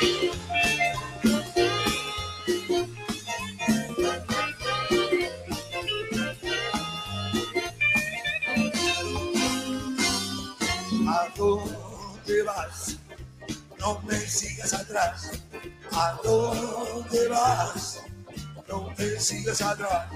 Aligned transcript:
¿A 0.00 0.02
dónde 11.36 12.42
vas? 12.44 12.96
No 13.78 14.00
me 14.00 14.16
sigas 14.16 14.72
atrás. 14.72 15.30
¿A 15.92 16.18
dónde 16.24 17.28
vas? 17.28 18.00
No 18.68 18.90
me 18.96 19.20
sigas 19.20 19.60
atrás. 19.60 20.06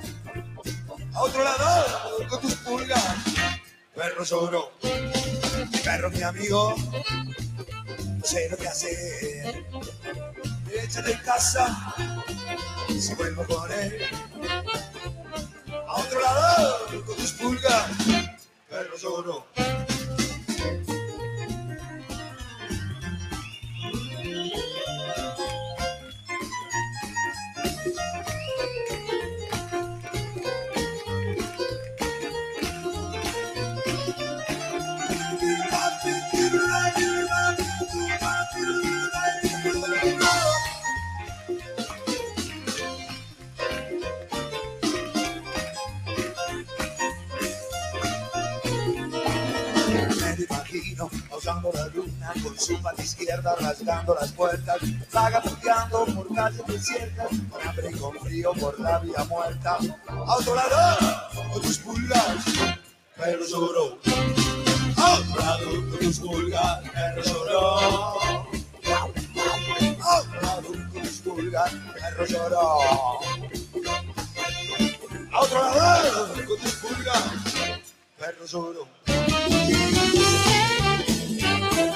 A 1.12 1.22
otro 1.22 1.44
lado 1.44 2.28
con 2.30 2.40
tus 2.40 2.54
pulgas. 2.54 3.16
Perro 3.94 4.24
lloro, 4.24 4.72
perro 5.84 6.10
mi 6.10 6.22
amigo. 6.22 6.74
No 8.24 8.30
sé 8.30 8.48
lo 8.48 8.56
que 8.56 8.68
hacer. 8.68 9.66
Échate 10.72 11.12
en 11.12 11.18
casa 11.18 11.94
si 12.88 13.14
vuelvo 13.16 13.44
con 13.44 13.70
él. 13.70 14.00
A 15.86 15.94
otro 16.00 16.20
lado 16.22 16.86
con 17.04 17.16
tus 17.16 17.32
pulgas. 17.32 17.86
Perro 18.70 18.96
lloro. 18.96 19.46
La 51.72 51.86
luna 51.88 52.32
con 52.42 52.58
su 52.58 52.80
pata 52.82 53.02
izquierda 53.02 53.54
rasgando 53.60 54.16
las 54.20 54.32
puertas, 54.32 54.78
vagabundeando 55.12 56.06
por 56.06 56.34
calles 56.34 56.66
desiertas, 56.66 57.28
con 57.50 57.68
hambre 57.68 57.90
y 57.90 57.98
con 57.98 58.18
frío 58.20 58.52
por 58.54 58.78
la 58.80 58.98
vía 58.98 59.24
muerta. 59.28 59.78
A 60.08 60.36
otro 60.36 60.54
lado, 60.54 61.30
con 61.52 61.62
tus 61.62 61.78
pulgas, 61.78 62.44
pero 63.16 63.46
lloró. 63.46 63.98
A 64.96 65.14
otro 65.14 65.36
lado, 65.40 65.70
con 65.70 65.98
tus 65.98 66.18
pulgas, 66.20 66.80
pero 66.94 67.22
lloró. 67.22 67.78
A 70.02 70.18
otro 70.18 70.40
lado, 70.42 70.68
con 70.68 71.02
tus 71.02 71.20
pulgas, 71.20 71.72
pero 72.00 72.26
lloró. 72.26 72.80
A 75.34 75.40
otro 75.40 75.58
lado, 75.58 76.34
con 76.46 76.58
tus 76.58 76.72
pulgas, 76.74 77.24
perro 78.16 78.46
lloró. 78.46 78.88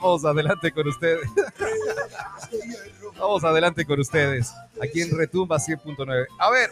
Vamos, 0.00 0.24
adelante 0.24 0.72
con 0.72 0.88
ustedes. 0.88 1.28
Vamos 3.16 3.44
adelante 3.44 3.84
con 3.84 4.00
ustedes. 4.00 4.52
Aquí 4.82 5.02
en 5.02 5.16
Retumba 5.16 5.56
100.9. 5.58 6.26
A 6.38 6.50
ver, 6.50 6.68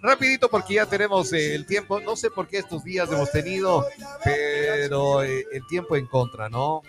rapidito 0.00 0.50
porque 0.50 0.74
ya 0.74 0.86
tenemos 0.86 1.32
eh, 1.32 1.54
el 1.54 1.64
tiempo. 1.64 2.00
No 2.00 2.16
sé 2.16 2.30
por 2.30 2.48
qué 2.48 2.58
estos 2.58 2.84
días 2.84 3.10
hemos 3.10 3.30
tenido, 3.30 3.86
pero 4.22 5.22
eh, 5.22 5.46
el 5.52 5.66
tiempo 5.66 5.96
en 5.96 6.06
contra, 6.06 6.50
¿no? 6.50 6.82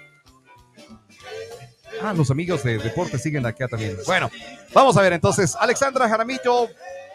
Ah, 2.02 2.14
los 2.14 2.30
amigos 2.30 2.64
de 2.64 2.80
deporte 2.80 3.18
siguen 3.18 3.46
acá 3.46 3.70
también. 3.70 3.98
Bueno, 4.06 4.30
vamos 4.74 4.98
a 4.98 5.02
ver 5.02 5.14
entonces. 5.14 5.56
Alexandra 5.58 6.10
Jaramillo 6.10 6.68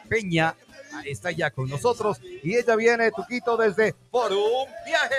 Peña 0.09 0.57
está 1.05 1.31
ya 1.31 1.51
con 1.51 1.69
nosotros 1.69 2.19
y 2.43 2.57
ella 2.57 2.77
viene, 2.77 3.11
Tuquito, 3.11 3.57
desde 3.57 3.95
Por 4.11 4.33
un 4.33 4.67
Viaje. 4.87 5.15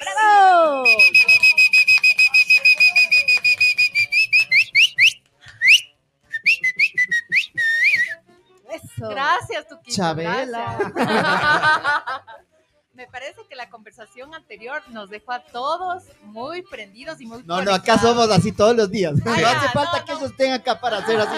¡Bravo! 0.00 0.84
Eso. 8.96 9.08
Gracias, 9.08 9.66
Tuquito. 9.68 9.96
Chabela. 9.96 10.76
gracias. 10.94 10.94
Me 12.94 13.08
parece 13.08 13.40
que 13.48 13.56
la 13.56 13.68
conversación 13.70 14.32
anterior 14.36 14.80
nos 14.90 15.10
dejó 15.10 15.32
a 15.32 15.40
todos 15.40 16.04
muy 16.22 16.62
prendidos 16.62 17.20
y 17.20 17.26
muy 17.26 17.42
No, 17.42 17.56
no, 17.56 17.74
acá 17.74 17.94
conectados. 17.96 18.00
somos 18.02 18.30
así 18.30 18.52
todos 18.52 18.76
los 18.76 18.88
días. 18.88 19.14
No 19.24 19.32
Ay, 19.32 19.42
hace 19.42 19.66
ya, 19.66 19.72
falta 19.72 19.98
no, 19.98 20.04
que 20.04 20.12
no. 20.12 20.18
ellos 20.18 20.30
estén 20.30 20.52
acá 20.52 20.80
para 20.80 20.98
hacer 20.98 21.18
así. 21.20 21.36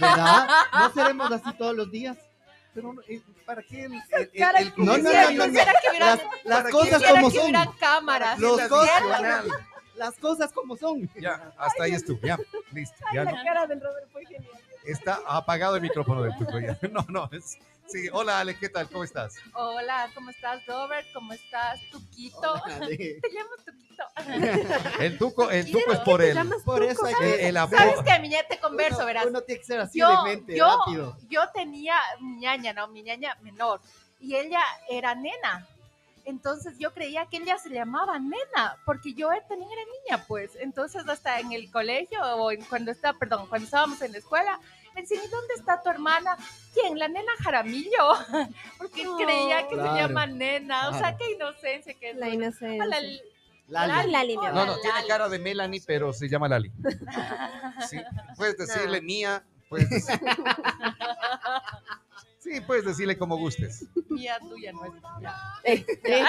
¿Verdad? 0.00 0.48
¿No 0.72 0.92
seremos 0.94 1.32
así 1.32 1.52
todos 1.58 1.74
los 1.76 1.90
días? 1.90 2.16
Pero, 2.74 2.94
eh, 3.08 3.20
¿para 3.44 3.62
qué 3.62 3.84
el, 3.84 3.92
el- 3.92 4.00
el- 4.32 4.56
el 4.56 4.72
No, 4.76 4.96
no, 4.96 5.10
no, 5.12 5.30
no, 5.32 5.46
Las, 5.46 6.20
las 6.44 6.58
¿Para 6.62 6.70
cosas 6.70 7.02
como 7.02 7.30
que 7.30 7.36
son. 7.38 7.52
cámaras. 7.78 8.38
Los 8.38 8.60
cosas-. 8.62 9.44
Las 9.96 10.14
cosas 10.16 10.52
como 10.52 10.76
son. 10.76 11.10
Ya, 11.20 11.52
hasta 11.58 11.82
ahí 11.84 11.92
estuvo. 11.92 12.20
Ya, 12.22 12.38
listo. 12.72 12.96
Ya 13.12 13.24
no. 13.24 13.32
La 13.32 13.42
cara 13.44 13.66
del 13.66 13.80
Robert 13.82 14.08
fue 14.12 14.24
genial. 14.24 14.52
Está 14.88 15.20
apagado 15.26 15.76
el 15.76 15.82
micrófono 15.82 16.22
del 16.22 16.34
tuco 16.36 16.58
ya. 16.58 16.78
No, 16.90 17.04
no. 17.10 17.28
Es, 17.30 17.58
sí, 17.86 18.08
hola 18.10 18.40
Ale, 18.40 18.58
¿qué 18.58 18.70
tal? 18.70 18.88
¿Cómo 18.88 19.04
estás? 19.04 19.34
Hola, 19.52 20.10
¿cómo 20.14 20.30
estás, 20.30 20.64
Robert? 20.66 21.06
¿Cómo 21.12 21.34
estás, 21.34 21.78
Tuquito? 21.92 22.54
Dale. 22.66 22.96
Te 22.96 23.28
llamo 23.30 23.50
Tuquito. 23.64 24.04
El 25.00 25.18
tuco, 25.18 25.50
el 25.50 25.70
tuco 25.70 25.92
es 25.92 25.98
por 26.00 26.22
el, 26.22 26.38
Por 26.64 26.84
eso 26.84 27.04
hay 27.04 27.14
que. 27.14 27.48
el 27.48 27.56
apodo. 27.56 27.78
¿Sabes 27.78 27.96
qué, 28.06 28.18
mi 28.20 28.28
ña? 28.28 28.44
Te 28.48 28.58
converso, 28.60 28.98
uno, 28.98 29.06
verás. 29.06 29.26
uno 29.26 29.40
tiene 29.42 29.58
que 29.58 29.66
ser 29.66 29.80
así 29.80 29.98
yo, 29.98 30.22
de 30.22 30.30
mente, 30.30 30.56
yo, 30.56 30.66
rápido. 30.66 31.16
yo 31.28 31.42
tenía 31.52 31.96
mi 32.20 32.36
ñaña, 32.36 32.72
¿no? 32.72 32.86
Mi 32.86 33.02
ñaña 33.02 33.36
menor. 33.42 33.80
Y 34.20 34.36
ella 34.36 34.60
era 34.88 35.16
nena. 35.16 35.66
Entonces 36.28 36.78
yo 36.78 36.92
creía 36.92 37.26
que 37.26 37.38
ella 37.38 37.56
se 37.58 37.70
llamaba 37.70 38.18
nena, 38.18 38.76
porque 38.84 39.14
yo 39.14 39.28
también 39.48 39.70
era 39.72 39.80
niña, 39.84 40.24
pues. 40.28 40.50
Entonces 40.60 41.08
hasta 41.08 41.40
en 41.40 41.52
el 41.52 41.70
colegio 41.70 42.20
o 42.36 42.50
en- 42.52 42.62
cuando 42.66 42.90
está, 42.90 43.14
perdón, 43.14 43.46
cuando 43.48 43.64
estábamos 43.64 44.00
en 44.02 44.12
la 44.12 44.18
escuela, 44.18 44.60
me 44.94 45.00
decían, 45.02 45.24
¿y 45.24 45.28
dónde 45.28 45.54
está 45.54 45.80
tu 45.82 45.88
hermana? 45.88 46.36
¿Quién? 46.74 46.98
La 46.98 47.08
nena 47.08 47.32
Jaramillo. 47.42 47.88
Porque 48.78 49.04
No. 49.04 49.16
creía 49.16 49.66
que 49.68 49.74
Claro. 49.74 49.94
se 49.94 50.00
llama 50.02 50.26
nena. 50.26 50.90
O 50.90 50.98
sea, 50.98 51.16
qué 51.16 51.32
inocencia 51.32 51.94
que 51.94 52.10
es. 52.10 52.16
La 52.16 52.28
inocencia. 52.28 52.84
Hola, 52.84 53.00
Lali. 53.00 54.10
Lali, 54.10 54.36
No, 54.36 54.66
no, 54.66 54.78
tiene 54.80 55.06
cara 55.06 55.28
de 55.28 55.38
Melanie, 55.38 55.82
pero 55.86 56.12
se 56.12 56.28
llama 56.28 56.48
Lali. 56.48 56.70
Sí, 57.88 57.98
puedes 58.36 58.56
decirle 58.58 59.00
mía, 59.00 59.42
puedes 59.68 59.88
decir- 59.90 60.20
Sí, 62.50 62.60
puedes 62.62 62.84
decirle 62.84 63.18
como 63.18 63.36
gustes. 63.36 63.84
Mía, 64.08 64.38
tuya, 64.40 64.72
nuestra. 64.72 65.26
Eh, 65.64 65.84
eh, 66.04 66.24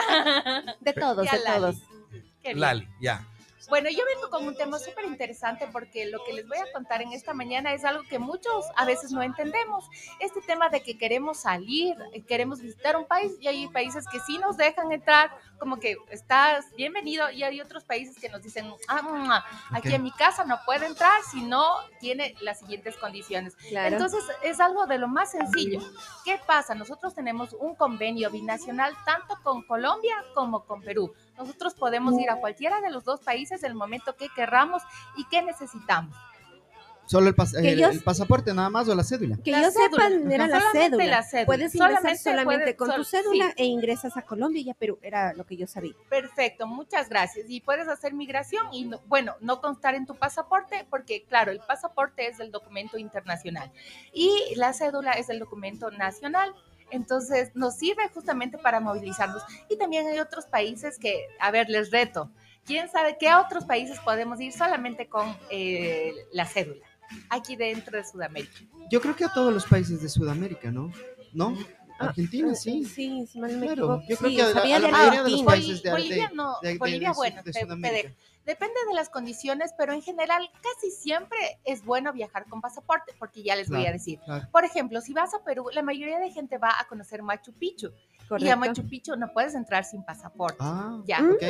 De 0.81 0.93
todos, 0.99 1.29
de 1.29 1.39
todos. 1.45 1.77
Lali, 2.55 2.87
ya. 3.01 3.25
Bueno, 3.69 3.89
yo 3.89 4.03
vengo 4.15 4.29
con 4.29 4.47
un 4.47 4.55
tema 4.55 4.79
súper 4.79 5.05
interesante 5.05 5.67
porque 5.71 6.05
lo 6.07 6.23
que 6.23 6.33
les 6.33 6.47
voy 6.47 6.57
a 6.57 6.71
contar 6.73 7.03
en 7.03 7.13
esta 7.13 7.33
mañana 7.33 7.71
es 7.73 7.85
algo 7.85 8.03
que 8.09 8.17
muchos 8.17 8.65
a 8.75 8.85
veces 8.85 9.11
no 9.11 9.21
entendemos. 9.21 9.87
Este 10.19 10.41
tema 10.41 10.69
de 10.69 10.81
que 10.81 10.97
queremos 10.97 11.41
salir, 11.41 11.95
eh, 12.13 12.23
queremos 12.23 12.61
visitar 12.61 12.97
un 12.97 13.05
país 13.05 13.33
y 13.39 13.47
hay 13.47 13.67
países 13.67 14.05
que 14.11 14.19
sí 14.21 14.39
nos 14.39 14.57
dejan 14.57 14.91
entrar, 14.91 15.31
como 15.59 15.79
que 15.79 15.97
estás 16.09 16.65
bienvenido 16.75 17.29
y 17.29 17.43
hay 17.43 17.61
otros 17.61 17.83
países 17.83 18.17
que 18.17 18.29
nos 18.29 18.41
dicen, 18.41 18.71
ah, 18.87 19.45
aquí 19.71 19.93
en 19.93 20.03
mi 20.03 20.11
casa 20.11 20.45
no 20.45 20.59
puede 20.65 20.87
entrar 20.87 21.21
si 21.29 21.41
no 21.41 21.63
tiene 21.99 22.35
las 22.41 22.59
siguientes 22.59 22.97
condiciones. 22.97 23.55
Claro. 23.69 23.95
Entonces 23.95 24.23
es 24.41 24.59
algo 24.59 24.87
de 24.87 24.97
lo 24.97 25.07
más 25.07 25.31
sencillo. 25.31 25.79
¿Qué 26.25 26.39
pasa? 26.47 26.73
Nosotros 26.73 27.13
tenemos 27.13 27.53
un 27.53 27.75
convenio 27.75 28.31
binacional 28.31 28.95
tanto 29.05 29.37
con 29.43 29.61
Colombia 29.63 30.15
como 30.33 30.65
con 30.65 30.81
Perú. 30.81 31.13
Nosotros 31.39 31.73
podemos 31.73 32.19
ir 32.19 32.29
a 32.29 32.35
cualquiera 32.35 32.81
de 32.81 32.91
los 32.91 33.03
dos 33.05 33.21
países 33.21 33.63
el 33.63 33.73
momento 33.73 34.15
que 34.15 34.27
querramos 34.35 34.83
y 35.17 35.25
que 35.29 35.41
necesitamos. 35.41 36.15
Solo 37.05 37.27
el, 37.27 37.35
pas- 37.35 37.57
el- 37.57 37.79
yo- 37.79 37.87
el 37.89 38.03
pasaporte 38.03 38.53
nada 38.53 38.69
más 38.69 38.87
o 38.87 38.93
la 38.93 39.03
cédula. 39.03 39.37
Que 39.43 39.49
La 39.49 39.63
yo 39.63 39.71
cédula, 39.71 40.09
sepan, 40.09 40.31
era 40.31 40.45
ajá. 40.45 40.53
la 40.59 40.71
cédula. 40.71 41.05
la 41.07 41.23
cédula. 41.23 41.45
Puedes 41.47 41.73
ingresar 41.73 42.17
Solamente 42.17 42.75
con 42.75 42.93
tu 42.93 43.03
cédula 43.03 43.47
sí. 43.47 43.53
e 43.57 43.65
ingresas 43.65 44.15
a 44.15 44.21
Colombia 44.21 44.61
y 44.61 44.69
a 44.69 44.75
Perú. 44.75 44.99
Era 45.01 45.33
lo 45.33 45.43
que 45.43 45.57
yo 45.57 45.65
sabía. 45.65 45.93
Perfecto, 46.07 46.67
muchas 46.67 47.09
gracias. 47.09 47.49
Y 47.49 47.61
puedes 47.61 47.87
hacer 47.87 48.13
migración 48.13 48.67
y, 48.71 48.85
no- 48.85 48.99
bueno, 49.07 49.33
no 49.39 49.59
constar 49.59 49.95
en 49.95 50.05
tu 50.05 50.13
pasaporte, 50.17 50.85
porque 50.91 51.23
claro, 51.23 51.51
el 51.51 51.61
pasaporte 51.61 52.27
es 52.27 52.39
el 52.39 52.51
documento 52.51 52.99
internacional 52.99 53.71
y 54.13 54.31
la 54.55 54.73
cédula 54.73 55.13
es 55.13 55.29
el 55.29 55.39
documento 55.39 55.89
nacional. 55.89 56.53
Entonces, 56.91 57.51
nos 57.55 57.75
sirve 57.77 58.07
justamente 58.13 58.57
para 58.57 58.79
movilizarnos. 58.79 59.41
Y 59.69 59.77
también 59.77 60.07
hay 60.07 60.19
otros 60.19 60.45
países 60.45 60.97
que, 60.99 61.25
a 61.39 61.51
ver, 61.51 61.69
les 61.69 61.91
reto. 61.91 62.31
¿Quién 62.65 62.89
sabe 62.89 63.17
qué 63.19 63.33
otros 63.33 63.65
países 63.65 63.99
podemos 63.99 64.39
ir 64.41 64.51
solamente 64.53 65.07
con 65.07 65.35
eh, 65.49 66.13
la 66.31 66.45
cédula? 66.45 66.85
Aquí 67.29 67.55
dentro 67.55 67.97
de 67.97 68.03
Sudamérica. 68.03 68.59
Yo 68.91 69.01
creo 69.01 69.15
que 69.15 69.25
a 69.25 69.33
todos 69.33 69.51
los 69.53 69.65
países 69.65 70.01
de 70.01 70.09
Sudamérica, 70.09 70.69
¿no? 70.71 70.91
¿No? 71.33 71.57
Argentina, 71.97 72.53
sí. 72.55 72.85
Sí, 72.85 73.25
si 73.27 73.39
mal 73.39 73.51
me 73.57 73.65
Claro, 73.65 73.83
equivoco. 73.95 74.03
yo 74.07 74.17
creo 74.17 74.29
Sí, 74.29 74.35
que 74.37 74.41
a 74.41 74.45
la- 74.45 74.51
a 74.51 74.63
mayoría 74.63 74.79
de 74.79 74.91
los 74.91 75.01
Argentina. 75.41 75.45
países 75.45 75.83
de- 75.83 75.91
Bolivia 75.91 76.31
no, 76.33 76.55
de- 76.61 76.77
Bolivia, 76.77 77.09
de- 77.09 77.15
bueno, 77.15 77.35
de 77.37 77.43
te- 77.43 77.51
te 77.51 77.59
Sudamérica. 77.65 78.07
dejo. 78.09 78.15
Depende 78.49 78.73
de 78.87 78.95
las 78.95 79.09
condiciones, 79.09 79.75
pero 79.77 79.93
en 79.93 80.01
general 80.01 80.49
casi 80.63 80.89
siempre 80.89 81.37
es 81.65 81.85
bueno 81.85 82.11
viajar 82.11 82.47
con 82.49 82.61
pasaporte, 82.61 83.13
porque 83.19 83.43
ya 83.43 83.55
les 83.55 83.69
voy 83.69 83.85
a 83.85 83.91
decir. 83.91 84.19
claro. 84.25 84.47
Por 84.51 84.65
ejemplo, 84.65 85.01
si 85.01 85.13
vas 85.13 85.35
a 85.35 85.43
Perú, 85.43 85.67
la 85.71 85.83
mayoría 85.83 86.17
de 86.17 86.31
gente 86.31 86.57
va 86.57 86.73
a 86.79 86.87
conocer 86.87 87.21
Machu 87.21 87.53
Picchu. 87.53 87.91
Y 88.39 88.49
a. 88.49 88.55
Machu 88.55 88.87
Picchu 88.89 89.15
no 89.17 89.31
puedes 89.33 89.53
entrar 89.53 89.85
sin 89.85 90.03
pasaporte. 90.03 90.57
Ah, 90.61 90.99
Ya. 91.05 91.21
Mm. 91.21 91.31
ok. 91.33 91.43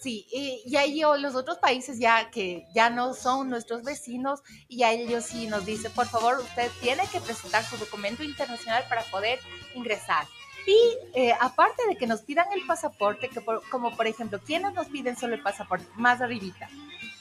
Sí, 0.00 0.24
y, 0.32 0.62
y 0.66 0.76
ahí 0.76 1.02
o 1.02 1.16
los 1.16 1.34
otros 1.34 1.58
países 1.58 1.98
ya 1.98 2.30
que 2.30 2.64
ya 2.72 2.90
no 2.90 3.12
son 3.12 3.50
nuestros 3.50 3.82
vecinos 3.82 4.40
y 4.68 4.84
a 4.84 4.92
ellos 4.92 5.24
sí 5.24 5.48
nos 5.48 5.66
dice, 5.66 5.90
por 5.90 6.06
favor, 6.06 6.38
usted 6.38 6.70
tiene 6.80 7.02
que 7.10 7.20
presentar 7.20 7.64
su 7.64 7.76
documento 7.76 8.22
internacional 8.22 8.84
para 8.88 9.02
poder 9.10 9.40
ingresar. 9.74 10.26
Y 10.66 10.76
eh, 11.14 11.32
aparte 11.40 11.86
de 11.88 11.96
que 11.96 12.06
nos 12.06 12.22
pidan 12.22 12.46
el 12.52 12.66
pasaporte, 12.66 13.28
que 13.28 13.40
por- 13.40 13.62
como 13.68 13.96
por 13.96 14.06
ejemplo, 14.06 14.40
¿quiénes 14.44 14.74
nos 14.74 14.88
piden 14.88 15.16
solo 15.16 15.34
el 15.34 15.42
pasaporte? 15.42 15.86
Más 15.94 16.20
arribita. 16.20 16.68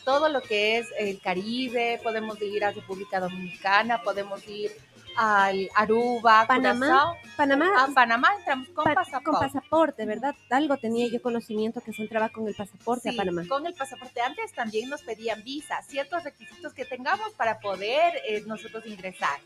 Todo 0.03 0.29
lo 0.29 0.41
que 0.41 0.77
es 0.79 0.87
el 0.99 1.19
Caribe, 1.21 1.99
podemos 2.03 2.41
ir 2.41 2.63
a 2.65 2.71
República 2.71 3.19
Dominicana, 3.19 4.01
podemos 4.01 4.47
ir 4.47 4.71
al 5.17 5.69
Aruba, 5.75 6.45
Panamá, 6.45 6.85
Curazao. 6.87 7.15
Panamá 7.37 7.71
A 7.83 7.87
Panamá 7.87 8.29
entramos 8.37 8.67
con 8.69 8.83
pa- 8.83 8.95
pasaporte. 8.95 9.23
con 9.23 9.39
pasaporte, 9.39 10.05
¿verdad? 10.05 10.35
Algo 10.49 10.75
tenía 10.77 11.07
yo 11.07 11.21
conocimiento 11.21 11.79
que 11.81 11.93
se 11.93 12.01
entraba 12.01 12.29
con 12.29 12.47
el 12.47 12.53
pasaporte 12.55 13.09
Sí, 13.09 13.15
a 13.15 13.17
Panamá. 13.17 13.43
Con 13.47 13.65
el 13.65 13.73
pasaporte 13.75 14.19
antes 14.21 14.51
también 14.53 14.89
nos 14.89 15.03
pedían 15.03 15.41
visa, 15.43 15.81
ciertos 15.83 16.23
requisitos 16.23 16.73
que 16.73 16.83
tengamos 16.85 17.31
para 17.33 17.59
poder 17.59 18.13
eh, 18.27 18.43
nosotros 18.45 18.85
ingresar. 18.85 19.39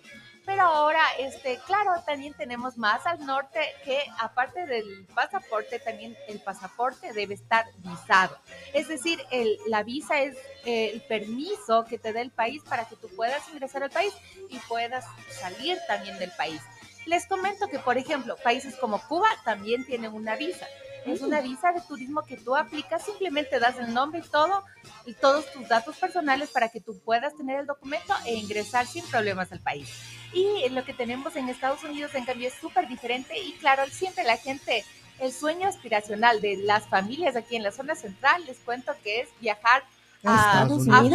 Pero 0.46 0.64
ahora, 0.64 1.02
este, 1.20 1.60
claro, 1.68 1.92
también 2.06 2.34
tenemos 2.34 2.78
más 2.78 3.06
al 3.06 3.24
norte 3.26 3.60
que 3.84 4.00
aparte 4.20 4.66
del 4.66 5.06
pasaporte, 5.14 5.80
también 5.80 6.18
el 6.28 6.40
pasaporte 6.40 7.14
debe 7.14 7.36
estar 7.36 7.66
visado. 7.78 8.38
Es 8.74 8.88
decir, 8.88 9.24
el- 9.32 9.58
la 9.68 9.84
visa 9.84 10.22
es 10.22 10.36
eh, 10.66 10.90
el 10.94 11.02
permiso 11.02 11.86
que 11.86 11.98
te 12.00 12.12
da 12.14 12.20
el 12.22 12.32
país 12.32 12.62
para 12.68 12.86
que 12.86 12.96
tú 12.98 13.08
puedas 13.16 13.48
ingresar 13.50 13.82
al 13.84 13.92
país 13.92 14.14
y 14.50 14.58
puedas 14.68 15.06
salir 15.40 15.78
también 15.88 16.18
del 16.20 16.32
país. 16.32 16.62
Les 17.06 17.26
comento 17.28 17.68
que, 17.70 17.80
por 17.80 17.98
ejemplo, 17.98 18.36
países 18.44 18.76
como 18.76 19.02
Cuba 19.08 19.30
también 19.46 19.86
tienen 19.86 20.14
una 20.14 20.36
visa. 20.36 20.68
Es 21.12 21.22
una 21.22 21.42
visa 21.42 21.72
de 21.72 21.82
turismo 21.82 22.22
que 22.24 22.38
tú 22.38 22.56
aplicas, 22.56 23.04
simplemente 23.04 23.60
das 23.60 23.78
el 23.80 23.94
nombre 23.94 24.20
y 24.20 24.30
todo, 24.30 24.64
y 25.06 25.14
todos 25.14 25.52
tus 25.52 25.68
datos 25.68 25.98
personales 25.98 26.50
para 26.50 26.70
que 26.70 26.80
tú 26.82 27.00
puedas 27.00 27.36
tener 27.36 27.60
el 27.62 27.66
documento 27.66 28.14
e 28.26 28.36
ingresar 28.36 28.86
sin 28.88 29.06
problemas 29.08 29.52
al 29.52 29.60
país. 29.60 29.90
Y 30.34 30.68
lo 30.70 30.84
que 30.86 30.94
tenemos 30.94 31.36
en 31.36 31.50
Estados 31.50 31.84
Unidos, 31.84 32.14
en 32.16 32.26
cambio, 32.26 32.48
es 32.48 32.54
súper 32.56 32.88
diferente 32.88 33.38
y 33.40 33.54
claro, 33.54 33.84
siempre 33.88 34.24
la 34.24 34.38
gente, 34.38 34.84
el 35.20 35.32
sueño 35.34 35.68
aspiracional 35.68 36.40
de 36.42 36.58
las 36.58 36.88
familias 36.88 37.36
aquí 37.36 37.56
en 37.56 37.64
la 37.64 37.72
zona 37.72 37.96
central, 37.96 38.46
les 38.46 38.58
cuento 38.60 38.94
que 39.04 39.22
es 39.22 39.30
viajar 39.42 39.84
a. 40.26 40.66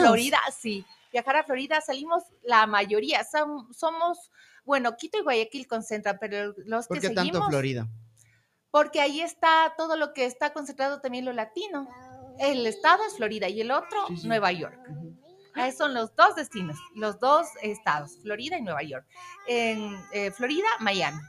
Florida, 0.03 0.41
sí, 0.59 0.85
viajar 1.13 1.37
a 1.37 1.45
Florida, 1.45 1.81
salimos 1.81 2.23
la 2.43 2.67
mayoría, 2.67 3.23
son- 3.25 3.73
somos, 3.73 4.31
bueno, 4.65 4.97
Quito 4.97 5.19
y 5.19 5.23
Guayaquil 5.23 5.67
concentran, 5.69 6.19
pero 6.21 6.55
los 6.67 6.89
¿Por 6.89 6.97
que 6.97 7.01
qué 7.03 7.15
seguimos 7.15 7.33
tanto 7.33 7.49
Florida? 7.51 7.87
Porque 8.75 9.01
ahí 9.01 9.21
está 9.21 9.73
todo 9.79 9.97
lo 9.97 10.13
que 10.13 10.25
está 10.25 10.53
concentrado 10.53 11.01
también 11.01 11.25
lo 11.25 11.33
latino. 11.33 11.89
El 12.41 12.67
estado 12.67 13.05
es 13.07 13.15
Florida 13.15 13.49
y 13.49 13.61
el 13.61 13.71
otro 13.71 14.05
Sí, 14.09 14.17
sí. 14.17 14.27
Nueva 14.27 14.51
York. 14.51 14.77
Ahí 15.55 15.71
son 15.71 15.95
los 15.95 16.17
dos 16.17 16.35
destinos, 16.35 16.77
los 16.97 17.21
dos 17.21 17.47
estados, 17.63 18.19
Florida 18.21 18.59
y 18.59 18.63
Nueva 18.63 18.83
York. 18.83 19.07
En 19.47 19.97
eh, 20.13 20.33
Florida, 20.33 20.67
Miami. 20.81 21.21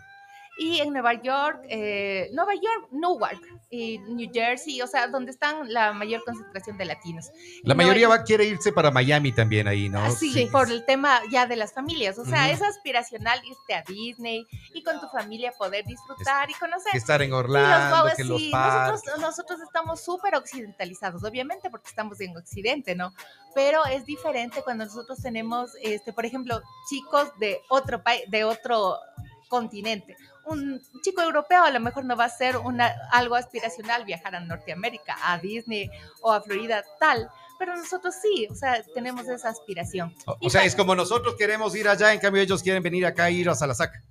Y 0.57 0.79
en 0.79 0.93
Nueva 0.93 1.13
York, 1.21 1.59
eh, 1.69 2.29
Nueva 2.33 2.53
York, 2.55 2.87
Newark 2.91 3.41
y 3.69 3.97
New 3.99 4.29
Jersey, 4.33 4.81
o 4.81 4.87
sea, 4.87 5.07
donde 5.07 5.31
están 5.31 5.71
la 5.73 5.91
mayor 5.91 6.23
concentración 6.23 6.77
de 6.77 6.85
latinos. 6.85 7.29
La 7.63 7.73
Y 7.73 7.77
mayoría 7.77 8.07
va, 8.07 8.23
quiere 8.23 8.45
irse 8.45 8.71
para 8.71 8.89
Miami 8.89 9.33
también 9.33 9.67
ahí, 9.67 9.89
¿no? 9.89 9.99
Ah, 9.99 10.11
sí, 10.11 10.31
Sí. 10.31 10.47
por 10.51 10.71
el 10.71 10.85
tema 10.85 11.19
ya 11.29 11.45
de 11.45 11.57
las 11.57 11.73
familias. 11.73 12.17
O 12.19 12.23
sea, 12.25 12.45
Ujú. 12.45 12.53
es 12.53 12.61
aspiracional 12.61 13.39
irte 13.45 13.73
a 13.73 13.83
Disney 13.85 14.47
y 14.73 14.81
con 14.83 15.01
tu 15.01 15.07
familia 15.09 15.51
poder 15.57 15.83
disfrutar 15.85 16.49
y 16.49 16.53
conocer. 16.53 16.91
Que 16.91 16.99
estar 16.99 17.21
en 17.21 17.27
Y 17.29 17.31
los 17.31 17.39
Orlando, 17.41 17.89
guaguas, 17.89 18.15
que 18.15 18.23
los 18.23 18.39
sí, 18.41 18.51
nosotros, 18.51 19.19
nosotros 19.19 19.61
estamos 19.61 20.01
súper 20.05 20.35
occidentalizados, 20.35 21.23
obviamente 21.25 21.69
porque 21.69 21.89
estamos 21.89 22.21
en 22.21 22.37
Occidente, 22.37 22.95
¿no? 22.95 23.11
Pero 23.53 23.85
es 23.85 24.05
diferente 24.05 24.61
cuando 24.63 24.85
nosotros 24.85 25.21
tenemos, 25.21 25.71
este, 25.81 26.13
por 26.13 26.25
ejemplo, 26.25 26.61
chicos 26.89 27.29
de 27.39 27.59
otro 27.69 28.01
país, 28.03 28.23
de 28.29 28.43
otro 28.45 28.97
continente. 29.47 30.15
Un 30.45 30.81
chico 31.01 31.21
europeo 31.21 31.63
a 31.63 31.71
lo 31.71 31.79
mejor 31.79 32.05
no 32.05 32.15
va 32.15 32.25
a 32.25 32.29
ser 32.29 32.57
una, 32.57 32.93
algo 33.11 33.35
aspiracional 33.35 34.05
viajar 34.05 34.35
a 34.35 34.39
Norteamérica, 34.39 35.17
a 35.23 35.37
Disney 35.39 35.89
o 36.21 36.31
a 36.31 36.41
Florida, 36.41 36.83
tal. 36.99 37.29
Pero 37.57 37.75
nosotros 37.75 38.13
sí, 38.21 38.47
o 38.51 38.55
sea, 38.55 38.83
tenemos 38.93 39.27
esa 39.27 39.49
aspiración. 39.49 40.13
O, 40.41 40.49
sea, 40.49 40.61
pa- 40.61 40.65
es 40.67 40.75
como 40.75 40.93
nosotros 40.95 41.35
queremos 41.37 41.75
ir 41.75 41.87
allá, 41.87 42.13
en 42.13 42.19
cambio 42.19 42.41
ellos 42.41 42.61
quieren 42.61 42.83
venir 42.83 43.05
acá 43.05 43.25
a 43.25 43.31
ir 43.31 43.49
a 43.49 43.55
Salasaca. 43.55 44.03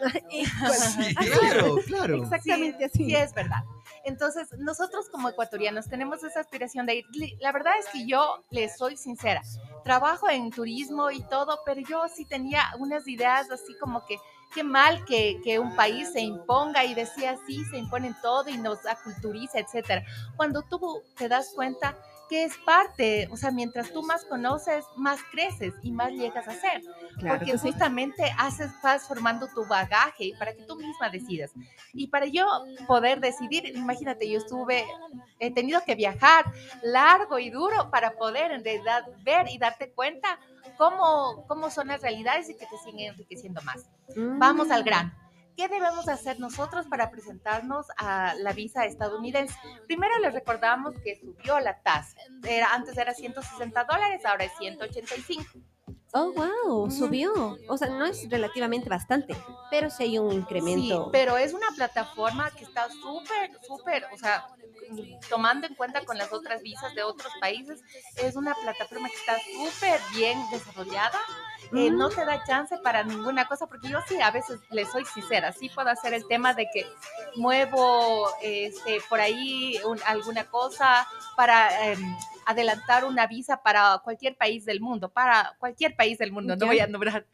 Sí. 0.30 1.14
Claro, 1.14 1.76
claro. 1.86 2.22
Exactamente 2.22 2.78
Sí, 2.78 2.84
así. 2.84 3.04
sí, 3.06 3.14
es 3.16 3.32
verdad. 3.34 3.62
Entonces, 4.04 4.48
nosotros 4.58 5.08
como 5.10 5.28
ecuatorianos 5.28 5.88
tenemos 5.88 6.22
esa 6.24 6.40
aspiración 6.40 6.86
de 6.86 6.96
ir. 6.96 7.04
La 7.40 7.52
verdad 7.52 7.72
es 7.78 7.86
que 7.88 8.06
yo 8.06 8.44
les 8.50 8.76
soy 8.76 8.96
sincera. 8.96 9.42
Trabajo 9.84 10.28
en 10.28 10.50
turismo 10.50 11.10
y 11.10 11.22
todo, 11.28 11.60
pero 11.64 11.80
yo 11.88 12.04
sí 12.14 12.24
tenía 12.24 12.62
unas 12.78 13.06
ideas 13.06 13.50
así 13.50 13.76
como 13.80 14.04
que 14.06 14.16
qué 14.54 14.62
mal 14.62 15.04
que, 15.04 15.40
que 15.42 15.58
un 15.58 15.74
país 15.76 16.12
se 16.12 16.20
imponga 16.20 16.84
y 16.84 16.94
decía 16.94 17.36
sí, 17.46 17.64
se 17.70 17.78
imponen 17.78 18.16
todo 18.22 18.48
y 18.48 18.58
nos 18.58 18.86
aculturiza, 18.86 19.58
etcétera. 19.58 20.04
Cuando 20.36 20.62
tú 20.62 21.02
te 21.16 21.28
das 21.28 21.52
cuenta 21.54 21.96
que 22.32 22.44
es 22.44 22.56
parte, 22.64 23.28
o 23.30 23.36
sea, 23.36 23.50
mientras 23.50 23.92
tú 23.92 24.02
más 24.02 24.24
conoces, 24.24 24.86
más 24.96 25.20
creces 25.32 25.74
y 25.82 25.92
más 25.92 26.12
llegas 26.12 26.48
a 26.48 26.52
ser 26.52 26.80
Claro 27.18 27.36
porque 27.36 27.52
que 27.52 27.58
sí. 27.58 27.68
justamente 27.68 28.24
haces, 28.38 28.70
vas 28.82 29.06
formando 29.06 29.48
tu 29.48 29.66
bagaje 29.66 30.32
para 30.38 30.54
que 30.54 30.62
tú 30.62 30.76
misma 30.76 31.10
decidas. 31.10 31.50
Y 31.92 32.06
para 32.06 32.24
yo 32.24 32.46
poder 32.86 33.20
decidir, 33.20 33.66
imagínate, 33.76 34.30
yo 34.30 34.38
estuve, 34.38 34.86
he 35.40 35.52
tenido 35.52 35.82
que 35.84 35.94
viajar 35.94 36.46
largo 36.82 37.38
y 37.38 37.50
duro 37.50 37.90
para 37.90 38.12
poder 38.12 38.50
en 38.50 38.64
realidad 38.64 39.04
ver 39.22 39.50
y 39.50 39.58
darte 39.58 39.92
cuenta 39.92 40.40
cómo, 40.78 41.44
cómo 41.48 41.68
son 41.68 41.88
las 41.88 42.00
realidades 42.00 42.48
y 42.48 42.54
que 42.54 42.64
te 42.64 42.78
siguen 42.78 43.12
enriqueciendo 43.12 43.60
más. 43.60 43.90
Mm. 44.16 44.38
Vamos 44.38 44.70
al 44.70 44.84
grano. 44.84 45.12
¿Qué 45.56 45.68
debemos 45.68 46.08
hacer 46.08 46.40
nosotros 46.40 46.86
para 46.86 47.10
presentarnos 47.10 47.86
a 47.96 48.34
la 48.34 48.52
visa 48.52 48.84
estadounidense? 48.84 49.54
Primero 49.86 50.18
les 50.20 50.32
recordamos 50.32 50.94
que 51.04 51.20
subió 51.20 51.60
la 51.60 51.80
tasa. 51.82 52.16
Era, 52.46 52.72
antes 52.74 52.96
era 52.96 53.14
160 53.14 53.84
dólares, 53.84 54.24
ahora 54.24 54.44
es 54.44 54.52
185. 54.58 55.44
Oh, 56.14 56.30
wow, 56.32 56.90
subió. 56.90 57.58
O 57.66 57.78
sea, 57.78 57.88
no 57.88 58.04
es 58.04 58.28
relativamente 58.28 58.88
bastante, 58.90 59.34
pero 59.70 59.88
sí 59.88 60.02
hay 60.04 60.18
un 60.18 60.30
Sí, 60.30 60.36
incremento. 60.38 61.08
pero 61.10 61.38
es 61.38 61.54
una 61.54 61.68
plataforma 61.74 62.50
que 62.50 62.64
está 62.64 62.88
súper, 62.90 63.50
súper, 63.66 64.06
o 64.12 64.18
sea, 64.18 64.44
tomando 65.30 65.66
en 65.66 65.74
cuenta 65.74 66.04
con 66.04 66.18
las 66.18 66.30
otras 66.32 66.60
visas 66.62 66.94
de 66.94 67.02
otros 67.02 67.32
países, 67.40 67.80
es 68.16 68.36
una 68.36 68.54
plataforma 68.54 69.08
que 69.08 69.14
está 69.16 69.38
súper 69.38 69.98
bien 70.14 70.38
desarrollada. 70.50 71.18
Eh, 71.74 71.90
Mm. 71.90 71.96
no 71.96 72.10
te 72.10 72.26
da 72.26 72.44
chance 72.44 72.76
para 72.78 73.02
ninguna 73.02 73.46
cosa, 73.46 73.66
porque 73.66 73.88
yo 73.88 73.98
sí, 74.06 74.20
a 74.20 74.30
veces 74.30 74.60
le 74.70 74.84
soy 74.84 75.06
sincera, 75.06 75.52
sí 75.52 75.70
puedo 75.70 75.88
hacer 75.88 76.12
el 76.12 76.26
tema 76.26 76.52
de 76.52 76.66
que 76.74 76.84
muevo 77.36 78.28
este, 78.42 78.98
por 79.08 79.18
ahí 79.20 79.80
un- 79.86 80.00
alguna 80.04 80.44
cosa 80.44 81.06
para 81.36 81.86
em, 81.86 82.16
adelantar 82.46 83.04
una 83.04 83.26
visa 83.26 83.62
para 83.62 84.00
cualquier 84.04 84.36
país 84.36 84.64
del 84.64 84.80
mundo, 84.80 85.10
para 85.12 85.54
cualquier 85.58 85.96
país 85.96 86.18
del 86.18 86.32
mundo, 86.32 86.56
no 86.56 86.66
voy 86.66 86.80
a 86.80 86.86
nombrar 86.86 87.26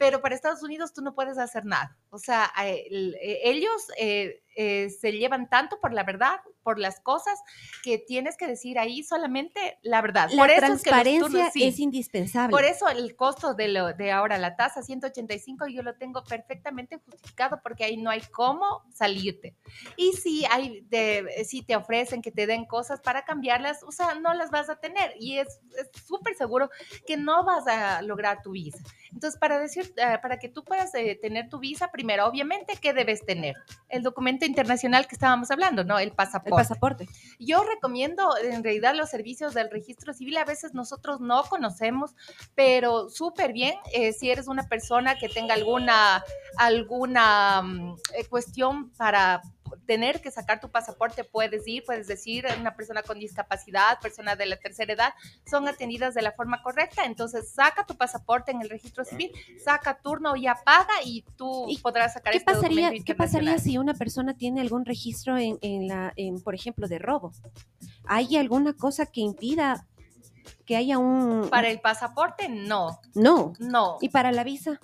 pero 0.00 0.22
para 0.22 0.34
Estados 0.34 0.62
Unidos 0.62 0.94
tú 0.94 1.02
no 1.02 1.14
puedes 1.14 1.36
hacer 1.36 1.66
nada. 1.66 1.94
O 2.10 2.18
sea, 2.18 2.50
eh, 2.64 2.86
eh, 2.90 3.40
ellos 3.44 3.86
eh, 3.96 4.42
eh, 4.56 4.90
se 4.90 5.12
llevan 5.12 5.48
tanto 5.48 5.78
por 5.80 5.92
la 5.92 6.02
verdad, 6.02 6.36
por 6.62 6.78
las 6.78 7.00
cosas, 7.00 7.38
que 7.82 7.98
tienes 7.98 8.36
que 8.36 8.46
decir 8.46 8.78
ahí 8.78 9.02
solamente 9.02 9.78
la 9.82 10.02
verdad. 10.02 10.28
La 10.32 10.42
por 10.42 10.50
eso 10.50 10.72
es 10.72 10.82
que 10.82 10.90
transparencia 10.90 11.28
turnos- 11.28 11.52
sí. 11.52 11.64
es 11.64 11.78
indispensable. 11.78 12.50
Por 12.50 12.64
eso 12.64 12.88
el 12.88 13.14
costo 13.16 13.54
de, 13.54 13.68
lo, 13.68 13.92
de 13.92 14.10
ahora, 14.10 14.38
la 14.38 14.56
tasa 14.56 14.82
185, 14.82 15.68
yo 15.68 15.82
lo 15.82 15.94
tengo 15.94 16.24
perfectamente 16.24 16.98
justificado 16.98 17.60
porque 17.62 17.84
ahí 17.84 17.96
no 17.96 18.10
hay 18.10 18.20
cómo 18.32 18.84
salirte. 18.92 19.54
Y 19.96 20.12
si, 20.12 20.44
hay 20.46 20.80
de, 20.82 21.44
si 21.48 21.62
te 21.62 21.76
ofrecen 21.76 22.20
que 22.20 22.32
te 22.32 22.46
den 22.46 22.66
cosas 22.66 23.00
para 23.00 23.24
cambiarlas, 23.24 23.82
o 23.84 23.92
sea, 23.92 24.14
no 24.14 24.34
las 24.34 24.50
vas 24.50 24.68
a 24.68 24.76
tener. 24.76 25.14
Y 25.18 25.38
es 25.38 25.60
es 25.78 25.90
súper 26.04 26.34
seguro 26.34 26.70
que 27.06 27.16
no 27.16 27.44
vas 27.44 27.66
a 27.66 28.02
lograr 28.02 28.42
tu 28.42 28.52
visa. 28.52 28.78
Entonces, 29.12 29.38
para, 29.38 29.58
decir, 29.58 29.92
eh, 29.96 30.18
para 30.22 30.38
que 30.38 30.48
tú 30.48 30.64
puedas 30.64 30.94
eh, 30.94 31.18
tener 31.20 31.48
tu 31.48 31.58
visa, 31.58 31.90
primero, 32.00 32.26
obviamente, 32.26 32.74
¿qué 32.80 32.92
debes 32.92 33.24
tener? 33.24 33.54
El 33.88 34.02
documento 34.02 34.46
internacional 34.46 35.06
que 35.06 35.14
estábamos 35.14 35.50
hablando, 35.50 35.84
¿no? 35.84 35.98
El 35.98 36.10
el 36.10 36.16
pasaporte. 36.16 36.56
pasaporte. 36.56 37.08
Yo 37.38 37.62
recomiendo 37.64 38.36
en 38.42 38.62
realidad 38.62 38.94
los 38.94 39.10
servicios 39.10 39.54
del 39.54 39.70
registro 39.70 40.12
civil. 40.12 40.36
A 40.36 40.44
veces 40.44 40.74
nosotros 40.74 41.20
no 41.20 41.44
conocemos, 41.44 42.14
pero 42.54 43.08
súper 43.08 43.52
bien 43.52 43.74
eh, 43.92 44.12
si 44.12 44.30
eres 44.30 44.48
una 44.48 44.68
persona 44.68 45.16
que 45.16 45.28
tenga 45.28 45.54
alguna, 45.54 46.24
alguna 46.56 47.62
mm, 47.62 47.96
eh, 48.14 48.24
cuestión 48.28 48.90
para 48.90 49.42
tener 49.86 50.20
que 50.20 50.30
sacar 50.30 50.60
tu 50.60 50.70
pasaporte, 50.70 51.24
puedes 51.24 51.66
ir, 51.66 51.84
puedes 51.84 52.06
decir, 52.06 52.46
una 52.60 52.74
persona 52.74 53.02
con 53.02 53.18
discapacidad, 53.18 53.98
persona 54.00 54.36
de 54.36 54.46
la 54.46 54.56
tercera 54.56 54.92
edad, 54.92 55.14
son 55.48 55.68
atendidas 55.68 56.14
de 56.14 56.22
la 56.22 56.32
forma 56.32 56.62
correcta. 56.62 57.04
Entonces, 57.04 57.50
saca 57.52 57.84
tu 57.86 57.96
pasaporte 57.96 58.50
en 58.52 58.62
el 58.62 58.70
registro 58.70 59.04
civil, 59.04 59.32
saca 59.62 60.00
turno 60.00 60.36
y 60.36 60.46
apaga 60.46 60.94
y 61.04 61.22
tú 61.36 61.66
¿Y 61.68 61.78
podrás 61.78 62.14
sacar 62.14 62.32
¿Qué 62.32 62.38
este 62.38 62.52
pasaría, 62.52 62.92
¿Qué 63.04 63.14
pasaría 63.14 63.58
si 63.58 63.78
una 63.78 63.94
persona 63.94 64.34
tiene 64.34 64.60
algún 64.60 64.84
registro 64.84 65.36
en, 65.36 65.58
en 65.62 65.88
la, 65.88 66.12
en, 66.16 66.40
por 66.40 66.54
ejemplo, 66.54 66.88
de 66.88 66.98
robo? 66.98 67.32
¿Hay 68.04 68.36
alguna 68.36 68.72
cosa 68.74 69.06
que 69.06 69.20
impida 69.20 69.86
que 70.64 70.76
haya 70.76 70.98
un... 70.98 71.48
Para 71.50 71.68
el 71.68 71.80
pasaporte, 71.80 72.48
no, 72.48 73.00
No. 73.14 73.52
no. 73.58 73.98
¿Y 74.00 74.08
para 74.08 74.32
la 74.32 74.44
visa? 74.44 74.80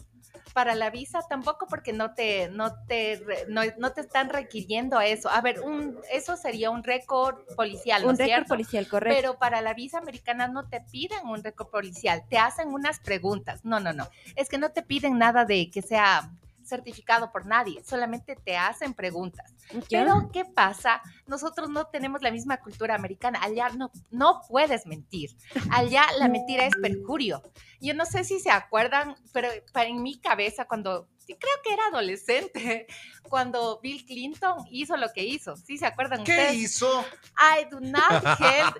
Para 0.56 0.74
la 0.74 0.88
visa 0.88 1.20
tampoco 1.28 1.66
porque 1.66 1.92
no 1.92 2.14
te 2.14 2.48
no 2.48 2.72
te 2.86 3.22
no, 3.46 3.60
no 3.76 3.92
te 3.92 4.00
están 4.00 4.30
requiriendo 4.30 4.98
eso. 5.02 5.28
A 5.28 5.42
ver, 5.42 5.60
un 5.60 5.98
eso 6.10 6.34
sería 6.38 6.70
un 6.70 6.82
récord 6.82 7.44
policial, 7.54 8.02
¿no 8.02 8.08
un 8.08 8.16
récord 8.16 8.46
policial, 8.46 8.88
correcto. 8.88 9.18
Pero 9.20 9.38
para 9.38 9.60
la 9.60 9.74
visa 9.74 9.98
americana 9.98 10.48
no 10.48 10.66
te 10.66 10.80
piden 10.80 11.26
un 11.26 11.44
récord 11.44 11.68
policial, 11.68 12.22
te 12.30 12.38
hacen 12.38 12.68
unas 12.68 13.00
preguntas. 13.00 13.66
No, 13.66 13.80
no, 13.80 13.92
no. 13.92 14.08
Es 14.34 14.48
que 14.48 14.56
no 14.56 14.70
te 14.70 14.80
piden 14.80 15.18
nada 15.18 15.44
de 15.44 15.70
que 15.70 15.82
sea 15.82 16.30
certificado 16.66 17.30
por 17.32 17.46
nadie, 17.46 17.82
solamente 17.84 18.36
te 18.36 18.56
hacen 18.56 18.94
preguntas. 18.94 19.54
¿Ya? 19.88 20.04
Pero, 20.04 20.30
¿qué 20.32 20.44
pasa? 20.44 21.02
Nosotros 21.26 21.70
no 21.70 21.86
tenemos 21.86 22.22
la 22.22 22.30
misma 22.30 22.58
cultura 22.58 22.94
americana. 22.94 23.40
Allá 23.42 23.68
no, 23.70 23.90
no 24.10 24.42
puedes 24.48 24.86
mentir. 24.86 25.36
Allá 25.70 26.04
la 26.18 26.28
mentira 26.28 26.66
es 26.66 26.74
perjurio. 26.80 27.42
Yo 27.80 27.94
no 27.94 28.04
sé 28.06 28.24
si 28.24 28.40
se 28.40 28.50
acuerdan, 28.50 29.16
pero 29.32 29.48
para 29.72 29.88
en 29.88 30.02
mi 30.02 30.18
cabeza, 30.18 30.66
cuando 30.66 31.08
sí, 31.18 31.36
creo 31.38 31.54
que 31.62 31.72
era 31.72 31.86
adolescente, 31.86 32.86
cuando 33.28 33.80
Bill 33.82 34.04
Clinton 34.06 34.64
hizo 34.70 34.96
lo 34.96 35.12
que 35.12 35.24
hizo. 35.24 35.56
¿Sí 35.56 35.78
se 35.78 35.86
acuerdan 35.86 36.24
¿Qué 36.24 36.32
ustedes? 36.32 36.54
hizo? 36.54 37.04
I 37.36 37.64
do 37.70 37.80
not 37.80 38.24
have 38.24 38.74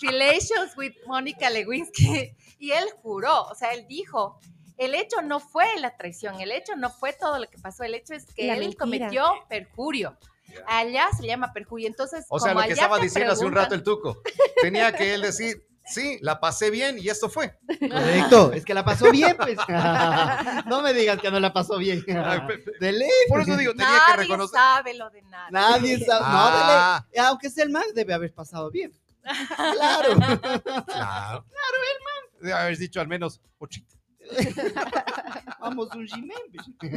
relations 0.00 0.76
with 0.76 0.92
Mónica 1.06 1.50
Lewinsky. 1.50 2.34
Y 2.58 2.70
él 2.70 2.86
juró, 3.02 3.42
o 3.44 3.54
sea, 3.54 3.74
él 3.74 3.86
dijo, 3.86 4.40
el 4.78 4.94
hecho 4.94 5.22
no 5.22 5.40
fue 5.40 5.66
la 5.78 5.96
traición, 5.96 6.40
el 6.40 6.52
hecho 6.52 6.76
no 6.76 6.90
fue 6.90 7.12
todo 7.12 7.38
lo 7.38 7.48
que 7.48 7.58
pasó, 7.58 7.84
el 7.84 7.94
hecho 7.94 8.14
es 8.14 8.26
que 8.34 8.46
La 8.46 8.54
él 8.54 8.60
mentira. 8.60 8.78
cometió 8.78 9.24
perjurio. 9.48 10.16
Allá 10.66 11.08
se 11.18 11.26
llama 11.26 11.52
perjurio. 11.52 11.86
Entonces, 11.88 12.24
O 12.28 12.38
sea, 12.38 12.52
como 12.52 12.62
lo 12.62 12.66
que 12.68 12.72
estaba 12.74 12.98
diciendo 12.98 13.32
hace 13.32 13.44
un 13.44 13.52
rato 13.52 13.74
el 13.74 13.82
tuco. 13.82 14.22
Tenía 14.62 14.92
que 14.94 15.12
él 15.14 15.20
decir, 15.22 15.66
sí, 15.84 16.18
la 16.22 16.40
pasé 16.40 16.70
bien 16.70 16.98
y 16.98 17.08
esto 17.08 17.28
fue. 17.28 17.58
Correcto, 17.78 18.52
es 18.52 18.64
que 18.64 18.72
la 18.72 18.84
pasó 18.84 19.10
bien, 19.10 19.36
pues. 19.36 19.58
no 20.66 20.80
me 20.82 20.94
digas 20.94 21.20
que 21.20 21.30
no 21.30 21.40
la 21.40 21.52
pasó 21.52 21.76
bien. 21.78 22.02
De 22.80 22.92
ley. 22.92 23.10
Por 23.28 23.42
eso 23.42 23.56
digo, 23.56 23.72
tenía 23.72 23.86
que 23.86 24.12
Nadie 24.12 24.16
reconocer. 24.22 24.58
sabe 24.58 24.94
lo 24.94 25.10
de 25.10 25.22
nada. 25.22 25.48
Nadie 25.50 25.98
sabe. 25.98 26.20
Ah. 26.24 27.04
No, 27.04 27.10
de 27.12 27.16
ley. 27.18 27.26
Aunque 27.26 27.50
sea 27.50 27.64
el 27.64 27.70
man, 27.70 27.84
debe 27.94 28.14
haber 28.14 28.32
pasado 28.32 28.70
bien. 28.70 28.92
Claro. 29.56 30.14
Claro. 30.14 30.84
Claro, 30.86 31.44
Debe 32.40 32.52
haber 32.52 32.78
dicho 32.78 33.00
al 33.00 33.08
menos 33.08 33.40
ochita. 33.58 33.95
Vamos 35.60 35.88
un 35.94 36.06
Jiménez. 36.06 36.42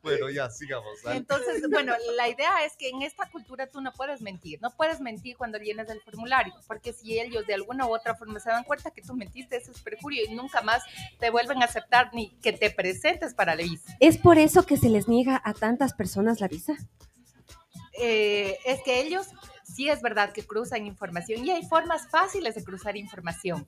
Bueno, 0.00 0.30
ya, 0.30 0.48
sigamos. 0.48 1.02
dale. 1.02 1.18
Entonces, 1.18 1.68
bueno, 1.70 1.92
la 2.16 2.28
idea 2.28 2.64
es 2.64 2.76
que 2.76 2.88
en 2.88 3.02
esta 3.02 3.28
cultura 3.28 3.66
tú 3.66 3.80
no 3.80 3.92
puedes 3.92 4.22
mentir, 4.22 4.62
no 4.62 4.70
puedes 4.70 5.00
mentir 5.00 5.36
cuando 5.36 5.58
llenas 5.58 5.90
el 5.90 6.00
formulario, 6.00 6.54
porque 6.66 6.92
si 6.92 7.18
ellos 7.18 7.46
de 7.46 7.54
alguna 7.54 7.86
u 7.86 7.94
otra 7.94 8.14
forma 8.14 8.38
se 8.40 8.48
dan 8.48 8.64
cuenta 8.64 8.92
que 8.92 9.02
tú 9.02 9.14
mentiste, 9.14 9.56
eso 9.56 9.72
es 9.72 9.80
perjurio 9.82 10.22
y 10.24 10.34
nunca 10.34 10.62
más 10.62 10.84
te 11.18 11.30
vuelven 11.30 11.60
a 11.62 11.66
aceptar 11.66 12.14
ni 12.14 12.30
que 12.36 12.52
te 12.52 12.70
presentes 12.70 13.34
para 13.34 13.54
la 13.56 13.62
visa. 13.64 13.96
¿Es 14.00 14.16
por 14.16 14.38
eso 14.38 14.64
que 14.64 14.76
se 14.76 14.88
les 14.88 15.08
niega 15.08 15.42
a 15.44 15.52
tantas 15.52 15.92
personas 15.92 16.40
la 16.40 16.48
visa? 16.48 16.74
Eh, 18.00 18.56
es 18.64 18.80
que 18.82 19.00
ellos 19.00 19.26
sí 19.64 19.88
es 19.88 20.00
verdad 20.00 20.32
que 20.32 20.44
cruzan 20.44 20.86
información 20.86 21.44
y 21.44 21.50
hay 21.50 21.64
formas 21.66 22.08
fáciles 22.08 22.54
de 22.54 22.64
cruzar 22.64 22.96
información. 22.96 23.66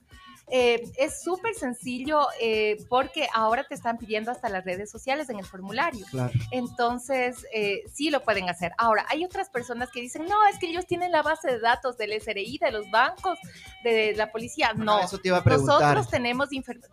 Eh, 0.49 0.83
es 0.97 1.21
súper 1.21 1.55
sencillo 1.55 2.27
eh, 2.39 2.77
porque 2.89 3.27
ahora 3.33 3.63
te 3.63 3.75
están 3.75 3.97
pidiendo 3.97 4.31
hasta 4.31 4.49
las 4.49 4.65
redes 4.65 4.89
sociales 4.89 5.29
en 5.29 5.39
el 5.39 5.45
formulario. 5.45 6.05
Claro. 6.11 6.31
Entonces, 6.51 7.45
eh, 7.53 7.83
sí 7.93 8.09
lo 8.09 8.21
pueden 8.23 8.49
hacer. 8.49 8.71
Ahora, 8.77 9.05
hay 9.09 9.23
otras 9.23 9.49
personas 9.49 9.89
que 9.91 10.01
dicen, 10.01 10.25
no, 10.27 10.47
es 10.47 10.59
que 10.59 10.67
ellos 10.67 10.85
tienen 10.85 11.11
la 11.11 11.21
base 11.21 11.49
de 11.49 11.59
datos 11.59 11.97
del 11.97 12.13
SRI, 12.19 12.57
de 12.57 12.71
los 12.71 12.89
bancos, 12.91 13.39
de 13.83 14.13
la 14.15 14.31
policía. 14.31 14.73
No, 14.73 14.99
Eso 14.99 15.17
te 15.17 15.29
iba 15.29 15.37
a 15.37 15.43
nosotros 15.43 16.09
tenemos 16.09 16.49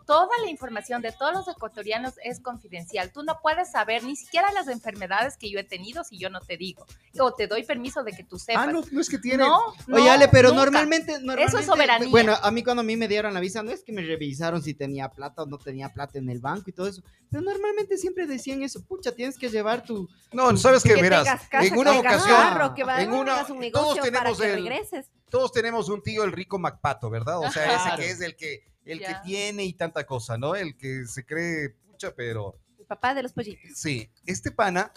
toda 0.07 0.28
la 0.43 0.50
información 0.50 1.02
de 1.02 1.12
todos 1.12 1.33
los 1.33 1.49
ecuatorianos 1.49 2.14
es 2.23 2.40
confidencial. 2.40 3.12
Tú 3.12 3.23
no 3.23 3.38
puedes 3.43 3.71
saber 3.71 4.05
ni 4.05 4.17
siquiera 4.17 4.50
las 4.52 4.69
enfermedades 4.69 5.37
que 5.37 5.50
yo 5.50 5.59
he 5.59 5.64
tenido 5.64 6.05
si 6.05 6.19
yo 6.19 6.31
no 6.31 6.40
te 6.40 6.57
digo. 6.57 6.87
O 7.19 7.33
te 7.35 7.47
doy 7.47 7.64
permiso 7.64 8.02
de 8.05 8.12
que 8.12 8.25
tú 8.25 8.38
sepas. 8.38 8.69
Ah, 8.69 8.73
no, 8.73 8.83
no 8.90 9.00
es 9.00 9.09
que 9.09 9.19
tiene. 9.19 9.45
No, 9.45 9.59
Oye, 9.93 10.11
Ale, 10.11 10.28
pero 10.28 10.50
nunca. 10.50 10.64
normalmente, 10.64 11.19
normalmente. 11.21 11.62
soberanía. 11.64 12.09
Bueno, 12.11 12.37
a 12.40 12.50
mí 12.50 12.62
cuando 12.62 12.81
a 12.81 12.85
mí 12.85 12.97
me 12.97 13.09
dieron 13.09 13.35
la 13.35 13.38
visa, 13.40 13.62
no 13.62 13.71
es 13.71 13.83
que 13.83 13.92
me 13.92 14.02
revisaron 14.02 14.62
si 14.62 14.75
tenía 14.75 15.09
plata 15.11 15.42
o 15.42 15.47
no 15.47 15.59
tenía 15.59 15.88
plata 15.92 16.18
en 16.18 16.28
el 16.30 16.40
banco 16.40 16.71
y 16.71 16.73
todo 16.73 16.87
eso. 16.87 17.02
Pero 17.30 17.42
normalmente 17.42 17.97
siempre 17.99 18.26
decían 18.26 18.62
eso, 18.62 18.83
pucha, 18.85 19.12
tienes 19.12 19.37
que 19.38 19.49
llevar 19.49 19.85
tu. 19.85 20.09
No, 20.33 20.57
sabes 20.57 20.83
que, 20.83 20.95
Que 20.95 21.02
verás, 21.02 21.25
casa, 21.49 21.66
en 21.66 21.76
una 21.76 21.99
ocasión, 21.99 22.37
carro, 22.37 22.75
que 22.75 22.85
va- 22.85 23.02
en 23.02 23.12
una- 23.12 23.35
hagas 23.37 23.50
un 23.50 23.71
todos 23.73 24.00
tenemos 24.00 24.38
que 24.40 24.47
el- 24.52 24.62
regreses. 24.64 25.11
todos 25.30 25.52
tenemos 25.52 25.88
un 25.88 26.02
tío, 26.02 26.25
el 26.25 26.33
rico 26.33 26.59
Macpato, 26.59 27.11
¿verdad? 27.11 27.38
O 27.40 27.50
sea, 27.50 27.75
ese 27.76 27.97
que 28.02 28.11
es 28.11 28.21
el 28.21 28.37
que, 28.37 28.64
el 28.85 29.00
que 29.00 29.14
tiene 29.25 29.64
y 29.64 29.73
tanta 29.75 30.04
cosa, 30.07 30.38
¿no? 30.38 30.54
El 30.54 30.76
que 30.76 31.04
se 31.07 31.25
cree, 31.26 31.71
pucha, 31.90 32.14
pero 32.14 32.57
El 32.78 32.87
papá 32.87 33.14
de 33.14 33.23
los 33.23 33.33
pollitos. 33.33 33.73
sí, 33.75 34.09
este 34.25 34.50
pana 34.50 34.92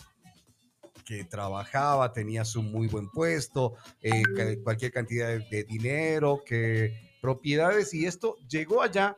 que 1.04 1.26
trabajaba, 1.26 2.14
tenía 2.14 2.46
su 2.46 2.62
muy 2.62 2.88
buen 2.88 3.10
puesto, 3.10 3.74
eh, 4.02 4.22
cualquier 4.64 4.94
cantidad 4.94 5.28
de, 5.28 5.40
de 5.50 5.64
dinero, 5.66 6.42
que 6.46 7.11
propiedades 7.22 7.94
y 7.94 8.06
esto, 8.06 8.36
llegó 8.50 8.82
allá. 8.82 9.16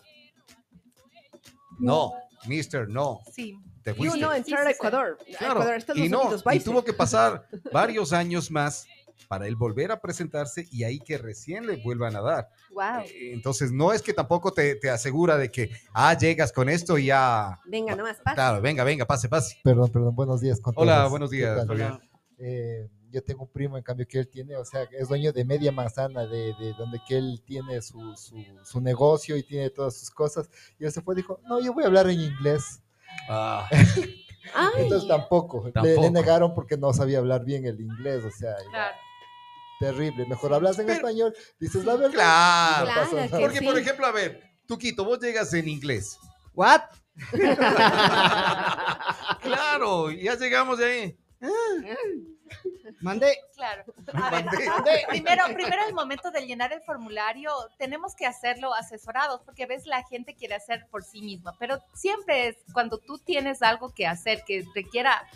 No, 1.80 2.14
mister, 2.48 2.88
no, 2.88 3.20
Sí. 3.34 3.58
te 3.84 3.92
Y 3.92 3.94
fuiste. 3.96 4.18
uno 4.18 4.34
entrar 4.34 4.68
a. 4.68 4.72
Ecuador. 4.72 5.18
Claro, 5.38 5.54
Ecuador, 5.56 5.76
Estados 5.76 6.02
y 6.02 6.10
no, 6.10 6.22
Unidos, 6.22 6.44
y 6.54 6.60
tuvo 6.60 6.84
que 6.84 6.94
pasar 6.94 7.48
varios 7.72 8.14
años 8.14 8.52
más 8.52 8.86
para 9.28 9.48
él 9.48 9.56
volver 9.56 9.92
a 9.92 10.00
presentarse 10.02 10.68
y 10.72 10.84
ahí 10.84 11.00
que 11.00 11.18
recién 11.18 11.66
le 11.66 11.78
vuelvan 11.78 12.16
a 12.16 12.22
dar. 12.22 12.50
Wow. 12.72 13.06
Eh, 13.06 13.32
Entonces, 13.34 13.72
no 13.72 13.92
es 13.94 14.02
que 14.02 14.14
tampoco 14.14 14.52
te, 14.52 14.76
te 14.76 14.90
asegura 14.90 15.38
de 15.38 15.50
que, 15.50 15.72
ah, 15.94 16.16
llegas 16.18 16.52
con 16.52 16.70
esto 16.70 16.98
y 16.98 17.06
ya. 17.08 17.60
Venga, 17.66 17.96
nomás, 17.96 18.18
pasa. 18.18 18.36
Claro, 18.36 18.62
venga, 18.62 18.84
venga, 18.84 19.06
pase, 19.06 19.30
pase. 19.30 19.58
Perdón, 19.64 19.92
perdón, 19.92 20.16
buenos 20.16 20.42
días. 20.42 20.60
Con 20.60 20.74
Hola, 20.78 20.98
todos. 20.98 21.10
buenos 21.12 21.30
¿Qué 21.32 21.38
días? 21.38 21.66
Fabián. 21.66 22.00
Eh, 22.38 22.88
yo 23.14 23.24
tengo 23.24 23.44
un 23.44 23.50
primo, 23.52 23.78
en 23.78 23.84
cambio, 23.84 24.08
que 24.08 24.20
él 24.20 24.28
tiene, 24.28 24.58
o 24.58 24.66
sea, 24.66 24.84
es 24.92 25.08
dueño 25.08 25.32
de 25.32 25.46
media 25.46 25.72
manzana, 25.72 26.26
de, 26.26 26.54
de 26.60 26.74
donde 26.78 27.00
que 27.08 27.16
él 27.18 27.42
tiene 27.46 27.82
su, 27.82 28.16
su, 28.18 28.44
su 28.64 28.82
negocio 28.82 29.38
y 29.38 29.44
tiene 29.44 29.70
todas 29.70 29.96
sus 29.96 30.10
cosas. 30.12 30.50
Y 30.80 30.86
él 30.86 30.92
se 30.92 31.02
fue 31.02 31.14
y 31.14 31.18
dijo, 31.18 31.40
no, 31.48 31.60
yo 31.62 31.74
voy 31.74 31.84
a 31.84 31.88
hablar 31.88 32.10
en 32.10 32.20
inglés. 32.20 32.82
Ah, 33.30 33.70
Entonces 34.78 35.08
tampoco, 35.08 35.72
le- 35.82 36.10
negaron 36.12 36.54
porque 36.54 36.76
no 36.76 36.92
sabía 36.92 37.20
hablar 37.20 37.46
bien 37.46 37.66
el 37.66 37.80
inglés, 37.80 38.26
o 38.26 38.32
sea, 38.32 38.50
era 38.52 38.70
Claro. 38.72 38.96
terrible. 39.80 40.26
Mejor 40.26 40.54
hablas 40.54 40.78
en 40.80 40.88
Pero- 40.88 40.98
español, 40.98 41.34
dices 41.60 41.86
la 41.86 41.96
verdad. 41.96 42.12
claro. 42.84 43.12
no 43.14 43.22
que 43.30 43.40
Porque, 43.40 43.62
por 43.62 43.78
ejemplo, 43.78 44.06
a 44.08 44.12
ver, 44.12 44.42
Tuquito, 44.68 45.06
vos 45.06 45.20
llegas 45.20 45.54
en 45.54 45.70
inglés. 45.70 46.18
¿What? 46.54 46.82
Claro, 49.42 50.10
ya 50.12 50.36
llegamos 50.36 50.78
de 50.80 50.86
ahí. 50.86 51.18
Mandé. 53.02 53.38
Claro. 53.56 53.84
A 54.14 54.30
ver, 54.30 54.46
Mandé. 54.46 55.06
primero, 55.10 55.44
primero 55.54 55.88
el 55.88 55.94
momento 55.94 56.32
de 56.32 56.46
llenar 56.46 56.74
el 56.74 56.82
formulario, 56.82 57.52
tenemos 57.78 58.16
que 58.16 58.26
hacerlo 58.26 58.74
asesorados, 58.74 59.42
porque 59.44 59.64
a 59.64 59.68
veces 59.68 59.88
la 59.88 60.04
gente 60.04 60.36
quiere 60.36 60.56
hacer 60.56 60.88
por 60.90 61.04
sí 61.04 61.22
misma, 61.22 61.56
pero 61.60 61.84
siempre 61.94 62.48
es 62.48 62.58
cuando 62.74 62.98
tú 62.98 63.18
tienes 63.20 63.62
algo 63.62 63.94
que 63.94 64.08
hacer 64.08 64.44
que 64.46 64.64
requiera, 64.76 65.28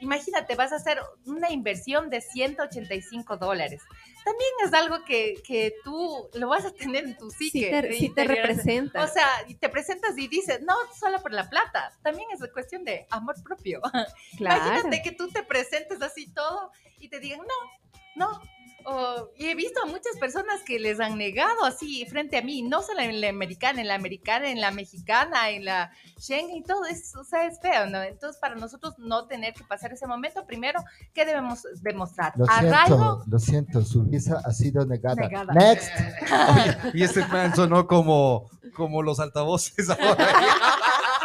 imagínate, 0.00 0.54
vas 0.54 0.72
a 0.72 0.76
hacer 0.76 1.00
una 1.24 1.50
inversión 1.50 2.10
de 2.10 2.20
185 2.20 3.36
dólares. 3.36 3.82
También 4.24 4.50
es 4.64 4.74
algo 4.74 5.04
que, 5.04 5.34
que 5.46 5.74
tú 5.84 6.28
lo 6.34 6.48
vas 6.48 6.64
a 6.64 6.72
tener 6.72 7.04
en 7.04 7.16
tu 7.16 7.30
psique. 7.30 7.66
Sí 7.66 7.70
te, 7.70 7.92
sí 7.94 8.08
te 8.10 8.24
representa. 8.24 9.04
O 9.04 9.08
sea, 9.08 9.28
te 9.60 9.68
presentas 9.68 10.18
y 10.18 10.26
dices, 10.28 10.62
no 10.62 10.74
solo 10.98 11.20
por 11.20 11.32
la 11.32 11.48
plata, 11.48 11.92
también 12.02 12.28
es 12.32 12.40
cuestión 12.52 12.84
de 12.84 13.06
amor 13.10 13.36
propio. 13.42 13.80
claro. 14.36 14.64
Imagínate 14.66 15.02
que 15.02 15.12
tú 15.12 15.28
te 15.28 15.42
presentes 15.42 16.02
así 16.02 16.32
todo 16.32 16.72
y 16.98 17.08
te 17.08 17.20
digan, 17.20 17.40
no, 17.40 18.26
no. 18.26 18.55
O- 18.88 19.30
y 19.36 19.46
he 19.46 19.54
visto 19.56 19.82
a 19.82 19.86
muchas 19.86 20.16
personas 20.20 20.62
que 20.64 20.78
les 20.78 21.00
han 21.00 21.18
negado 21.18 21.64
así 21.64 22.06
frente 22.06 22.36
a 22.36 22.42
mí, 22.42 22.62
no 22.62 22.82
solo 22.82 23.00
en 23.00 23.20
la 23.20 23.28
americana, 23.28 23.80
en 23.80 23.88
la 23.88 23.96
americana, 23.96 24.48
en 24.48 24.60
la 24.60 24.70
mexicana, 24.70 25.50
en 25.50 25.64
la 25.64 25.90
Schengen 26.20 26.56
y 26.56 26.62
todo, 26.62 26.84
es, 26.86 27.14
o 27.16 27.24
sea, 27.24 27.46
es 27.46 27.60
feo, 27.60 27.86
¿no? 27.88 28.00
Entonces, 28.02 28.40
para 28.40 28.54
nosotros 28.54 28.94
no 28.98 29.26
tener 29.26 29.54
que 29.54 29.64
pasar 29.64 29.92
ese 29.92 30.06
momento, 30.06 30.46
primero, 30.46 30.84
¿qué 31.12 31.24
debemos 31.24 31.64
demostrar? 31.82 32.32
Lo 32.36 32.46
Arraigo, 32.48 32.96
siento, 32.96 33.24
lo 33.26 33.38
siento, 33.40 33.82
su 33.82 34.04
visa 34.04 34.40
ha 34.44 34.52
sido 34.52 34.86
negada. 34.86 35.16
Negada. 35.16 35.52
Next. 35.52 35.90
Oye, 36.54 36.76
y 36.94 37.02
este 37.02 37.24
plan 37.24 37.54
sonó 37.56 37.86
como, 37.88 38.48
como 38.74 39.02
los 39.02 39.18
altavoces 39.18 39.90
ahora. 39.90 40.28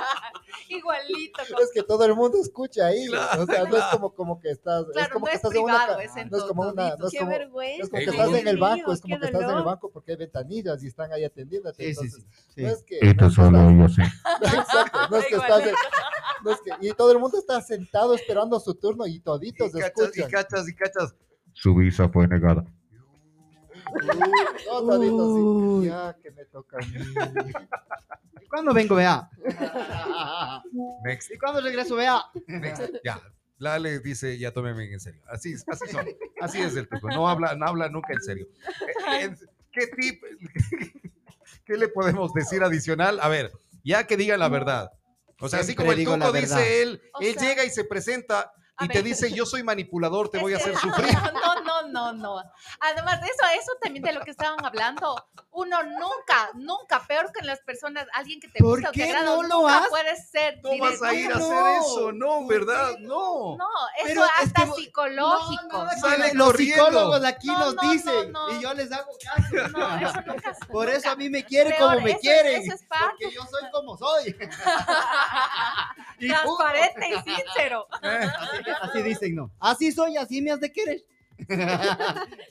igualito. 0.77 1.39
con- 1.53 1.63
Es 1.63 1.71
que 1.73 1.83
todo 1.83 2.05
el 2.05 2.15
mundo 2.15 2.37
escucha 2.41 2.87
ahí. 2.87 3.05
Claro, 3.07 3.43
o 3.43 3.45
sea, 3.45 3.59
no 3.59 3.65
es 3.65 3.69
claro. 3.75 3.91
como, 3.97 4.13
como 4.15 4.39
que 4.39 4.49
estás. 4.51 4.85
es 4.87 4.91
Claro, 4.93 5.13
como 5.13 5.25
no 5.25 5.29
que 5.29 5.35
es 5.35 5.43
estás 5.43 5.55
en 5.55 5.63
una. 5.63 5.77
privado, 5.85 5.99
es 6.01 6.15
en 6.17 6.29
no 6.29 6.37
es 6.37 6.43
como 6.43 6.61
una. 6.63 6.95
No 6.95 7.05
es 7.07 7.11
Qué 7.11 7.17
como, 7.19 7.31
vergüenza. 7.31 7.83
es 7.83 7.89
como 7.89 7.99
que 8.03 8.09
estás 8.09 8.33
en 8.33 8.47
el 8.47 8.57
banco, 8.57 8.93
es 8.93 9.01
como 9.01 9.19
que 9.19 9.25
estás 9.25 9.41
en 9.43 9.57
el 9.57 9.63
banco 9.63 9.89
porque 9.91 10.11
hay 10.11 10.17
ventanillas 10.17 10.83
y 10.83 10.87
están 10.87 11.11
ahí 11.11 11.23
atendiéndote. 11.23 11.83
Sí, 11.83 11.93
sí, 11.93 11.99
entonces, 12.05 12.23
sí. 12.23 12.53
sí. 12.55 12.61
No 12.63 12.69
es 12.69 12.83
que. 12.83 12.99
Esto 13.01 13.21
no 13.21 13.27
es 13.27 13.35
que 13.35 13.41
solo 13.41 13.71
yo 13.71 13.89
sé. 13.89 14.01
Exacto, 14.57 14.99
no 15.09 15.17
es 15.17 15.25
que 15.27 15.35
estás 15.35 15.67
en- 15.67 15.75
no 16.43 16.51
es 16.51 16.61
que- 16.61 16.87
y 16.87 16.91
todo 16.93 17.11
el 17.11 17.19
mundo 17.19 17.37
está 17.37 17.61
sentado 17.61 18.13
esperando 18.15 18.59
su 18.59 18.73
turno 18.75 19.05
y 19.07 19.15
Y 19.15 19.19
toditos 19.19 19.71
cachas, 19.71 19.91
y 19.97 20.21
escuchan. 20.21 20.31
cachas, 20.31 20.67
y 20.69 20.75
cachas. 20.75 21.15
Su 21.53 21.75
visa 21.75 22.09
fue 22.09 22.27
negada. 22.27 22.65
Toditos. 24.79 25.27
Uy. 25.29 25.85
Ya 25.87 26.15
que 26.21 26.31
me 26.31 26.45
toca 26.45 26.77
a 26.77 26.79
mí. 26.85 26.95
¿Y 28.41 28.47
cuándo 28.47 28.73
vengo, 28.73 28.95
vea? 28.95 29.29
Next, 31.03 31.31
¿Y 31.31 31.37
cuándo 31.37 31.61
regreso, 31.61 31.95
vea? 31.95 32.21
next. 32.47 32.81
Ya. 33.03 33.21
Lale 33.57 33.99
dice, 33.99 34.39
ya 34.39 34.51
tómeme 34.51 34.91
en 34.91 34.99
serio. 34.99 35.21
Así, 35.27 35.53
es, 35.53 35.63
así 35.67 35.87
son. 35.91 36.05
Así 36.41 36.59
es 36.61 36.75
el 36.75 36.87
truco. 36.87 37.09
No 37.09 37.29
habla, 37.29 37.53
no 37.55 37.67
habla 37.67 37.89
nunca 37.89 38.11
en 38.13 38.21
serio. 38.21 38.47
Eh, 39.19 39.35
¿Qué 39.71 39.87
tip? 39.87 40.23
¿Qué 41.65 41.77
le 41.77 41.87
podemos 41.89 42.33
decir 42.33 42.63
adicional? 42.63 43.19
A 43.21 43.27
ver, 43.27 43.51
ya 43.83 44.07
que 44.07 44.17
digan 44.17 44.39
la 44.39 44.49
verdad. 44.49 44.91
O 45.39 45.47
sea, 45.47 45.59
así 45.59 45.67
Siempre 45.67 45.85
como 45.85 45.91
el 45.91 45.97
digo 45.99 46.17
la 46.17 46.25
truco 46.25 46.33
verdad. 46.33 46.57
dice 46.57 46.81
él, 46.81 47.01
O 47.13 47.21
él 47.21 47.35
sea, 47.37 47.49
llega 47.49 47.63
y 47.65 47.69
se 47.69 47.83
presenta 47.83 48.51
y 48.79 48.87
te 48.87 49.03
dice, 49.03 49.31
yo 49.31 49.45
soy 49.45 49.61
manipulador, 49.63 50.29
te 50.29 50.37
Es 50.37 50.43
voy 50.43 50.53
a 50.53 50.57
que- 50.57 50.63
hacer 50.63 50.77
sufrir. 50.77 51.07
No, 51.41 51.61
no, 51.61 51.81
no, 51.87 52.13
no. 52.13 52.43
Además 52.79 53.21
de 53.21 53.27
eso, 53.27 53.43
eso 53.59 53.71
también 53.81 54.03
de 54.03 54.13
lo 54.13 54.21
que 54.21 54.31
estaban 54.31 54.63
hablando, 54.65 55.27
uno 55.51 55.83
nunca, 55.83 56.49
nunca, 56.55 57.01
peor 57.07 57.31
que 57.31 57.39
en 57.41 57.47
las 57.47 57.59
personas, 57.61 58.05
alguien 58.13 58.39
que 58.39 58.47
te 58.47 58.59
¿Por 58.59 58.77
gusta 58.79 58.89
o 58.89 58.91
te 58.91 58.99
qué 58.99 59.09
agrada, 59.09 59.25
no 59.25 59.43
lo 59.43 59.59
nunca 59.61 59.77
haces? 59.77 59.89
puede 59.89 60.15
ser 60.15 60.59
No 60.63 60.77
vas 60.79 61.01
a 61.01 61.13
ir 61.13 61.31
a 61.31 61.35
No. 61.37 61.45
hacer 61.45 61.81
eso, 61.81 62.11
no, 62.13 62.47
¿verdad? 62.47 62.91
No. 62.99 63.57
No, 63.57 63.67
eso 63.97 64.05
Pero 64.07 64.23
es 64.25 64.31
hasta 64.37 64.63
que 64.63 64.69
vo- 64.69 64.75
psicológico. 64.75 65.77
No, 65.77 65.83
no, 65.85 65.91
Sale 65.99 66.31
que 66.31 66.37
los 66.37 66.47
corriendo. 66.47 66.85
psicólogos 66.85 67.25
aquí 67.25 67.47
No, 67.47 67.59
nos 67.59 67.75
no, 67.75 67.81
no, 67.83 67.91
dicen 67.91 68.31
no. 68.31 68.49
y 68.51 68.61
yo 68.61 68.73
les 68.73 68.91
hago 68.91 69.11
caso. 69.23 69.77
No, 69.77 69.97
eso 70.09 70.21
nunca. 70.25 70.53
Por 70.71 70.85
nunca. 70.85 70.97
eso 70.97 71.09
a 71.11 71.15
mí 71.15 71.29
me 71.29 71.43
quieren 71.45 71.73
Peor, 71.77 71.89
como 71.95 72.01
me 72.05 72.11
eso 72.11 72.15
es- 72.17 72.21
quieren. 72.21 72.61
eso 72.63 72.75
es 72.75 72.83
parte. 72.85 73.05
Porque 73.25 73.31
yo 73.35 73.41
soy 73.45 73.69
como 73.71 73.97
soy. 73.97 74.35
Y 76.19 76.27
Transparente 76.27 77.09
y 77.09 77.21
sincero. 77.35 77.87
Así 78.81 79.01
dicen, 79.01 79.35
¿no? 79.35 79.51
Así 79.59 79.91
soy, 79.91 80.17
así 80.17 80.41
me 80.41 80.51
has 80.51 80.59
de 80.59 80.71
querer. 80.71 81.03
Pero, 81.47 81.65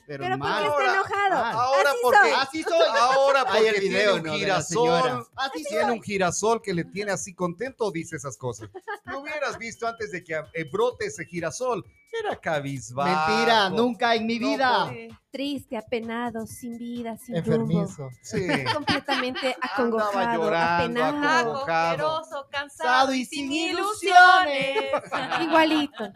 Pero 0.05 0.19
¿por 0.29 0.37
mal. 0.37 0.63
qué 0.63 0.69
Ahora- 0.69 0.85
está 0.85 0.93
enojado? 0.95 1.41
mal. 1.43 1.55
Ahora 1.55 1.89
Así 1.91 1.99
porque 2.03 2.19
soy. 2.19 2.31
Así 2.37 2.63
soy. 2.63 2.87
ahora 2.99 3.39
Hay 3.41 3.45
porque 3.63 3.69
el 3.69 3.81
video, 3.81 4.13
tiene 4.15 4.29
un 4.31 4.35
girasol. 4.37 5.27
Así 5.35 5.63
tiene 5.63 5.83
soy. 5.85 5.91
un 5.93 6.01
girasol 6.03 6.61
que 6.61 6.73
le 6.73 6.83
tiene 6.85 7.11
así 7.11 7.33
contento, 7.33 7.89
dice 7.91 8.17
esas 8.17 8.35
cosas. 8.37 8.69
Lo 9.05 9.19
hubieras 9.21 9.57
visto 9.57 9.87
antes 9.87 10.11
de 10.11 10.23
que 10.23 10.33
eh, 10.53 10.65
brote 10.71 11.05
ese 11.05 11.25
girasol. 11.25 11.85
Era 12.11 12.35
cabizbajo. 12.35 13.31
Mentira, 13.31 13.69
nunca 13.69 14.15
en 14.15 14.25
mi 14.25 14.39
No, 14.39 14.47
vida. 14.49 14.91
Triste, 15.31 15.77
apenado, 15.77 16.45
sin 16.45 16.77
vida, 16.77 17.15
sin 17.17 17.35
rumbo. 17.45 17.81
Enfermizo. 17.81 18.09
Sí. 18.21 18.45
Completamente 18.73 19.55
acongojado, 19.61 20.43
llorando, 20.43 21.03
apenado. 21.05 21.51
acongojado. 21.51 22.07
Agojeroso, 22.09 22.47
cansado 22.51 23.13
y 23.13 23.23
sin 23.23 23.51
ilusiones. 23.51 24.77
Igualito. 25.41 26.11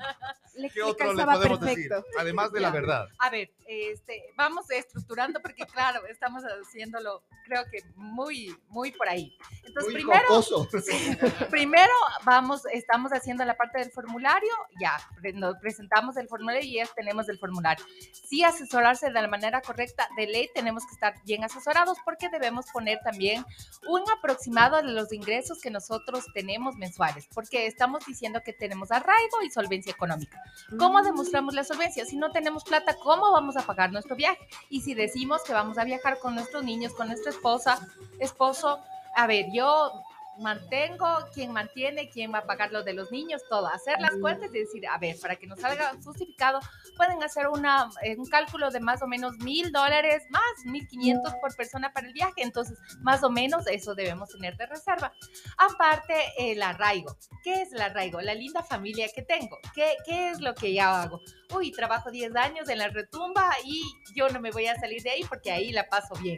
Le, 0.56 0.70
¿Qué 0.70 0.80
le 0.80 0.84
otro 0.86 1.14
le 1.14 1.26
podemos 1.26 1.60
perfecto. 1.60 1.66
decir? 1.66 1.92
Además 2.18 2.52
de 2.54 2.62
la 2.62 2.70
Ya. 2.70 2.74
verdad. 2.74 3.08
A 3.20 3.30
ver, 3.30 3.52
este, 3.68 4.24
vamos 4.38 4.70
estructurando 4.72 5.42
porque 5.42 5.66
claro, 5.66 6.06
estamos 6.08 6.44
haciéndolo, 6.44 7.24
creo 7.44 7.64
que 7.70 7.80
muy, 7.96 8.56
muy 8.70 8.94
por 8.94 9.10
ahí. 9.10 9.38
Entonces, 9.66 9.92
Muy 9.92 10.02
primero, 10.02 10.24
jocoso. 10.30 10.68
primero 11.50 11.92
vamos, 12.24 12.62
estamos 12.72 13.12
haciendo 13.12 13.44
la 13.44 13.58
parte 13.58 13.80
del 13.80 13.92
formulario, 13.92 14.52
ya, 14.80 14.98
nos 15.34 15.58
presentamos 15.58 16.16
el 16.16 16.30
formulario 16.30 16.62
y 16.64 16.76
ya 16.76 16.86
tenemos 16.96 17.28
el 17.28 17.38
formulario. 17.38 17.84
Sí, 18.14 18.42
asesorarse 18.46 19.05
de 19.14 19.22
la 19.22 19.28
manera 19.28 19.62
correcta, 19.62 20.08
de 20.16 20.28
ley 20.28 20.50
tenemos 20.54 20.86
que 20.86 20.94
estar 20.94 21.16
bien 21.24 21.44
asesorados 21.44 21.98
porque 22.04 22.30
debemos 22.30 22.66
poner 22.72 23.00
también 23.04 23.46
un 23.88 24.02
aproximado 24.18 24.78
de 24.78 24.92
los 24.92 25.12
ingresos 25.14 25.62
que 25.62 25.70
nosotros 25.70 26.26
tenemos 26.34 26.76
mensuales, 26.76 27.28
porque 27.34 27.68
estamos 27.68 28.06
diciendo 28.06 28.42
que 28.44 28.54
tenemos 28.54 28.92
arraigo 28.92 29.42
y 29.44 29.50
solvencia 29.50 29.92
económica. 29.92 30.42
¿Cómo 30.78 31.02
demostramos 31.02 31.54
la 31.54 31.64
solvencia? 31.64 32.06
Si 32.06 32.18
no 32.18 32.32
tenemos 32.32 32.64
plata, 32.64 32.96
¿cómo 33.02 33.32
vamos 33.32 33.58
a 33.58 33.66
pagar 33.66 33.92
nuestro 33.92 34.16
viaje? 34.16 34.48
Y 34.70 34.82
si 34.82 34.94
decimos 34.94 35.44
que 35.44 35.54
vamos 35.54 35.78
a 35.78 35.84
viajar 35.84 36.20
con 36.20 36.36
nuestros 36.36 36.64
niños, 36.64 36.94
con 36.94 37.08
nuestra 37.08 37.32
esposa, 37.32 37.80
esposo, 38.20 38.80
a 39.16 39.28
ver, 39.28 39.46
yo 39.54 40.04
mantengo, 40.40 41.08
quién 41.34 41.52
mantiene, 41.52 42.10
quién 42.10 42.34
va 42.34 42.40
a 42.40 42.46
pagar 42.46 42.72
lo 42.72 42.84
de 42.84 42.94
los 42.94 43.12
niños, 43.12 43.42
todo, 43.50 43.68
hacer 43.68 44.00
las 44.00 44.12
cuentas 44.20 44.50
y 44.54 44.60
decir, 44.60 44.88
a 44.88 44.98
ver, 44.98 45.16
para 45.22 45.36
que 45.36 45.48
nos 45.48 45.60
salga 45.60 45.94
justificado, 46.04 46.60
pueden 46.98 47.22
hacer 47.24 47.48
una, 47.48 47.90
eh, 48.04 48.16
un 48.18 48.26
cálculo 48.26 48.70
de 48.72 48.80
más 48.80 49.02
o 49.02 49.08
menos 49.08 49.38
mil 49.38 49.72
dólares 49.72 50.24
más, 50.30 50.42
mil 50.66 50.88
quinientos 50.88 51.34
por 51.36 51.56
persona 51.56 51.92
para 51.94 52.08
el 52.08 52.14
viaje, 52.14 52.42
entonces 52.42 52.78
más 53.02 53.24
o 53.24 53.30
menos 53.30 53.68
eso 53.68 53.96
debemos 53.96 54.30
tener 54.30 54.58
de 54.58 54.66
reserva. 54.66 55.14
Aparte, 55.58 56.16
el 56.38 56.62
arraigo. 56.62 57.16
¿Qué 57.44 57.62
es 57.62 57.74
el 57.74 57.82
arraigo? 57.82 58.22
La 58.22 58.34
linda 58.34 58.64
familia 58.64 59.08
que 59.14 59.22
tengo. 59.22 59.58
¿Qué, 59.74 59.96
qué 60.06 60.30
es 60.30 60.40
lo 60.42 60.54
que 60.56 60.74
ya 60.74 61.04
hago? 61.04 61.22
Uy, 61.54 61.72
trabajo 61.72 62.12
10 62.12 62.36
años 62.36 62.70
en 62.70 62.80
la 62.80 62.88
retumba 62.90 63.50
y 63.64 63.84
yo 64.16 64.30
no 64.30 64.40
me 64.40 64.52
voy 64.52 64.68
a 64.68 64.80
salir 64.80 65.02
de 65.04 65.12
ahí 65.12 65.24
porque 65.28 65.52
ahí 65.52 65.72
la 65.72 65.88
paso 65.88 66.16
bien. 66.22 66.38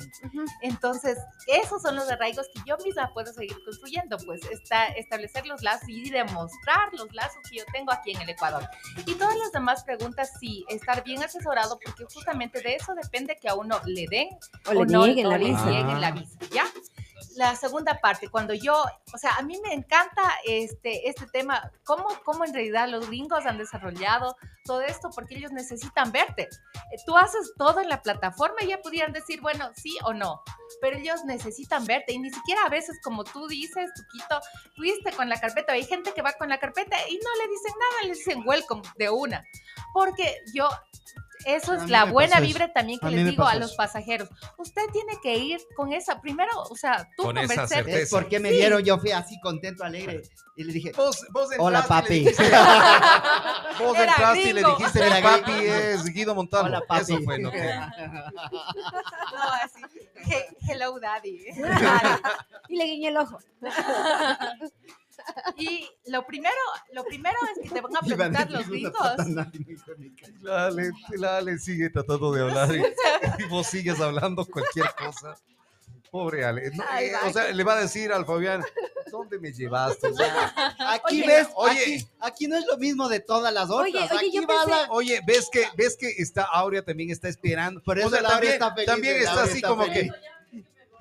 Entonces, 0.62 1.18
esos 1.48 1.82
son 1.82 1.96
los 1.96 2.10
arraigos 2.10 2.48
que 2.54 2.62
yo 2.66 2.78
misma 2.84 3.12
puedo 3.14 3.32
seguir 3.32 3.58
construyendo, 3.64 3.87
pues 4.26 4.42
está, 4.52 4.86
establecer 4.88 5.46
los 5.46 5.62
lazos 5.62 5.90
y 5.90 6.10
demostrar 6.10 6.90
los 6.94 7.12
lazos 7.14 7.42
que 7.50 7.58
yo 7.58 7.64
tengo 7.72 7.92
aquí 7.92 8.12
en 8.12 8.22
el 8.22 8.30
Ecuador. 8.30 8.68
Y 9.06 9.16
todas 9.16 9.36
las 9.38 9.52
demás 9.52 9.84
preguntas, 9.84 10.32
sí, 10.40 10.66
estar 10.70 11.04
bien 11.04 11.24
asesorado, 11.24 11.80
porque 11.84 12.06
justamente 12.14 12.62
de 12.62 12.76
eso 12.76 12.94
depende 12.96 13.38
que 13.42 13.50
a 13.50 13.56
uno 13.56 13.80
le 13.86 14.06
den 14.10 14.30
O 14.68 14.74
le 14.74 14.86
no, 14.86 15.06
nieguen 15.06 15.30
la 15.30 15.38
le 15.38 15.46
visa. 15.46 15.66
nieguen 15.66 16.02
la 16.02 16.12
visa, 16.12 16.38
¿ya? 16.54 16.66
La 17.38 17.56
segunda 17.56 18.00
parte, 18.02 18.30
cuando 18.30 18.56
yo, 18.56 18.84
o 19.14 19.18
sea, 19.20 19.36
a 19.36 19.44
mí 19.44 19.60
me 19.64 19.72
encanta 19.72 20.24
este, 20.44 21.08
este 21.08 21.28
tema, 21.28 21.72
cómo, 21.84 22.08
cómo 22.26 22.44
en 22.46 22.54
realidad 22.54 22.90
los 22.90 23.08
gringos 23.08 23.46
han 23.46 23.60
desarrollado 23.60 24.36
todo 24.66 24.82
esto, 24.82 25.12
porque 25.14 25.36
ellos 25.36 25.52
necesitan 25.52 26.12
verte. 26.12 26.44
Eh, 26.44 26.98
Tú 27.06 27.16
haces 27.16 27.54
todo 27.56 27.80
en 27.80 27.90
la 27.90 28.02
plataforma 28.02 28.58
y 28.62 28.70
ya 28.70 28.82
pudieran 28.82 29.14
decir, 29.14 29.40
bueno, 29.40 29.70
sí 29.76 29.96
o 30.04 30.14
no, 30.14 30.42
pero 30.82 30.98
ellos 30.98 31.26
necesitan 31.26 31.86
verte 31.86 32.14
y 32.14 32.18
ni 32.18 32.32
siquiera 32.32 32.62
a 32.66 32.70
veces, 32.70 33.00
como 33.04 33.24
tú 33.24 33.48
dices, 33.48 33.92
Tuquito, 33.96 34.42
fuiste 34.76 35.12
con 35.12 35.30
la 35.30 35.40
carpeta, 35.40 35.74
hay 35.74 35.84
gente 35.84 36.14
que 36.14 36.24
va 36.24 36.34
con 36.34 36.50
la 36.50 36.60
carpeta 36.60 36.98
y 37.08 37.20
no 37.24 37.46
le 37.46 37.52
dicen 37.52 37.74
nada, 37.80 38.04
le 38.04 38.14
dicen 38.16 38.44
welcome 38.48 38.82
de 38.98 39.12
una, 39.12 39.46
porque 39.94 40.40
yo... 40.56 40.68
Eso 41.46 41.74
es 41.76 41.90
la 41.90 42.06
buena 42.06 42.36
pasó 42.36 42.46
vibra 42.46 42.74
también 42.74 43.00
que 43.00 43.10
les 43.10 43.26
digo 43.26 43.46
a 43.46 43.56
los 43.56 43.74
pasajeros. 43.76 44.28
Usted 44.58 44.82
tiene 44.92 45.14
que 45.22 45.36
ir 45.38 45.60
con 45.76 45.94
esa, 45.94 46.20
primero, 46.20 46.50
o 46.70 46.76
sea, 46.76 47.08
tú 47.16 47.24
Con 47.24 47.38
esa 47.38 47.54
convencer- 47.64 47.68
certeza. 47.86 48.16
Porque 48.18 48.40
me 48.40 48.50
Sí. 48.50 48.56
vieron, 48.58 48.84
yo 48.84 48.98
fui 48.98 49.12
así 49.12 49.40
contento, 49.42 49.84
alegre. 49.84 50.24
Y 50.56 50.64
le 50.64 50.74
dije, 50.74 50.92
Vos, 50.94 51.24
vos 51.32 51.50
Hola, 51.60 51.84
papi. 51.88 52.20
dijiste- 52.22 52.44
vos 53.80 53.96
Era 53.96 54.12
entraste 54.12 54.42
y 54.42 54.46
le 54.46 54.62
gringo. 54.62 54.78
dijiste, 54.78 55.06
Era 55.06 55.22
papi 55.22 55.52
gringo. 55.52 55.74
es 55.76 56.04
Guido 56.06 56.36
Montalvo. 56.36 56.66
hola 56.68 56.82
papi. 56.88 57.02
Eso 57.02 57.22
fue, 57.22 57.38
¿no? 57.40 57.52
Que- 57.52 57.64
No, 57.78 59.44
así, 59.64 59.82
"He- 60.32 60.72
hello 60.72 61.00
daddy. 61.00 61.46
Y 62.70 62.76
le 62.76 62.86
guiñé 62.86 63.10
el 63.10 63.18
ojo. 63.18 63.38
Y 65.58 65.88
lo 66.08 66.26
primero, 66.26 66.56
lo 66.94 67.04
primero 67.04 67.38
es 67.56 67.64
que 67.64 67.70
te 67.76 67.82
van 67.82 67.96
a 67.96 68.00
preguntar 68.06 68.50
los 68.52 68.68
gringos. 68.68 68.94
ca- 68.98 69.52
Lale, 70.42 70.92
Lale 71.18 71.58
sigue 71.60 71.90
tratando 71.90 72.32
de 72.32 72.42
hablar 72.42 72.76
y, 72.76 73.44
y 73.44 73.48
vos 73.48 73.68
sigues 73.68 74.00
hablando 74.00 74.46
cualquier 74.46 74.94
cosa. 74.96 75.36
Pobre 76.12 76.46
Ale. 76.46 76.72
No, 76.72 76.84
Ay, 76.90 77.08
eh, 77.08 77.14
o 77.26 77.34
sea, 77.34 77.52
le 77.52 77.64
va 77.66 77.74
a 77.74 77.82
decir 77.82 78.14
al 78.14 78.26
Fabián, 78.26 78.64
¿dónde 79.12 79.40
me 79.40 79.52
llevaste? 79.52 80.08
O 80.08 80.14
sea, 80.14 80.54
Aquí 80.94 81.22
Oye, 81.22 81.28
ves, 81.28 81.48
oye. 81.56 81.82
aquí, 81.82 82.08
aquí 82.22 82.48
no 82.48 82.56
es 82.56 82.66
lo 82.66 82.78
mismo 82.78 83.10
de 83.10 83.20
todas 83.20 83.54
las 83.54 83.66
otras. 83.70 83.82
Oye, 83.94 83.98
oye, 83.98 84.16
aquí 84.16 84.32
yo 84.32 84.42
va 84.44 84.64
pensé- 84.64 84.70
la- 84.70 84.88
Oye, 84.92 85.20
ves 85.28 85.50
que, 85.52 85.68
ves 85.76 85.98
que 85.98 86.08
está 86.18 86.44
Aurea 86.46 86.82
también 86.82 87.10
está 87.12 87.28
esperando. 87.28 87.82
Por 87.84 87.98
O 87.98 88.02
eso 88.02 88.10
sea, 88.12 88.22
la 88.22 88.30
también, 88.30 88.54
está 88.54 88.74
feliz, 88.74 88.86
también 88.88 89.14
la 89.16 89.30
está 89.30 89.44
así 89.44 89.62
como 89.62 89.84
feliz. 89.84 90.14
que. 90.14 90.20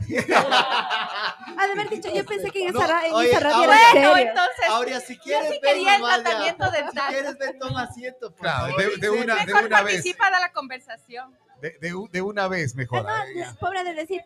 Ha 1.58 1.66
de 1.66 1.72
haber 1.72 1.88
dicho, 1.88 2.12
yo 2.12 2.24
pensé 2.26 2.50
que 2.50 2.62
en 2.62 2.68
esa, 2.76 2.86
No, 2.86 3.02
en 3.02 3.12
oye, 3.14 3.30
esa 3.30 3.40
radio 3.40 3.56
ahora- 3.56 3.76
era 3.76 3.90
Bueno, 3.92 4.14
serio. 4.14 4.28
entonces, 4.30 4.68
Aurea, 4.68 5.00
si 5.00 5.16
yo 5.16 5.22
quieres, 5.22 5.48
sí 5.48 5.58
ven 5.62 5.72
quería 5.74 5.94
el 5.96 6.00
nomás 6.02 6.16
ya. 6.18 6.22
tratamiento 6.24 6.64
Si 6.66 6.98
quieres, 7.08 7.38
ven, 7.38 7.58
toma 7.58 7.82
asiento, 7.82 8.30
por 8.30 8.40
Claro, 8.40 8.66
favor. 8.76 8.76
de, 8.90 8.96
de 8.98 9.10
una, 9.10 9.34
de 9.36 9.46
Mejor 9.46 9.64
una 9.64 9.82
vez. 9.82 9.94
participa 9.94 10.26
de 10.30 10.40
la 10.40 10.52
conversación. 10.52 11.38
De, 11.60 11.70
de 11.80 11.94
de 12.10 12.22
una 12.22 12.48
vez 12.48 12.74
mejor. 12.74 13.06
Ah, 13.08 13.24
no, 13.34 13.54
pobre 13.56 13.82
de 13.84 13.94
decir. 13.94 14.22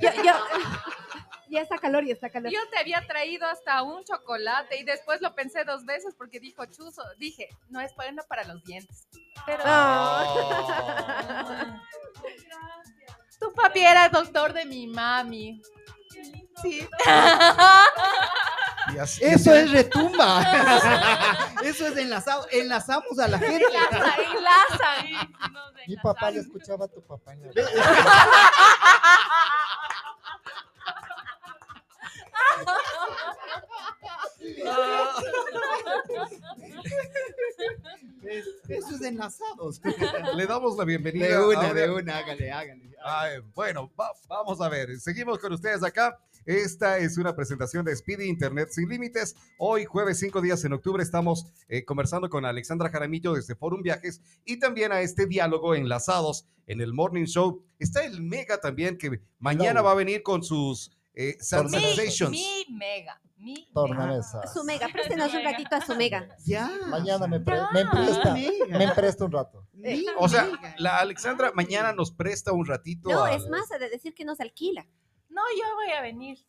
Yo, 0.00 0.10
yo, 0.22 0.32
ya 1.48 1.60
está 1.62 1.78
calor, 1.78 2.04
ya 2.04 2.12
está 2.12 2.28
calor. 2.28 2.52
Yo 2.52 2.60
te 2.70 2.78
había 2.78 3.06
traído 3.06 3.46
hasta 3.46 3.82
un 3.82 4.04
chocolate 4.04 4.76
y 4.78 4.84
después 4.84 5.22
lo 5.22 5.34
pensé 5.34 5.64
dos 5.64 5.86
veces 5.86 6.14
porque 6.16 6.40
dijo 6.40 6.66
chuzo. 6.66 7.02
Dije, 7.16 7.48
no 7.70 7.80
es 7.80 7.94
bueno 7.96 8.22
para 8.28 8.44
los 8.44 8.62
dientes. 8.64 9.08
Pero 9.46 9.62
Ah. 9.64 10.24
tu 13.40 13.52
papi 13.54 13.80
era 13.80 14.08
doctor 14.08 14.52
de 14.52 14.64
mi 14.66 14.86
mami. 14.86 15.60
Sí. 16.62 16.88
Y 18.94 18.98
así- 18.98 19.22
Eso 19.22 19.54
es 19.54 19.70
retumba. 19.70 20.42
Eso 21.62 21.86
es 21.86 21.96
enlazado. 21.96 22.46
Enlazamos 22.50 23.18
a 23.18 23.28
la 23.28 23.38
gente. 23.38 23.64
Enlaza, 23.64 24.14
enlaza. 24.16 25.28
Mi 25.86 25.96
papá 25.96 26.30
le 26.30 26.40
escuchaba 26.40 26.86
a 26.86 26.88
tu 26.88 27.00
papá 27.06 27.32
en 27.34 27.42
la 27.44 27.50
Es- 27.54 27.68
Eso 38.68 38.94
es 38.94 39.02
enlazados. 39.02 39.80
Le 40.36 40.46
damos 40.46 40.76
la 40.76 40.84
bienvenida. 40.84 41.26
De 41.28 41.38
una, 41.46 41.68
Aurea. 41.68 41.74
de 41.86 41.90
una, 41.90 42.18
hágale, 42.18 42.50
hágale. 42.52 42.90
Ay, 43.04 43.38
bueno, 43.54 43.90
va- 43.98 44.12
vamos 44.28 44.60
a 44.60 44.68
ver. 44.68 44.98
Seguimos 45.00 45.38
con 45.38 45.52
ustedes 45.52 45.82
acá. 45.82 46.18
Esta 46.44 46.96
es 46.98 47.18
una 47.18 47.36
presentación 47.36 47.84
de 47.84 47.94
Speedy 47.94 48.24
Internet 48.26 48.70
sin 48.70 48.88
límites. 48.88 49.36
Hoy, 49.58 49.84
jueves 49.84 50.18
5 50.18 50.40
días 50.40 50.64
en 50.64 50.72
octubre, 50.72 51.02
estamos 51.02 51.46
eh, 51.68 51.84
conversando 51.84 52.30
con 52.30 52.44
Alexandra 52.46 52.88
Jaramillo 52.90 53.34
desde 53.34 53.54
Forum 53.54 53.82
Viajes 53.82 54.22
y 54.46 54.58
también 54.58 54.92
a 54.92 55.00
este 55.02 55.26
diálogo 55.26 55.74
enlazados 55.74 56.46
en 56.66 56.80
el 56.80 56.94
Morning 56.94 57.24
Show. 57.26 57.62
Está 57.78 58.04
el 58.04 58.22
Mega 58.22 58.60
también 58.60 58.96
que 58.96 59.20
mañana 59.38 59.80
Hello. 59.80 59.84
va 59.84 59.92
a 59.92 59.96
venir 59.96 60.22
con 60.22 60.42
sus 60.42 60.90
eh, 61.20 61.36
Sun 61.40 61.66
Mi- 61.70 61.80
Sensations. 61.80 62.30
Mi 62.30 62.66
mega. 62.70 63.20
Mi 63.38 63.68
tornamesa. 63.72 64.40
Su 64.52 64.64
mega, 64.64 64.88
préstenos 64.88 65.32
un 65.34 65.42
ratito 65.44 65.76
a 65.76 65.80
su 65.84 65.94
mega. 65.94 66.28
Ya. 66.44 66.70
Mañana 66.88 67.26
me, 67.26 67.38
pre- 67.40 67.56
Ya. 67.56 67.68
me 67.72 67.80
empresta, 67.80 68.32
Mega. 68.34 68.78
me 68.78 68.84
empresta 68.84 69.24
un 69.24 69.32
rato. 69.32 69.66
Mega. 69.72 70.12
O 70.18 70.28
sea, 70.28 70.48
la 70.78 70.98
Alexandra 70.98 71.52
mañana 71.54 71.92
nos 71.92 72.10
presta 72.12 72.52
un 72.52 72.66
ratito. 72.66 73.10
No, 73.10 73.24
a- 73.24 73.34
es 73.34 73.48
más, 73.48 73.70
ha 73.72 73.78
de 73.78 73.90
decir 73.90 74.14
que 74.14 74.24
nos 74.24 74.40
alquila. 74.40 74.86
No, 75.28 75.42
yo 75.56 75.74
voy 75.74 75.92
a 75.92 76.00
venir. 76.00 76.36
Que- 76.38 76.44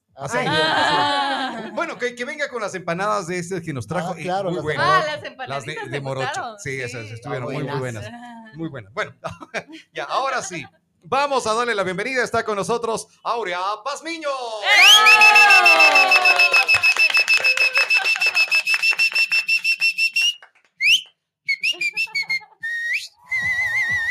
Ah, 0.45 1.71
Bueno, 1.73 1.97
que, 1.97 2.13
que 2.15 2.25
venga 2.25 2.49
con 2.49 2.61
las 2.61 2.73
empanadas 2.75 3.27
de 3.27 3.39
este 3.39 3.61
que 3.61 3.71
nos 3.73 3.87
trajo. 3.87 4.13
Ah, 4.13 4.19
eh, 4.19 4.23
claro, 4.23 4.49
muy 4.49 4.55
las 4.55 4.63
buenas. 4.63 4.85
Ah, 4.85 5.03
las 5.37 5.47
Las 5.49 5.65
de, 5.65 5.77
de 5.89 6.01
morocho. 6.01 6.25
gustaron. 6.27 6.59
Sí, 6.59 6.81
esas 6.81 7.05
estuvieron 7.11 7.53
muy, 7.53 7.63
muy 7.63 7.79
buenas. 7.79 8.05
Muy 8.55 8.67
buenas. 8.67 8.91
Bueno, 8.93 9.13
ya, 9.93 10.05
ahora 10.05 10.41
sí. 10.41 10.65
Vamos 11.03 11.47
a 11.47 11.53
darle 11.53 11.73
la 11.75 11.83
bienvenida. 11.83 12.23
Está 12.23 12.43
con 12.43 12.55
nosotros 12.55 13.07
Aurea 13.23 13.59
Pazmiño. 13.83 14.29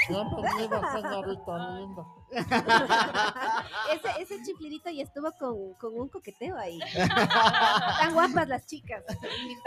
Bienvenida, 0.08 0.92
señorita 0.92 1.58
linda. 1.76 2.06
Ese, 3.92 4.22
ese 4.22 4.42
chiflidito 4.42 4.88
y 4.90 5.02
estuvo 5.02 5.30
con, 5.32 5.74
con 5.74 5.98
un 5.98 6.08
coqueteo 6.08 6.56
ahí. 6.56 6.78
Tan 8.00 8.14
guapas 8.14 8.48
las 8.48 8.66
chicas. 8.66 9.04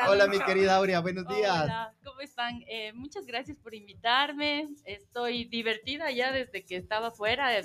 Hola, 0.07 0.27
mi 0.27 0.39
querida 0.39 0.77
Aurea, 0.77 0.99
buenos 0.99 1.27
días. 1.27 1.63
Hola, 1.63 1.93
¿cómo 2.03 2.21
están? 2.21 2.63
Eh, 2.67 2.91
muchas 2.93 3.25
gracias 3.25 3.57
por 3.57 3.75
invitarme. 3.75 4.67
Estoy 4.85 5.45
divertida 5.45 6.09
ya 6.09 6.31
desde 6.31 6.65
que 6.65 6.75
estaba 6.75 7.11
fuera, 7.11 7.57
eh, 7.57 7.63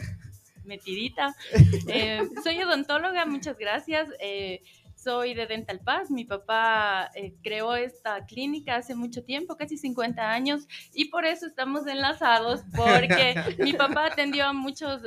metidita. 0.64 1.34
Eh, 1.88 2.28
soy 2.42 2.62
odontóloga, 2.62 3.24
muchas 3.26 3.56
gracias. 3.56 4.08
Eh, 4.20 4.62
soy 5.06 5.34
de 5.34 5.46
Dental 5.46 5.78
Paz. 5.78 6.10
Mi 6.10 6.24
papá 6.24 7.12
eh, 7.14 7.32
creó 7.40 7.76
esta 7.76 8.26
clínica 8.26 8.74
hace 8.74 8.96
mucho 8.96 9.22
tiempo, 9.22 9.56
casi 9.56 9.78
50 9.78 10.20
años, 10.20 10.66
y 10.92 11.06
por 11.06 11.24
eso 11.24 11.46
estamos 11.46 11.86
enlazados, 11.86 12.62
porque 12.76 13.36
mi 13.58 13.72
papá 13.72 14.06
atendió 14.06 14.46
a 14.46 14.52
muchos 14.52 15.02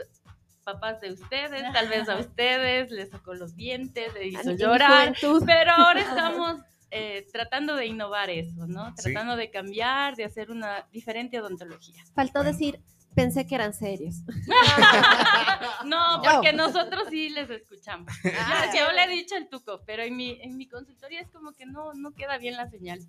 papás 0.64 1.02
de 1.02 1.12
ustedes, 1.12 1.64
tal 1.74 1.90
vez 1.90 2.08
a 2.08 2.18
ustedes, 2.28 2.92
les 2.92 3.10
sacó 3.10 3.34
los 3.34 3.58
dientes, 3.58 4.14
le 4.14 4.28
hizo 4.28 4.54
llorar. 4.54 5.14
Pero 5.46 5.72
ahora 5.72 6.00
estamos 6.10 6.62
eh, 6.92 7.28
tratando 7.34 7.76
de 7.76 7.88
innovar 7.88 8.30
eso, 8.30 8.68
¿no? 8.68 8.96
Sí. 8.96 9.12
Tratando 9.12 9.36
de 9.36 9.52
cambiar, 9.52 10.16
de 10.16 10.24
hacer 10.24 10.50
una 10.50 10.88
diferente 10.94 11.42
odontología. 11.42 12.02
Faltó 12.16 12.42
decir, 12.44 12.80
pensé 13.22 13.46
que 13.48 13.56
eran 13.56 13.74
serios. 13.74 14.16
No, 15.86 16.18
No. 16.18 16.22
porque 16.24 16.54
nosotros 16.54 17.04
sí 17.10 17.30
les 17.30 17.50
escuchamos. 17.50 18.12
Ah, 18.40 18.72
Yo 18.76 18.92
le 18.92 19.04
he 19.04 19.08
dicho 19.10 19.36
al 19.36 19.48
tuco, 19.50 19.82
pero 19.86 20.04
en 20.04 20.16
mi, 20.16 20.40
en 20.42 20.58
mi 20.58 20.68
consultoría 20.68 21.22
es 21.22 21.30
como 21.30 21.54
que 21.54 21.66
no, 21.66 21.94
no 21.94 22.12
queda 22.12 22.38
bien 22.38 22.56
la 22.58 22.70
señal. 22.70 23.00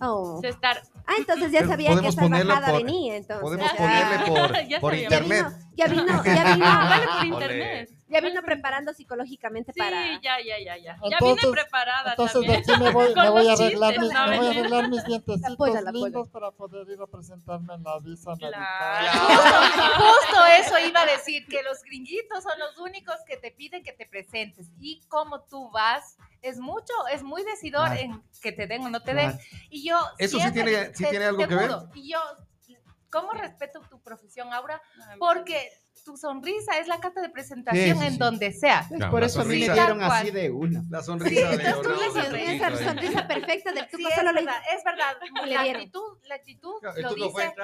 Oh. 0.00 0.40
Estar, 0.42 0.82
Ah, 1.06 1.14
entonces 1.18 1.50
ya 1.50 1.66
sabía 1.66 1.98
que 2.00 2.06
esa 2.08 2.28
bajada 2.28 2.68
por- 2.68 2.76
venía, 2.84 3.16
entonces. 3.16 3.42
Podemos 3.42 3.70
Ya. 3.72 3.76
ponerle 3.76 4.26
por, 4.26 4.64
Ya 4.68 4.80
por 4.80 4.94
internet. 4.94 5.46
Ya 5.74 5.86
vino, 5.88 6.04
ya 6.06 6.12
vino, 6.24 6.24
ya 6.24 6.54
vino, 6.54 6.66
dale 6.66 7.06
por 7.06 7.24
internet. 7.26 7.90
ya 8.08 8.20
vino 8.20 8.42
preparando 8.42 8.92
psicológicamente 8.94 9.72
Sí, 9.72 9.80
para. 9.80 10.06
ya, 10.20 10.38
ya, 10.38 10.58
ya, 10.64 10.76
ya. 10.76 10.76
ya 10.78 10.96
Entonces- 11.02 11.42
vine 11.50 11.52
preparada 11.62 12.10
Entonces 12.10 12.40
de 12.40 12.46
también. 12.46 12.70
aquí 12.70 12.82
me 12.84 12.90
voy, 12.90 13.14
me 13.14 13.30
voy 13.30 13.48
a 13.48 13.52
arreglar 13.52 13.92
chistes, 13.94 14.08
mis, 14.08 14.12
me 14.30 14.36
voy 14.38 14.46
a 14.46 14.50
arreglar 14.50 14.88
mis 14.88 15.04
dientecitos 15.04 15.56
polla, 15.56 15.80
lindos 15.92 16.28
para 16.28 16.50
poder 16.52 16.88
ir 16.88 16.98
a 17.02 17.06
presentarme 17.06 17.74
en 17.74 17.82
la 17.82 17.98
visa 17.98 18.32
americana. 18.32 18.68
Claro. 18.78 19.28
Justo 19.96 20.44
eso 20.60 20.78
iba 20.86 21.00
a 21.00 21.06
decir, 21.06 21.46
que 21.46 21.62
los 21.62 21.82
gringuitos 21.82 22.42
son 22.42 22.58
los 22.58 22.78
únicos 22.78 23.16
que 23.26 23.36
te 23.36 23.50
piden 23.50 23.82
que 23.82 23.92
te 23.92 24.06
presentes. 24.06 24.68
Y 24.78 25.00
como 25.08 25.40
tú 25.42 25.70
vas, 25.70 26.16
es 26.42 26.58
mucho, 26.58 26.92
es 27.12 27.22
muy 27.22 27.42
decidor 27.44 27.86
Claro. 27.86 28.00
en 28.00 28.22
que 28.40 28.52
te 28.52 28.66
den 28.66 28.82
o 28.82 28.90
no 28.90 29.02
te 29.02 29.14
den. 29.14 29.38
Y 29.68 29.88
yo. 29.88 29.98
Eso 30.18 30.38
sí 30.40 30.52
tiene- 30.52 30.94
sí 30.94 31.04
te- 31.04 31.10
tiene 31.10 31.26
algo 31.26 31.46
que 31.46 31.54
ver. 31.54 31.70
Y 31.94 32.12
yo, 32.12 32.20
¿cómo 33.10 33.32
respeto 33.32 33.80
tu 33.88 34.00
profesión, 34.02 34.52
Aura? 34.52 34.80
Porque 35.18 35.70
tu 36.04 36.16
sonrisa 36.16 36.78
es 36.78 36.88
la 36.88 36.98
carta 37.00 37.20
de 37.20 37.28
presentación 37.28 37.96
Sí, 37.98 38.00
sí, 38.00 38.06
en 38.06 38.18
donde 38.18 38.52
sea. 38.52 38.86
Ya, 38.90 39.10
Por 39.10 39.20
la 39.20 39.26
eso 39.26 39.40
a 39.40 39.44
mí 39.44 39.60
me 39.60 39.66
sonrisa. 39.66 39.72
dieron 39.74 40.02
así 40.02 40.30
de 40.30 40.50
una. 40.50 40.82
La 40.90 41.02
sonrisa 41.02 41.50
Leonardo 41.52 41.82
tú 41.82 41.88
Tokio, 41.90 42.34
Esa 42.36 42.66
ahí. 42.68 42.84
sonrisa 42.84 43.26
perfecta 43.28 43.72
del 43.72 43.84
Sí, 43.90 43.96
tuco 43.96 44.08
es 44.08 44.14
solo 44.14 44.32
le 44.32 44.44
verdad, 44.44 44.62
es 44.76 44.84
verdad. 44.84 45.16
La 45.46 45.60
actitud, 45.62 46.18
la 46.26 46.34
actitud 46.36 46.74
lo 46.82 47.14
dice. 47.14 47.54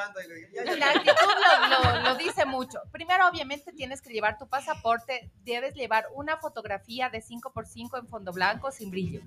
y 0.74 0.78
La 0.78 0.90
actitud 0.90 1.26
lo, 1.70 1.92
lo- 1.92 2.00
lo 2.02 2.14
dice 2.16 2.44
mucho. 2.46 2.78
Primero, 2.92 3.28
obviamente, 3.28 3.72
tienes 3.72 4.00
que 4.02 4.10
llevar 4.10 4.38
tu 4.38 4.48
pasaporte, 4.48 5.30
debes 5.44 5.74
llevar 5.74 6.06
una 6.14 6.36
fotografía 6.38 7.08
de 7.10 7.22
5x5 7.22 7.98
en 8.00 8.08
fondo 8.08 8.32
blanco 8.32 8.70
sin 8.70 8.90
brillo. 8.90 9.20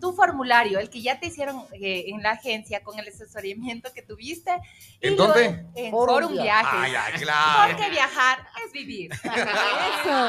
Tu 0.00 0.12
formulario, 0.12 0.78
el 0.78 0.90
que 0.90 1.02
ya 1.02 1.18
te 1.20 1.26
hicieron 1.26 1.64
eh, 1.72 2.04
en 2.08 2.22
la 2.22 2.30
agencia 2.32 2.82
con 2.82 2.98
el 2.98 3.08
asesoramiento 3.08 3.92
que 3.94 4.02
tuviste. 4.02 4.52
y 5.00 5.08
¿En 5.08 5.16
luego- 5.16 5.32
dónde? 5.34 5.66
En 5.74 5.90
Forum 5.90 6.14
Forum 6.26 6.32
Viajes. 6.42 6.68
Ah, 6.72 6.88
ya, 6.88 7.18
claro. 7.18 7.72
Porque 7.76 7.90
viajar 7.90 8.38
es 8.66 8.72
vivir. 8.72 9.10
Eso. 9.24 10.28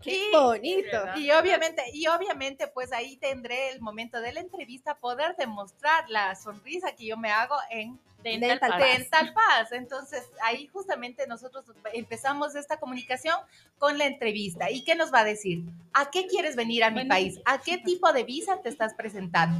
Qué 0.00 0.30
bonito. 0.32 0.98
Y 1.16 1.30
obviamente, 1.30 1.82
y 1.94 2.06
obviamente, 2.08 2.68
pues 2.68 2.92
ahí 2.92 3.16
tendré 3.16 3.70
el 3.70 3.80
momento 3.80 4.20
de 4.20 4.32
la 4.32 4.40
entrevista 4.40 4.96
poder 4.96 5.34
demostrar 5.36 6.08
la 6.10 6.34
sonrisa 6.34 6.92
que 6.94 7.06
yo 7.06 7.16
me 7.16 7.30
hago 7.30 7.56
en 7.70 7.98
Dental 8.22 8.50
Dental 8.50 8.70
Paz. 8.70 8.80
Paz. 8.80 8.98
Dental 8.98 9.34
Paz. 9.34 9.72
Entonces, 9.72 10.22
ahí 10.42 10.66
justamente 10.66 11.26
nosotros 11.26 11.64
empezamos 11.94 12.54
esta 12.54 12.78
comunicación 12.78 13.34
con 13.78 13.96
la 13.96 14.04
entrevista. 14.06 14.70
¿Y 14.70 14.84
qué 14.84 14.94
nos 14.94 15.12
va 15.12 15.20
a 15.20 15.24
decir? 15.24 15.62
¿A 15.94 16.10
qué 16.10 16.26
quieres 16.26 16.54
venir 16.54 16.84
a 16.84 16.90
mi 16.90 16.96
Bueno. 16.96 17.08
país? 17.08 17.40
¿A 17.46 17.58
qué 17.58 17.78
tipo 17.78 18.12
de 18.12 18.24
visa 18.24 18.60
te 18.60 18.68
estás 18.68 18.92
presentando? 18.94 19.56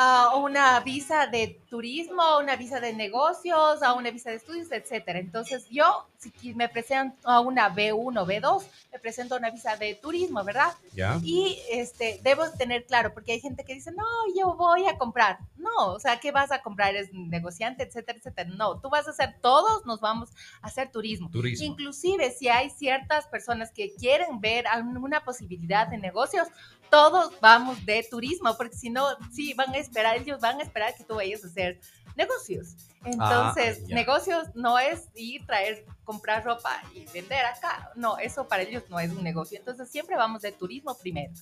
¿A 0.00 0.36
una 0.36 0.78
visa 0.78 1.26
de 1.26 1.60
turismo, 1.68 2.22
una 2.38 2.54
visa 2.54 2.78
de 2.78 2.92
negocios, 2.92 3.82
a 3.82 3.94
una 3.94 4.12
visa 4.12 4.30
de 4.30 4.36
estudios, 4.36 4.70
etcétera? 4.70 5.18
Entonces, 5.18 5.66
yo 5.70 6.06
si 6.18 6.54
me 6.54 6.68
presento 6.68 7.16
a 7.28 7.40
una 7.40 7.72
B1, 7.74 8.26
B2, 8.26 8.64
me 8.92 8.98
presento 8.98 9.34
a 9.34 9.38
una 9.38 9.50
visa 9.50 9.76
de 9.76 9.94
turismo, 9.94 10.42
¿verdad? 10.42 10.74
¿Ya? 10.92 11.20
Y 11.22 11.58
este, 11.70 12.20
debo 12.22 12.50
tener 12.50 12.84
claro, 12.86 13.14
porque 13.14 13.32
hay 13.32 13.40
gente 13.40 13.64
que 13.64 13.74
dice, 13.74 13.92
no, 13.92 14.04
yo 14.36 14.54
voy 14.56 14.86
a 14.86 14.98
comprar. 14.98 15.38
No, 15.56 15.92
o 15.92 16.00
sea, 16.00 16.18
¿qué 16.18 16.32
vas 16.32 16.50
a 16.50 16.60
comprar? 16.60 16.94
¿Eres 16.94 17.12
negociante, 17.12 17.84
etcétera, 17.84 18.18
etcétera? 18.18 18.50
No, 18.50 18.80
tú 18.80 18.90
vas 18.90 19.06
a 19.06 19.10
hacer, 19.10 19.36
todos 19.40 19.86
nos 19.86 20.00
vamos 20.00 20.30
a 20.60 20.66
hacer 20.66 20.90
turismo. 20.90 21.30
Turismo. 21.30 21.66
Inclusive 21.66 22.30
si 22.32 22.48
hay 22.48 22.70
ciertas 22.70 23.26
personas 23.28 23.70
que 23.70 23.94
quieren 23.94 24.40
ver 24.40 24.66
alguna 24.66 25.24
posibilidad 25.24 25.86
de 25.86 25.98
negocios, 25.98 26.48
todos 26.90 27.38
vamos 27.40 27.84
de 27.84 28.04
turismo, 28.10 28.56
porque 28.56 28.76
si 28.76 28.90
no, 28.90 29.06
sí, 29.32 29.54
van 29.54 29.70
a 29.70 29.78
esperar, 29.78 30.16
ellos 30.16 30.40
van 30.40 30.58
a 30.58 30.62
esperar 30.62 30.94
que 30.96 31.04
tú 31.04 31.14
vayas 31.14 31.44
a 31.44 31.46
hacer 31.46 31.80
negocios. 32.16 32.74
Entonces, 33.04 33.78
Ah, 33.82 33.84
ya. 33.88 33.94
negocios 33.94 34.48
no 34.54 34.78
es 34.78 35.08
ir, 35.14 35.46
traer, 35.46 35.84
comprar 36.04 36.44
ropa 36.44 36.82
y 36.94 37.06
vender 37.12 37.44
acá. 37.44 37.90
No, 37.94 38.18
eso 38.18 38.48
para 38.48 38.62
ellos 38.62 38.82
no 38.88 38.98
es 38.98 39.10
un 39.12 39.22
negocio. 39.22 39.58
Entonces, 39.58 39.90
siempre 39.90 40.16
vamos 40.16 40.42
de 40.42 40.52
turismo 40.52 40.96
primero. 40.98 41.32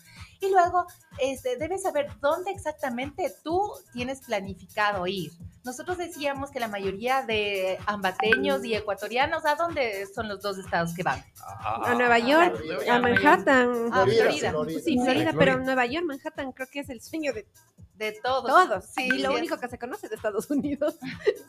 Y 0.41 0.51
luego, 0.51 0.87
este, 1.19 1.57
debes 1.57 1.83
saber 1.83 2.09
dónde 2.21 2.51
exactamente 2.51 3.33
tú 3.43 3.73
tienes 3.93 4.21
planificado 4.21 5.07
ir. 5.07 5.33
Nosotros 5.65 5.99
decíamos 5.99 6.51
que 6.51 6.61
la 6.61 6.69
mayoría 6.69 7.23
de 7.23 7.79
ambateños 7.87 8.65
y 8.65 8.75
ecuatorianos, 8.75 9.45
¿a 9.47 9.55
dónde 9.57 10.07
son 10.15 10.29
los 10.29 10.41
dos 10.41 10.59
estados 10.59 10.95
que 10.95 11.03
van? 11.03 11.25
A 11.63 11.95
Nueva 11.95 12.19
York, 12.19 12.61
a 12.89 12.99
Manhattan. 13.01 13.93
A 13.93 14.05
Florida. 14.05 14.53
Sí, 14.85 14.99
Florida, 15.03 15.33
pero 15.37 15.59
Nueva 15.59 15.87
York, 15.87 16.05
Manhattan 16.07 16.53
creo 16.53 16.69
que 16.69 16.81
es 16.81 16.89
el 16.91 17.01
sueño 17.01 17.33
de 17.33 17.47
De 17.95 18.13
todos. 18.23 18.47
todos. 18.47 18.85
Sí, 18.95 19.07
y 19.07 19.19
lo 19.23 19.31
sí, 19.31 19.37
único 19.39 19.59
que 19.59 19.69
se 19.69 19.79
conoce 19.79 20.09
de 20.09 20.15
Estados 20.17 20.51
Unidos. 20.51 20.97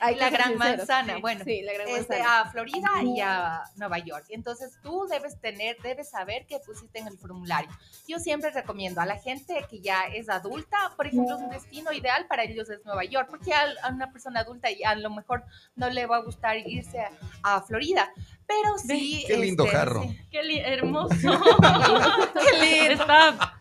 Hay 0.00 0.14
la 0.16 0.30
gran 0.30 0.50
sinceros. 0.50 0.76
manzana, 0.78 1.18
bueno. 1.18 1.44
Sí, 1.44 1.62
la 1.62 1.72
gran 1.72 1.88
este, 1.88 2.18
manzana. 2.18 2.40
a 2.40 2.50
Florida 2.50 2.88
y 3.02 3.20
a 3.20 3.62
Nueva 3.76 3.98
York. 3.98 4.26
Entonces 4.28 4.78
tú 4.82 5.06
debes 5.08 5.40
tener, 5.40 5.76
debes 5.82 6.10
saber 6.10 6.46
qué 6.46 6.58
pusiste 6.60 6.98
en 6.98 7.06
el 7.06 7.16
formulario. 7.16 7.70
Yo 8.06 8.18
siempre 8.18 8.50
recomiendo 8.50 9.00
a 9.00 9.06
la 9.06 9.16
gente 9.16 9.64
que 9.70 9.80
ya 9.80 10.02
es 10.12 10.28
adulta, 10.28 10.76
por 10.96 11.06
ejemplo, 11.06 11.38
un 11.38 11.50
destino 11.50 11.92
ideal 11.92 12.26
para 12.26 12.44
ellos 12.44 12.68
es 12.68 12.84
Nueva 12.84 13.04
York, 13.04 13.28
porque 13.30 13.54
a, 13.54 13.90
una 13.90 14.12
persona 14.12 14.40
adulta 14.40 14.68
ya 14.70 14.90
a 14.90 14.94
lo 14.96 15.10
mejor 15.10 15.44
no 15.76 15.88
le 15.88 16.06
va 16.06 16.16
a 16.16 16.22
gustar 16.22 16.58
irse 16.58 17.00
a, 17.00 17.10
a 17.42 17.62
Florida. 17.62 18.12
Pero 18.46 18.78
sí. 18.78 19.24
Qué 19.26 19.36
lindo 19.36 19.64
este, 19.64 19.76
jarro. 19.76 20.02
sí. 20.02 20.18
Qué 20.30 20.42
li- 20.42 20.58
hermoso. 20.60 21.14
Qué 21.20 22.58
lindo. 22.60 23.02
Está 23.02 23.52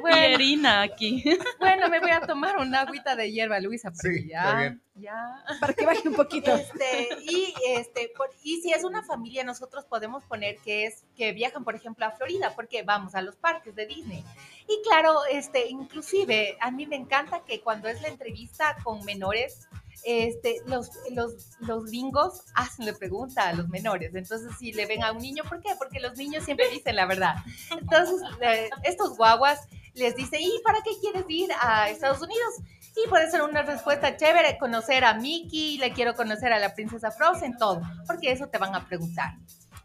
Bueno, 0.00 0.68
aquí. 0.80 1.22
bueno, 1.58 1.88
me 1.88 2.00
voy 2.00 2.10
a 2.10 2.20
tomar 2.20 2.56
una 2.58 2.82
agüita 2.82 3.16
de 3.16 3.30
hierba, 3.32 3.58
Luisa, 3.60 3.90
porque 3.90 4.20
Sí, 4.20 4.28
ya, 4.30 4.38
está 4.42 4.58
bien. 4.60 4.82
ya. 4.94 5.44
Para 5.60 5.74
que 5.74 5.84
baje 5.84 6.08
un 6.08 6.14
poquito. 6.14 6.54
Este, 6.54 7.08
y, 7.22 7.52
este, 7.68 8.10
por- 8.16 8.30
y 8.42 8.60
si 8.62 8.72
es 8.72 8.84
una 8.84 9.02
familia, 9.02 9.44
nosotros 9.44 9.84
podemos 9.84 10.24
poner 10.24 10.56
que 10.58 10.86
es 10.86 11.04
que 11.16 11.32
viajan, 11.32 11.64
por 11.64 11.74
ejemplo, 11.74 12.06
a 12.06 12.12
Florida, 12.12 12.52
porque 12.54 12.82
vamos 12.82 13.14
a 13.14 13.22
los 13.22 13.36
parques 13.36 13.74
de 13.74 13.86
Disney. 13.86 14.24
Y 14.68 14.80
claro, 14.88 15.24
este, 15.30 15.68
inclusive 15.68 16.56
a 16.60 16.70
mí 16.70 16.86
me 16.86 16.96
encanta 16.96 17.40
que 17.44 17.60
cuando 17.60 17.88
es 17.88 18.00
la 18.00 18.08
entrevista 18.08 18.76
con 18.84 19.04
menores, 19.04 19.68
este, 20.04 20.56
los, 20.66 20.90
los, 21.10 21.32
los 21.60 21.84
gringos 21.84 22.42
hacen 22.54 22.86
la 22.86 22.94
pregunta 22.94 23.48
a 23.48 23.52
los 23.52 23.68
menores. 23.68 24.14
Entonces, 24.14 24.50
si 24.58 24.72
le 24.72 24.86
ven 24.86 25.02
a 25.02 25.12
un 25.12 25.18
niño, 25.18 25.42
¿por 25.48 25.60
qué? 25.60 25.70
Porque 25.78 26.00
los 26.00 26.16
niños 26.16 26.44
siempre 26.44 26.68
dicen 26.70 26.96
la 26.96 27.06
verdad. 27.06 27.34
Entonces, 27.70 28.20
eh, 28.40 28.70
estos 28.84 29.16
guaguas 29.16 29.60
les 29.94 30.14
dicen, 30.16 30.40
¿y 30.40 30.60
para 30.64 30.80
qué 30.82 30.90
quieres 31.00 31.24
ir 31.28 31.50
a 31.60 31.90
Estados 31.90 32.22
Unidos? 32.22 32.54
Y 32.96 33.08
puede 33.08 33.30
ser 33.30 33.42
una 33.42 33.62
respuesta 33.62 34.16
chévere, 34.16 34.58
conocer 34.58 35.04
a 35.04 35.14
Mickey, 35.14 35.78
le 35.78 35.92
quiero 35.92 36.14
conocer 36.14 36.52
a 36.52 36.58
la 36.58 36.74
princesa 36.74 37.10
Frozen, 37.10 37.56
todo, 37.56 37.80
porque 38.06 38.32
eso 38.32 38.48
te 38.48 38.58
van 38.58 38.74
a 38.74 38.86
preguntar. 38.86 39.34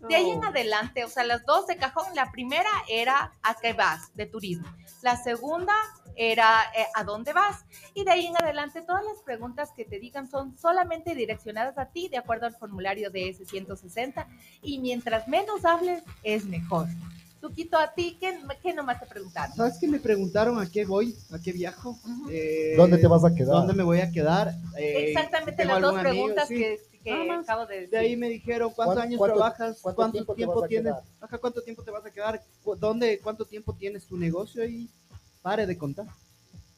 De 0.08 0.15
ahí 0.15 0.30
en 0.30 0.39
Oh. 0.43 0.47
adelante, 0.47 1.04
o 1.04 1.10
sea, 1.10 1.23
las 1.23 1.43
dos 1.45 1.67
de 1.67 1.78
cajón, 1.78 2.06
la 2.15 2.32
primera 2.32 2.69
era 2.89 3.34
a 3.41 3.56
qué 3.56 3.73
vas 3.73 4.13
de 4.15 4.25
turismo, 4.25 4.67
la 5.01 5.17
segunda 5.17 5.73
era 6.15 6.63
eh, 6.78 6.86
a 6.95 7.04
dónde 7.04 7.34
vas 7.34 7.65
y 7.93 8.04
de 8.04 8.12
ahí 8.12 8.25
en 8.28 8.38
adelante 8.38 8.82
todas 8.82 9.04
las 9.04 9.21
preguntas 9.23 9.71
que 9.75 9.86
te 9.86 9.99
digan 9.99 10.30
son 10.30 10.58
solamente 10.58 11.13
direccionadas 11.15 11.78
a 11.78 11.88
ti 11.88 12.08
de 12.10 12.17
acuerdo 12.17 12.45
al 12.45 12.56
formulario 12.56 13.10
de 13.12 13.30
S160 13.38 14.25
y 14.62 14.80
mientras 14.80 15.28
menos 15.28 15.65
hables 15.65 16.04
es 16.23 16.45
mejor. 16.45 16.88
Tuquito, 17.41 17.78
a 17.78 17.93
ti, 17.93 18.17
¿qué, 18.19 18.39
qué 18.63 18.73
nomás 18.73 18.99
te 18.99 19.06
preguntaron? 19.06 19.56
¿Sabes 19.56 19.78
que 19.78 19.88
me 19.88 19.99
preguntaron 19.99 20.58
a 20.60 20.67
qué 20.67 20.84
voy? 20.84 21.15
¿A 21.32 21.38
qué 21.39 21.51
viajo? 21.51 21.91
Ujú. 21.91 22.30
Eh, 22.32 22.73
¿Dónde 22.75 22.97
te 22.97 23.06
vas 23.08 23.23
a 23.23 23.36
quedar? 23.36 23.54
¿Dónde 23.58 23.73
me 23.73 23.84
voy 23.84 23.99
a 23.99 24.10
quedar? 24.10 24.51
Eh, 24.78 25.10
Exactamente 25.10 25.63
las 25.63 25.80
dos 25.80 25.91
algún 25.93 26.08
amigo, 26.08 26.23
preguntas 26.23 26.47
sí. 26.47 26.56
que, 26.56 26.80
que 27.04 27.32
acabo 27.32 27.67
de 27.67 27.75
decir. 27.75 27.89
De 27.91 27.97
ahí 27.99 28.15
me 28.17 28.30
dijeron, 28.30 28.71
¿cuántos 28.73 28.95
¿Cuánto- 28.95 29.01
años 29.08 29.17
cuánto- 29.19 29.36
trabajas? 29.36 29.80
cuánto 29.80 29.95
¿Cuánto, 29.95 30.12
tiempo 30.13 30.34
tiempo, 30.36 30.54
te 30.54 30.60
vas 30.62 30.65
a 30.65 30.67
tienes? 30.69 30.93
quedar? 30.93 31.04
Ajá, 31.21 31.38
¿Cuánto 31.38 31.62
tiempo 31.62 31.84
te 31.84 31.91
vas 31.91 32.06
a 32.06 32.12
quedar? 32.12 32.43
¿Cu- 32.63 32.75
¿Dónde, 32.78 33.19
¿Cuánto 33.19 33.45
tiempo 33.45 33.75
tienes 33.75 34.08
tu 34.08 34.17
negocio? 34.17 34.65
Y 34.65 34.89
pare 35.46 35.68
de 35.68 35.78
contar. 35.78 36.08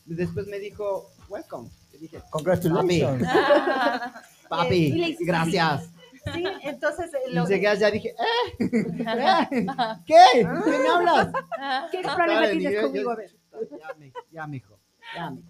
Y 0.05 0.13
después 0.13 0.45
me 0.47 0.59
dijo, 0.59 1.09
welcome. 1.29 1.69
Y 1.93 1.99
dije, 1.99 2.21
Congratulations. 2.29 3.23
Ah, 3.25 4.21
papi, 4.49 4.91
le 4.91 5.05
hiciste 5.07 5.23
gracias. 5.25 5.89
Sí, 6.33 6.43
entonces 6.63 7.13
eh, 7.13 7.29
Y 7.29 7.33
lo 7.33 7.47
llegué 7.47 7.69
allá 7.69 7.87
y 7.87 7.91
dije, 7.93 8.09
¿eh? 8.09 8.59
¿Eh? 8.59 9.65
¿Qué? 10.05 10.17
¿Qué 10.33 10.43
me 10.79 10.89
hablas? 10.89 11.27
¿Qué 11.91 12.01
problema 12.01 12.49
tienes 12.49 12.73
yo- 12.73 12.81
conmigo? 12.81 13.03
yo- 13.05 13.11
A 13.11 13.15
ver. 13.15 13.31
Ya, 13.79 13.93
me, 13.97 14.11
ya, 14.33 14.47
mijo. 14.47 14.77
Ya, 15.15 15.29
me 15.29 15.41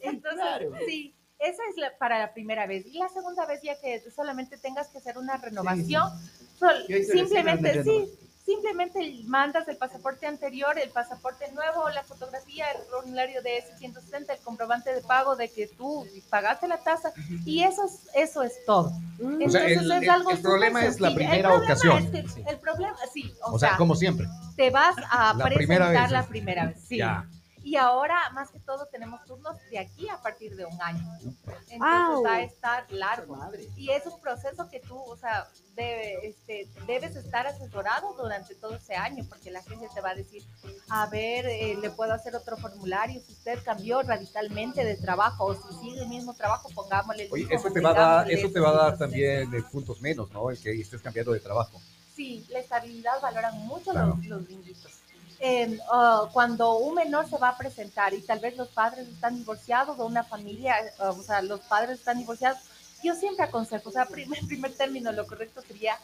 Entonces, 0.00 0.40
Claro. 0.40 0.72
sí, 0.88 1.14
esa 1.38 1.62
es 1.70 1.76
la- 1.76 1.98
para 1.98 2.18
la 2.18 2.32
primera 2.32 2.66
vez. 2.66 2.86
Y 2.86 2.96
la 2.98 3.10
segunda 3.10 3.44
vez 3.44 3.60
ya 3.62 3.78
que 3.78 4.02
solamente 4.10 4.56
tengas 4.56 4.88
que 4.88 4.96
hacer 4.98 5.18
una 5.18 5.36
renovación, 5.36 6.08
simplemente, 7.12 7.84
sí, 7.84 8.08
simplemente 8.54 8.98
mandas 9.26 9.66
el 9.68 9.76
pasaporte 9.76 10.26
anterior, 10.26 10.78
el 10.78 10.90
pasaporte 10.90 11.50
nuevo, 11.52 11.88
la 11.90 12.02
fotografía, 12.02 12.66
el 12.72 12.82
formulario 12.90 13.42
de 13.42 13.58
S160, 13.62 14.30
el 14.32 14.38
comprobante 14.42 14.92
de 14.92 15.00
pago 15.02 15.36
de 15.36 15.48
que 15.50 15.66
tú 15.68 16.06
pagaste 16.28 16.66
la 16.68 16.78
tasa 16.78 17.12
y 17.44 17.62
eso 17.62 17.84
es, 17.84 18.08
eso 18.14 18.42
es 18.42 18.52
todo. 18.66 18.90
Mm. 19.18 19.42
O 19.46 19.50
sea, 19.50 19.66
Entonces 19.68 19.78
el- 19.82 20.02
es 20.02 20.08
algo 20.08 20.30
el 20.30 20.38
problema 20.40 20.84
es 20.84 21.00
la 21.00 21.14
primera 21.14 21.54
el 21.54 21.62
ocasión. 21.62 22.04
es 22.04 22.10
que- 22.10 22.28
Sí. 22.30 22.44
El 22.46 22.58
problema, 22.58 22.96
sí, 23.12 23.32
o, 23.42 23.54
O 23.54 23.58
sea, 23.58 23.70
sea, 23.70 23.78
como 23.78 23.94
siempre. 23.94 24.26
te 24.56 24.70
vas 24.70 24.94
a 25.10 25.34
La 25.34 25.44
primera 25.46 25.86
presentar 25.86 26.02
vez, 26.02 26.10
la 26.12 26.26
primera 26.26 26.66
vez. 26.66 26.80
Sí. 26.86 26.96
Ya. 26.98 27.26
Y 27.62 27.76
ahora, 27.76 28.30
más 28.30 28.50
que 28.50 28.58
todo, 28.60 28.86
tenemos 28.86 29.22
turnos 29.26 29.56
de 29.70 29.78
aquí 29.78 30.08
a 30.08 30.16
partir 30.22 30.56
de 30.56 30.64
un 30.64 30.80
año. 30.80 31.06
Entonces 31.68 31.78
Au. 31.80 32.22
va 32.24 32.34
a 32.36 32.42
estar 32.42 32.90
largo. 32.90 33.38
Y 33.76 33.90
es 33.90 34.06
un 34.06 34.18
proceso 34.20 34.68
que 34.70 34.80
tú, 34.80 34.98
o 34.98 35.16
sea, 35.16 35.46
debe- 35.76 36.18
este, 36.22 36.68
debes 36.86 37.16
estar 37.16 37.46
asesorado 37.46 38.14
durante 38.14 38.54
todo 38.54 38.74
ese 38.76 38.94
año, 38.96 39.24
porque 39.28 39.50
la 39.50 39.62
gente 39.62 39.88
te 39.94 40.00
va 40.00 40.10
a 40.10 40.14
decir, 40.14 40.42
a 40.88 41.06
ver, 41.08 41.46
eh, 41.46 41.76
le 41.80 41.90
puedo 41.90 42.12
hacer 42.14 42.34
otro 42.34 42.56
formulario, 42.56 43.20
si 43.20 43.32
usted 43.32 43.62
cambió 43.62 44.02
radicalmente 44.02 44.82
de 44.84 44.96
trabajo 44.96 45.44
o 45.44 45.54
si 45.54 45.74
sigue 45.80 46.00
el 46.02 46.08
mismo 46.08 46.32
trabajo, 46.34 46.68
pongámosle 46.74 47.24
el 47.26 47.32
Oye, 47.32 47.42
mismo, 47.44 47.58
eso 47.58 47.70
te 47.72 47.80
va 47.80 47.90
a 47.90 47.94
dar, 47.94 48.30
eso 48.30 48.50
te 48.50 48.60
va 48.60 48.70
a 48.70 48.72
dar 48.72 48.98
también 48.98 49.50
puntos 49.70 50.00
menos, 50.00 50.30
¿no? 50.30 50.50
El 50.50 50.58
que 50.58 50.72
estés 50.80 51.02
cambiando 51.02 51.32
de 51.32 51.40
trabajo. 51.40 51.80
Sí, 52.16 52.44
la 52.50 52.58
estabilidad 52.60 53.20
valoran 53.22 53.56
mucho 53.66 53.92
Claro. 53.92 54.16
los, 54.16 54.26
los 54.26 54.44
gringuitos. 54.46 54.92
Eh, 55.42 55.78
cuando 56.32 56.76
un 56.76 56.94
menor 56.94 57.28
se 57.28 57.38
va 57.38 57.48
a 57.50 57.56
presentar 57.56 58.12
y 58.12 58.20
tal 58.20 58.40
vez 58.40 58.56
los 58.56 58.68
padres 58.68 59.08
están 59.08 59.36
divorciados 59.36 59.98
o 59.98 60.06
una 60.06 60.22
familia, 60.22 60.74
ah, 60.98 61.10
o 61.10 61.22
sea, 61.22 61.40
los 61.40 61.60
padres 61.60 61.98
están 61.98 62.18
divorciados, 62.18 62.58
yo 63.02 63.14
siempre 63.14 63.46
aconsejo, 63.46 63.88
o 63.88 63.92
sea, 63.92 64.04
primer, 64.06 64.40
primer 64.46 64.72
término, 64.74 65.12
lo 65.12 65.26
correcto 65.26 65.62
sería 65.62 65.96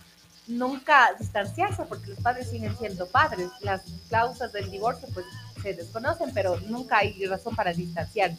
nunca 0.46 1.12
distanciarse 1.18 1.83
porque 1.85 2.09
los 2.09 2.20
padres 2.20 2.49
siguen 2.49 2.77
siendo 2.79 3.07
padres. 3.09 3.51
Las 3.61 3.83
causas 4.09 4.53
del 4.53 4.70
divorcio 4.70 5.09
pues 5.12 5.27
se 5.62 5.75
desconocen, 5.75 6.33
pero 6.33 6.59
nunca 6.61 6.99
hay 6.99 7.27
razón 7.27 7.55
para 7.55 7.72
distanciarse. 7.72 8.38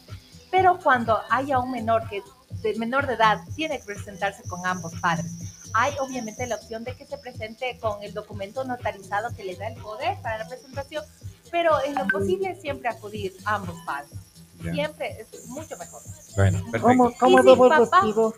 Pero 0.50 0.78
cuando 0.82 1.20
haya 1.30 1.58
un 1.58 1.70
menor 1.70 2.08
que 2.08 2.22
de 2.62 2.74
menor 2.76 3.06
de 3.06 3.14
edad 3.14 3.40
tiene 3.54 3.78
que 3.78 3.84
presentarse 3.84 4.42
con 4.48 4.66
ambos 4.66 4.92
padres. 5.00 5.30
Hay 5.74 5.92
obviamente 6.00 6.46
la 6.46 6.56
opción 6.56 6.84
de 6.84 6.94
que 6.94 7.06
se 7.06 7.18
presente 7.18 7.78
con 7.80 8.02
el 8.02 8.14
documento 8.14 8.64
notarizado 8.64 9.34
que 9.36 9.44
le 9.44 9.56
da 9.56 9.68
el 9.68 9.80
poder 9.80 10.18
para 10.22 10.38
la 10.38 10.48
presentación, 10.48 11.04
pero 11.50 11.82
en 11.84 11.94
lo 11.94 12.06
posible 12.06 12.58
siempre 12.60 12.88
acudir 12.88 13.34
a 13.44 13.56
ambos 13.56 13.76
padres. 13.84 14.12
Siempre 14.60 15.20
es 15.20 15.46
mucho 15.46 15.76
mejor. 15.76 16.02
Bueno, 16.34 16.58
perfecto. 16.70 16.86
¿Cómo, 16.86 17.14
cómo 17.16 17.42
debo 17.42 17.68
vestido? 17.68 18.34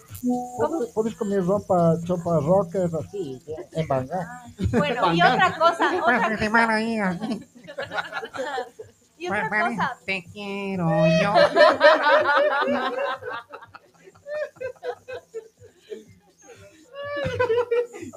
¿Puedo, 0.59 0.93
puedo 0.93 1.09
ir 1.09 1.17
con 1.17 1.31
mi 1.31 1.39
ropa 1.39 1.97
chopa 2.05 2.41
rocker 2.41 2.91
así, 2.99 3.43
en 3.73 3.89
manga? 3.89 4.45
Bueno, 4.71 5.15
y 5.15 5.23
otra 5.23 5.59
cosa, 5.59 5.91
otra 6.03 6.39
cosa, 6.39 6.75
ahí, 6.75 6.99
y 9.19 9.29
otra 9.29 9.49
cosa, 9.49 9.97
Te 10.05 10.25
quiero 10.33 11.07
yo. 11.07 11.35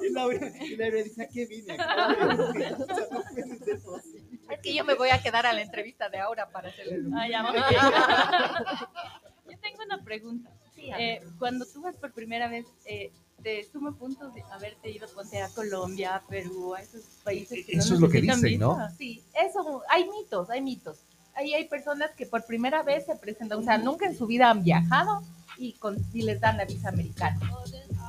Y 0.02 0.10
Laura, 0.10 0.50
y 0.60 0.76
Laura 0.76 1.02
dice, 1.02 1.22
¿a 1.22 1.28
qué 1.28 1.46
vine? 1.46 1.76
es 4.50 4.60
que 4.60 4.74
yo 4.74 4.84
me 4.84 4.94
voy 4.94 5.10
a 5.10 5.22
quedar 5.22 5.46
a 5.46 5.52
la 5.52 5.62
entrevista 5.62 6.08
de 6.08 6.18
ahora 6.18 6.48
para 6.50 6.68
hacerle 6.68 6.98
Ah, 7.14 7.28
ya, 7.28 7.44
ok. 7.44 7.54
Yo 9.50 9.58
tengo 9.58 9.82
una 9.84 10.02
pregunta. 10.02 10.50
Sí. 10.74 10.90
Eh, 10.98 11.22
cuando 11.38 11.64
tú 11.66 11.82
vas 11.82 11.94
por 11.96 12.12
primera 12.12 12.48
vez, 12.48 12.64
eh, 12.86 13.12
te 13.42 13.62
suma 13.70 13.92
puntos 13.92 14.34
de 14.34 14.42
haberte 14.50 14.90
ido 14.90 15.06
ponte 15.08 15.40
a 15.42 15.48
Colombia, 15.50 16.16
a 16.16 16.22
Perú, 16.22 16.74
a 16.74 16.80
esos 16.80 17.02
países 17.22 17.66
que 17.66 17.72
Eso 17.76 17.90
no 17.90 17.94
es 17.96 18.00
lo 18.00 18.08
que 18.08 18.22
dicen, 18.22 18.58
¿no? 18.58 18.74
visa. 18.74 18.90
Sí, 18.96 19.22
eso, 19.34 19.82
hay 19.90 20.08
mitos, 20.08 20.48
hay 20.50 20.62
mitos. 20.62 21.04
Ahí 21.34 21.52
hay 21.52 21.68
personas 21.68 22.12
que 22.12 22.24
por 22.26 22.46
primera 22.46 22.82
vez 22.82 23.04
se 23.06 23.16
presentan, 23.16 23.58
o 23.58 23.62
sea, 23.62 23.76
nunca 23.76 24.06
en 24.06 24.16
su 24.16 24.26
vida 24.26 24.48
han 24.50 24.62
viajado 24.62 25.20
y, 25.58 25.72
con, 25.74 25.98
y 26.12 26.22
les 26.22 26.40
dan 26.40 26.56
la 26.56 26.64
visa 26.64 26.88
americana. 26.88 27.38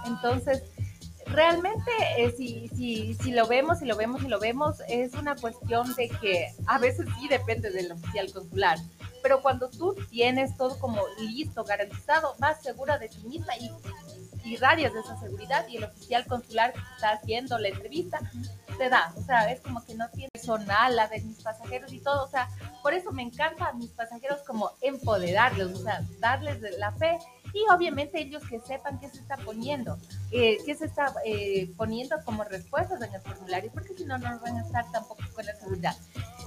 Entonces, 0.05 0.63
realmente, 1.25 1.91
eh, 2.17 2.33
si, 2.35 2.69
si, 2.69 3.13
si 3.15 3.31
lo 3.31 3.47
vemos, 3.47 3.79
si 3.79 3.85
lo 3.85 3.95
vemos, 3.95 4.21
si 4.21 4.27
lo 4.27 4.39
vemos, 4.39 4.77
es 4.87 5.13
una 5.13 5.35
cuestión 5.35 5.93
de 5.95 6.09
que 6.09 6.53
a 6.67 6.77
veces 6.77 7.07
sí 7.19 7.27
depende 7.27 7.69
del 7.71 7.91
oficial 7.91 8.31
consular. 8.31 8.77
Pero 9.21 9.41
cuando 9.41 9.69
tú 9.69 9.95
tienes 10.09 10.55
todo 10.55 10.77
como 10.79 11.01
listo, 11.19 11.63
garantizado, 11.63 12.35
más 12.39 12.61
segura 12.61 12.97
de 12.97 13.09
ti 13.09 13.23
misma 13.27 13.57
y 13.57 13.71
irradias 14.45 14.93
de 14.93 14.99
esa 14.99 15.19
seguridad 15.19 15.67
y 15.67 15.77
el 15.77 15.85
oficial 15.85 16.25
consular 16.25 16.73
que 16.73 16.79
está 16.79 17.11
haciendo 17.11 17.57
la 17.57 17.69
entrevista 17.69 18.19
te 18.77 18.89
da, 18.89 19.13
o 19.15 19.21
sea, 19.21 19.51
es 19.51 19.61
como 19.61 19.83
que 19.85 19.95
no 19.95 20.09
tiene 20.09 20.29
personal, 20.33 20.95
la 20.95 21.07
de 21.07 21.21
mis 21.21 21.41
pasajeros 21.41 21.93
y 21.93 21.99
todo, 22.01 22.25
o 22.25 22.27
sea, 22.27 22.49
por 22.83 22.93
eso 22.93 23.11
me 23.11 23.23
encanta 23.23 23.67
a 23.67 23.73
mis 23.73 23.91
pasajeros 23.91 24.41
como 24.45 24.71
empoderarlos, 24.81 25.73
o 25.73 25.83
sea, 25.83 26.01
darles 26.19 26.59
la 26.77 26.91
fe 26.91 27.17
y 27.53 27.63
obviamente 27.73 28.19
ellos 28.19 28.43
que 28.49 28.59
sepan 28.59 28.99
qué 28.99 29.09
se 29.09 29.19
está 29.19 29.37
poniendo, 29.37 29.97
eh, 30.37 30.57
qué 30.65 30.75
se 30.75 30.85
está 30.85 31.13
eh, 31.23 31.71
poniendo 31.77 32.17
como 32.25 32.43
respuestas 32.43 33.01
en 33.01 33.13
el 33.13 33.21
formulario, 33.21 33.71
porque 33.73 33.93
si 33.93 34.03
no, 34.03 34.17
no 34.17 34.37
van 34.41 34.57
a 34.57 34.63
estar 34.63 34.83
tampoco 34.91 35.23
con 35.33 35.45
la 35.45 35.55
seguridad 35.55 35.95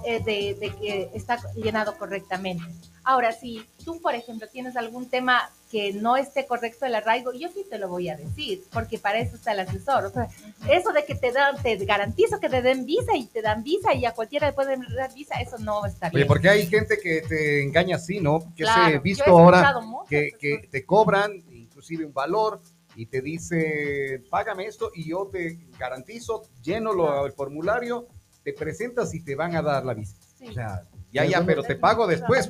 eh, 0.05 0.23
de, 0.23 0.59
de 0.61 0.77
que 0.77 1.11
está 1.15 1.39
llenado 1.55 1.97
correctamente. 1.97 2.63
Ahora, 3.03 3.33
si 3.33 3.67
tú, 3.87 4.03
por 4.03 4.15
ejemplo, 4.15 4.47
tienes 4.53 4.77
algún 4.77 5.09
tema 5.09 5.51
que 5.71 5.95
no 5.95 6.19
esté 6.19 6.45
correcto 6.47 6.85
el 6.85 6.95
arraigo, 6.95 7.33
yo 7.33 7.49
sí 7.49 7.65
te 7.71 7.79
lo 7.79 7.89
voy 7.89 8.11
a 8.11 8.17
decir, 8.19 8.63
porque 8.71 8.99
para 8.99 9.21
eso 9.21 9.37
está 9.37 9.53
el 9.53 9.61
asesor. 9.61 10.05
O 10.05 10.11
sea, 10.11 10.29
eso 10.71 10.93
de 10.93 11.07
que 11.07 11.15
te 11.15 11.33
dan, 11.33 11.57
te 11.63 11.77
garantizo 11.87 12.41
que 12.41 12.51
te 12.51 12.61
den 12.61 12.85
visa 12.85 13.17
y 13.17 13.25
te 13.25 13.41
dan 13.41 13.63
visa 13.63 13.95
y 13.95 14.05
a 14.05 14.13
cualquiera 14.13 14.49
le 14.49 14.53
pueden 14.53 14.83
dar 14.95 15.15
visa, 15.15 15.41
eso 15.41 15.57
no 15.57 15.87
está 15.87 16.09
Oye, 16.09 16.17
bien. 16.17 16.29
porque 16.29 16.51
hay 16.51 16.67
gente 16.67 16.99
que 16.99 17.23
te 17.23 17.63
engaña 17.63 17.97
así, 17.97 18.21
¿no? 18.21 18.41
Que 18.55 18.65
Claro, 18.65 18.93
se 18.93 18.99
visto 18.99 19.25
ahora 19.31 19.75
que, 20.07 20.33
que 20.39 20.69
te 20.71 20.85
cobran 20.85 21.33
inclusive 21.51 22.05
un 22.05 22.13
valor 22.13 22.61
y 22.99 23.07
te 23.07 23.23
dice, 23.23 24.25
págame 24.29 24.67
esto 24.67 24.91
y 24.93 25.09
yo 25.09 25.29
te 25.31 25.57
garantizo, 25.79 26.43
lleno 26.65 26.93
lo- 26.93 27.25
el 27.27 27.33
formulario, 27.33 28.09
te 28.43 28.53
presentas 28.53 29.15
y 29.15 29.21
te 29.23 29.37
van 29.37 29.55
a 29.55 29.63
dar 29.63 29.85
la 29.85 29.95
visa. 29.95 30.17
Sí. 30.37 30.49
O 30.49 30.53
sea, 30.53 30.83
ya, 31.13 31.25
ya, 31.25 31.45
pero 31.47 31.63
te 31.63 31.77
pago 31.77 32.09
después. 32.09 32.49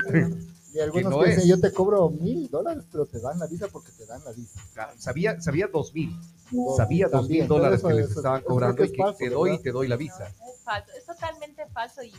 Y 0.73 0.81
algunos 0.81 1.11
no 1.11 1.23
dicen, 1.23 1.47
yo 1.49 1.61
te 1.61 1.71
cobro 1.73 2.09
mil 2.09 2.49
dólares, 2.49 2.85
pero 2.91 3.05
te 3.05 3.21
dan 3.21 3.39
la 3.39 3.47
visa 3.47 3.67
porque 3.71 3.91
te 3.93 4.07
dan 4.07 4.25
la 4.25 4.33
visa. 4.33 4.61
Sabía, 4.97 5.39
sabía 5.41 5.67
dos 5.67 5.93
mil, 5.93 6.17
sabía 6.77 7.09
dos 7.09 7.29
mil 7.29 7.47
dólares 7.47 7.83
que 7.83 7.93
les 7.95 8.11
estaban 8.11 8.43
cobrando 8.43 8.85
y 8.85 8.91
que 8.93 9.03
falso, 9.03 9.19
te 9.19 9.29
doy 9.31 9.55
y 9.55 9.59
te 9.59 9.71
doy 9.71 9.87
la 9.89 9.97
visa. 9.97 10.29
Es 10.29 10.63
falso, 10.65 10.93
es 10.97 11.05
totalmente 11.05 11.67
falso 11.75 12.03
y 12.03 12.13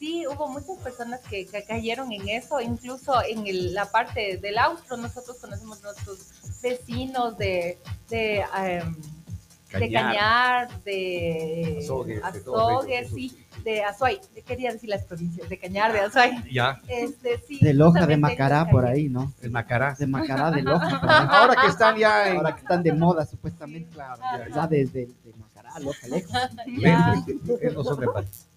sí, 0.00 0.24
hubo 0.26 0.48
muchas 0.48 0.78
personas 0.78 1.20
que, 1.20 1.46
que 1.46 1.62
cayeron 1.62 2.10
en 2.10 2.28
eso, 2.28 2.60
incluso 2.60 3.22
en 3.22 3.46
el- 3.46 3.74
la 3.74 3.84
parte 3.84 4.38
del 4.38 4.58
austro, 4.58 4.96
nosotros 4.96 5.36
conocemos 5.38 5.80
nuestros 5.82 6.18
vecinos 6.62 7.36
de, 7.38 7.78
de, 8.08 8.38
em, 8.40 8.94
de 8.94 9.78
Cañar. 9.78 10.04
Cañar, 10.04 10.82
de 10.84 11.78
Azogues, 11.84 12.20
de 12.20 12.26
Azogues, 12.40 13.00
esos. 13.06 13.14
sí, 13.14 13.36
de 13.62 13.84
Azuay, 13.84 14.20
quería 14.46 14.72
decir 14.72 14.88
las 14.88 15.04
provincias, 15.04 15.48
de 15.50 15.58
Cañar, 15.58 15.92
de 15.92 16.00
Azuay. 16.00 16.42
Ya, 16.50 16.80
Este, 16.88 17.38
sí, 17.46 17.58
De 17.60 17.74
Loja, 17.74 18.06
de 18.06 18.16
Macará, 18.16 18.68
por 18.70 18.86
ahí, 18.86 19.08
¿no? 19.10 19.32
el 19.42 19.50
Macará. 19.50 19.94
De 19.98 20.06
Macará, 20.06 20.50
de 20.50 20.62
Loja. 20.62 20.96
Ahora 21.30 21.60
que 21.60 21.68
están 21.68 21.96
ya 21.98 22.30
en... 22.30 22.38
Ahora 22.38 22.54
que 22.56 22.62
están 22.62 22.82
de 22.82 22.92
moda, 22.94 23.26
supuestamente. 23.26 23.90
Claro, 23.92 24.20
ya, 24.48 24.48
Ya 24.54 24.66
desde 24.66 25.06
de 25.06 25.32
Macará, 25.38 25.78
Loja, 25.78 26.08
lejos. 26.08 26.32
Ya, 26.80 27.14
Ellos 27.60 27.74
no 27.74 27.84
son 27.84 28.00
de. 28.00 28.06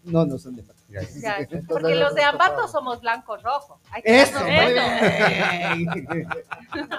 No, 0.04 0.26
no 0.26 0.38
son 0.38 0.56
de 0.56 0.64
Ya, 0.90 1.02
ya. 1.02 1.38
Entonces, 1.40 1.66
porque 1.70 1.96
los 1.96 2.14
de 2.14 2.22
eso 2.22 2.30
Ambato 2.32 2.68
somos 2.68 3.00
blanco-rojo. 3.02 3.80
Hay 3.92 4.02
que 4.02 4.22
Eso, 4.22 4.44
bien. 4.44 4.76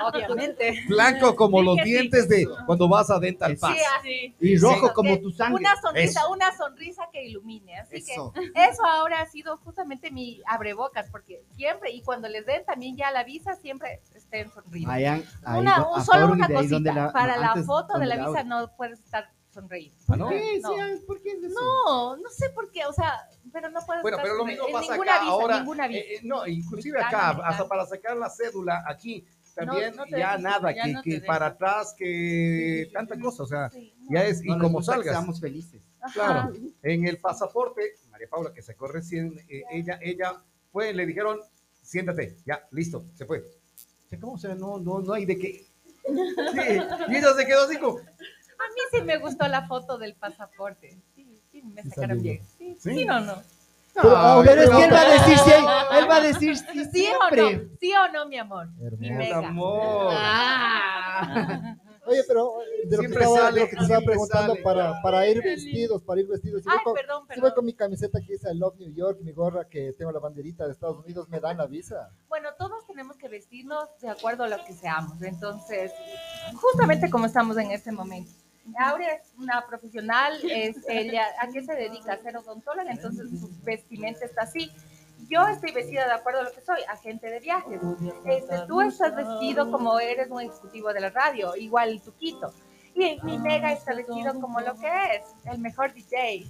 Obviamente. 0.07 0.85
Blanco 0.89 1.37
como 1.37 1.59
Sí 1.61 1.65
los 1.67 1.77
sí. 1.79 1.83
dientes 1.85 2.29
de 2.29 2.47
cuando 2.67 2.89
vas 2.89 3.11
a 3.11 3.19
Dental 3.19 3.53
Sí, 3.53 3.57
Pass. 3.61 3.75
Sí, 3.75 3.81
así. 4.01 4.37
Y 4.41 4.57
rojo 4.59 4.89
Sí, 4.89 4.93
como 4.95 5.19
tu 5.21 5.31
sangre. 5.31 5.61
Una 5.61 5.77
sonrisa, 5.81 6.21
Eso. 6.21 6.31
una 6.33 6.57
sonrisa 6.57 7.03
que 7.13 7.25
ilumine. 7.25 7.79
Así 7.79 7.97
Eso. 7.97 8.33
que 8.33 8.41
eso 8.55 8.85
ahora 8.87 9.21
ha 9.21 9.27
sido 9.27 9.57
justamente 9.59 10.11
mi 10.11 10.41
abrebocas, 10.47 11.09
porque 11.11 11.45
siempre, 11.57 11.91
y 11.93 12.03
cuando 12.03 12.29
les 12.29 12.47
den 12.47 12.65
también 12.65 12.97
ya 12.97 13.11
la 13.11 13.25
visa, 13.25 13.55
siempre 13.57 14.01
estén 14.15 14.51
sonriendo. 14.51 14.91
Hayan, 14.93 15.25
ahí 15.45 15.61
Una, 15.61 15.87
un- 15.89 16.05
solo 16.05 16.27
una 16.33 16.49
cosita, 16.49 16.93
la- 16.93 17.13
para 17.13 17.37
la 17.37 17.55
foto 17.65 17.99
de 17.99 18.07
la 18.07 18.27
visa 18.27 18.45
no 18.45 18.71
puedes 18.77 19.01
estar 19.01 19.31
sonreído. 19.75 19.97
¿Ah, 20.09 20.17
no? 20.17 20.29
¿Qué? 20.29 20.61
No. 20.61 20.69
Sí, 20.75 21.05
¿Por 21.07 21.23
qué 21.23 21.31
es 21.33 21.43
eso? 21.45 21.61
No, 21.61 22.17
no 22.17 22.29
sé 22.31 22.51
por 22.51 22.71
qué, 22.71 22.85
o 22.87 22.93
sea, 22.93 23.13
pero 23.53 23.69
no 23.71 23.81
puedes 23.87 24.03
Bueno, 24.03 24.17
estar 24.19 24.25
pero 24.31 24.39
lo 24.39 24.45
mismo 24.47 24.67
pasa 24.73 24.93
ninguna 24.93 25.13
acá 25.15 25.21
visa, 25.23 25.33
ahora. 25.33 25.59
ninguna 25.59 25.89
visa. 25.89 26.01
eh, 26.01 26.15
eh, 26.17 26.21
no, 26.23 26.47
inclusive 26.47 27.01
acá, 27.03 27.31
hasta 27.45 27.69
para 27.69 27.87
sacar 27.87 28.17
la 28.17 28.29
cédula 28.31 28.85
aquí, 28.89 29.27
también 29.55 29.95
no 29.95 30.05
te 30.05 30.19
ya 30.19 30.37
nada, 30.39 30.73
ya 30.75 30.83
que, 30.85 30.93
no 30.93 31.03
que 31.03 31.21
para 31.21 31.47
atrás, 31.47 31.95
que 31.97 32.89
tanta 32.93 33.19
cosa, 33.19 33.43
o 33.45 33.47
sea, 33.47 33.71
Sí, 33.71 33.95
no. 34.01 34.15
ya 34.15 34.25
es, 34.25 34.45
y 34.45 34.49
No 34.49 34.59
como 34.59 34.83
salgas, 34.83 35.15
Seamos 35.15 35.41
felices. 35.41 35.83
claro, 36.13 36.53
en 36.83 37.07
el 37.07 37.19
pasaporte, 37.19 37.95
María 38.11 38.29
Paula, 38.29 38.53
que 38.53 38.63
sacó 38.63 38.89
recién, 38.89 39.39
eh, 39.49 39.63
ella, 39.71 39.99
ella 40.03 40.43
fue, 40.73 40.93
le 40.93 41.07
dijeron, 41.07 41.39
siéntate, 41.83 42.37
ya, 42.45 42.67
listo, 42.73 43.05
se 43.15 43.25
fue. 43.27 43.45
¿Cómo? 44.21 44.35
O 44.35 44.39
sea, 44.39 44.55
no, 44.55 44.79
no, 44.79 45.01
no 45.01 45.13
hay 45.13 45.25
de 45.27 45.39
qué. 45.39 45.67
Sí, 46.07 46.79
y 47.09 47.17
ella 47.17 47.33
se 47.35 47.47
quedó 47.47 47.65
así 47.65 47.79
como, 47.79 47.99
A 48.59 48.67
mí 48.75 48.81
sí 48.93 49.03
me 49.03 49.19
gustó 49.19 49.47
la 49.49 49.67
foto 49.67 49.99
del 49.99 50.15
pasaporte. 50.15 50.97
Sí, 51.15 51.41
sí, 51.53 51.63
me 51.63 51.83
sacaron 51.83 52.23
bien. 52.23 52.43
Sí, 52.59 52.77
Sí. 52.81 52.95
sí 52.99 53.09
o 53.09 53.21
no. 53.21 53.35
Pero, 53.95 54.17
"Ah, 54.17 54.43
Pero 54.45 54.63
es 54.63 54.71
que 54.71 54.85
él 54.85 54.93
va 54.93 55.01
a 55.03 55.11
decir 55.11 55.39
sí, 55.39 55.51
él 55.99 56.11
va 56.11 56.17
a 56.17 56.21
decir 56.21 56.57
sí 56.57 56.65
¿Sí 56.67 56.81
o 56.83 56.91
siempre. 57.31 57.57
no? 57.57 57.77
¿Sí 57.81 57.93
o 57.95 58.13
no, 58.13 58.27
mi 58.27 58.39
amor? 58.39 58.69
Mi 58.99 59.11
mega. 59.11 59.39
amor. 59.39 60.13
Ah. 60.17 61.77
Oye, 62.07 62.23
pero 62.29 62.61
eh, 62.61 62.87
de 62.89 62.97
lo 62.97 63.03
que, 63.03 63.09
Siempre 63.09 63.25
estaba, 63.25 63.37
de 63.39 63.43
sale, 63.47 63.61
lo 63.61 63.67
que 63.69 63.77
te 63.77 63.83
estaba 63.83 63.87
siempre 63.87 64.13
preguntando 64.13 64.53
sale. 64.53 64.63
para, 64.63 65.01
para 65.01 65.27
ir 65.27 65.43
vestidos, 65.43 66.03
para 66.03 66.21
ir 66.21 66.27
vestidos. 66.27 66.63
Si 66.63 66.69
voy, 66.69 66.77
Ay, 66.79 66.85
con, 66.85 66.95
perdón, 66.95 67.21
si 67.23 67.27
voy 67.29 67.35
perdón. 67.37 67.55
con 67.55 67.65
mi 67.65 67.73
camiseta 67.75 68.19
que 68.21 68.33
dice 68.33 68.49
I 68.53 68.59
Love 68.59 68.77
New 68.79 68.93
York, 68.93 69.21
mi 69.23 69.33
gorra 69.33 69.67
que 69.71 69.93
tengo 69.97 70.13
la 70.13 70.19
banderita 70.19 70.67
de 70.67 70.73
Estados 70.73 70.99
Unidos, 71.03 71.29
¿me 71.31 71.41
dan 71.41 71.57
la 71.57 71.67
visa? 71.67 72.11
Bueno, 72.29 72.51
todos 72.59 72.87
tenemos 72.87 73.17
que 73.17 73.29
vestirnos 73.29 73.89
de 74.03 74.11
acuerdo 74.11 74.45
a 74.45 74.49
lo 74.49 74.63
que 74.67 74.75
seamos. 74.75 75.23
Entonces, 75.23 75.93
justamente 76.61 77.09
como 77.09 77.25
estamos 77.25 77.57
en 77.57 77.71
este 77.71 77.91
momento. 77.91 78.33
Aurea 78.79 79.15
es 79.15 79.33
una 79.37 79.67
profesional, 79.67 80.39
es 80.43 80.77
ella, 80.89 81.27
¿a 81.41 81.49
qué 81.49 81.63
se 81.63 81.75
dedica? 81.75 82.15
A 82.15 82.23
ser 82.23 82.37
odontóloga, 82.37 82.91
entonces 82.91 83.29
su 83.41 83.51
vestimenta 83.63 84.25
está 84.25 84.43
así. 84.43 84.71
Yo 85.29 85.47
estoy 85.49 85.73
vestida 85.73 86.07
de 86.07 86.13
acuerdo 86.13 86.41
a 86.41 86.43
lo 86.45 86.53
que 86.53 86.61
soy, 86.61 86.81
agente 86.89 87.31
de 87.31 87.41
viajes. 87.41 87.81
Este, 88.27 88.67
tú 88.67 88.81
estás 88.81 89.15
vestido 89.15 89.71
como 89.71 89.99
eres 89.99 90.31
un 90.31 90.41
ejecutivo 90.41 90.93
de 90.93 91.01
la 91.01 91.11
radio, 91.11 91.57
igual 91.57 92.01
Tuquito. 92.03 92.53
Y 92.97 93.19
mi 93.25 93.39
mega 93.39 93.73
está 93.73 93.93
vestido 93.95 94.41
como 94.41 94.61
lo 94.61 94.75
que 94.77 94.87
es, 95.17 95.35
el 95.47 95.59
mejor 95.59 95.93
DJ. 95.93 96.47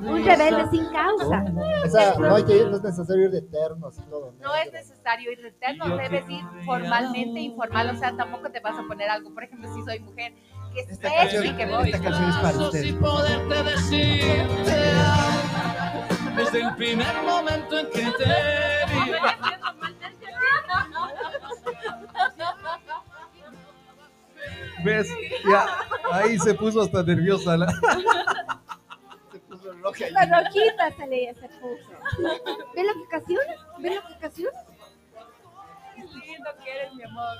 Un 0.00 0.24
rebelde 0.24 0.68
sin 0.70 0.86
causa. 0.92 1.44
O 1.84 1.88
sea, 1.88 2.14
no, 2.18 2.34
hay 2.34 2.44
que 2.44 2.56
ir, 2.58 2.66
no 2.68 2.76
es 2.76 2.82
necesario 2.82 3.24
ir 3.24 3.30
de 3.30 3.40
ternos 3.42 3.96
y 3.98 4.02
todo. 4.02 4.34
No 4.40 4.54
es 4.54 4.70
necesario 4.72 5.32
ir 5.32 5.40
de 5.40 5.50
terno, 5.52 5.96
debes 5.96 6.28
ir 6.28 6.42
formalmente, 6.66 7.40
informal, 7.40 7.90
o 7.90 7.98
sea, 7.98 8.14
tampoco 8.16 8.50
te 8.50 8.60
vas 8.60 8.78
a 8.78 8.82
poner 8.82 9.08
algo, 9.08 9.32
por 9.32 9.44
ejemplo, 9.44 9.72
si 9.74 9.82
soy 9.82 10.00
mujer, 10.00 10.34
que 10.74 10.80
es 10.80 10.90
Esta 10.90 11.08
sexy, 11.08 11.36
canción, 11.36 11.56
que 11.56 11.66
voy. 11.66 11.90
esta 11.90 12.02
canción 12.02 12.30
es 12.30 12.36
para 12.36 12.58
usted. 12.58 12.82
sin 12.82 13.00
poderte 13.00 13.62
decir 13.62 14.46
te 14.64 14.90
amo. 14.90 16.04
Desde 16.36 16.60
el 16.62 16.74
primer 16.76 17.14
momento 17.22 17.78
en 17.78 17.86
que 17.90 18.02
te 18.18 18.24
vi. 18.92 19.12
¿Ves? 24.84 25.08
Ya, 25.50 25.66
ahí 26.12 26.38
se 26.38 26.54
puso 26.54 26.82
hasta 26.82 27.02
nerviosa. 27.02 27.56
la- 27.56 27.66
Se 29.32 29.38
puso 29.40 29.72
roja. 29.72 30.04
La 30.10 30.26
rojita 30.26 30.90
se 30.96 31.06
le 31.06 31.34
se 31.34 31.48
puso. 31.48 31.90
¿Ves 32.74 32.86
lo 32.86 32.92
que 32.94 33.00
ocasiona? 33.06 33.52
¿Ves 33.78 33.94
lo 33.96 34.06
que 34.08 34.14
ocasiona? 34.14 34.58
Qué 35.96 36.02
lindo 36.02 36.50
que 36.62 36.70
eres, 36.70 36.94
mi 36.94 37.02
amor. 37.04 37.36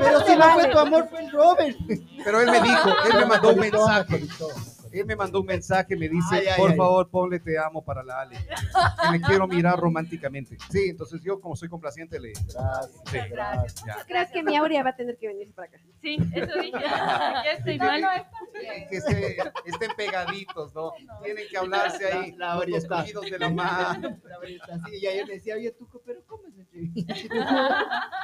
Pero 0.00 0.20
si 0.20 0.36
no 0.36 0.50
fue 0.50 0.66
tu 0.68 0.78
amor, 0.78 1.08
fue 1.08 1.20
el 1.24 1.30
Robert. 1.32 1.76
Pero 2.24 2.40
él 2.40 2.50
me 2.50 2.60
dijo, 2.60 2.88
él 3.06 3.16
me 3.18 3.26
mandó 3.26 3.48
un 3.50 3.60
mensaje. 3.60 4.20
Él 5.00 5.06
me 5.06 5.16
mandó 5.16 5.40
un 5.40 5.46
mensaje, 5.46 5.96
me 5.96 6.08
dice, 6.08 6.36
Ay, 6.36 6.46
ay, 6.48 6.56
por 6.56 6.70
ay. 6.70 6.76
favor, 6.76 7.08
ponle 7.10 7.40
te 7.40 7.58
amo 7.58 7.84
para 7.84 8.02
la 8.02 8.20
Ale. 8.20 8.36
Que 8.36 9.10
le 9.12 9.20
quiero 9.20 9.46
mirar 9.46 9.78
románticamente. 9.78 10.56
Sí, 10.70 10.88
entonces 10.90 11.20
yo 11.22 11.40
como 11.40 11.56
soy 11.56 11.68
complaciente 11.68 12.18
le... 12.20 12.32
Gracias, 12.32 12.90
Sí. 13.10 13.18
gracias. 13.30 13.84
Ya. 13.86 13.96
¿Crees 14.06 14.30
que 14.30 14.42
mi 14.42 14.56
Aurea 14.56 14.82
va 14.82 14.90
a 14.90 14.96
tener 14.96 15.16
que 15.18 15.26
venir 15.28 15.52
para 15.54 15.68
acá? 15.68 15.78
Sí, 16.00 16.16
eso 16.34 16.52
dije. 16.60 16.78
Ya 17.44 17.52
estoy 17.58 17.78
mal. 17.78 18.26
Que 18.88 18.96
esté- 18.98 19.52
estén 19.66 19.90
pegaditos, 19.96 20.74
¿no? 20.74 20.92
Tienen 21.22 21.44
que 21.50 21.56
hablarse 21.58 22.06
ahí. 22.12 22.32
La- 22.32 22.46
la 22.46 22.52
Aurea 22.54 22.74
los 22.76 22.82
está. 22.84 22.96
cogidos 23.00 23.24
de 23.30 23.38
la 23.38 23.50
mano. 23.50 24.18
La 24.24 24.38
verdad, 24.38 24.80
sí, 24.86 24.96
y 25.00 25.06
ayer 25.06 25.26
me 25.26 25.34
decía, 25.34 25.54
oye, 25.56 25.70
Tuco, 25.72 26.00
pero 26.04 26.24
¿cómo 26.26 26.44
es 26.48 26.58
entrevista? 26.58 27.14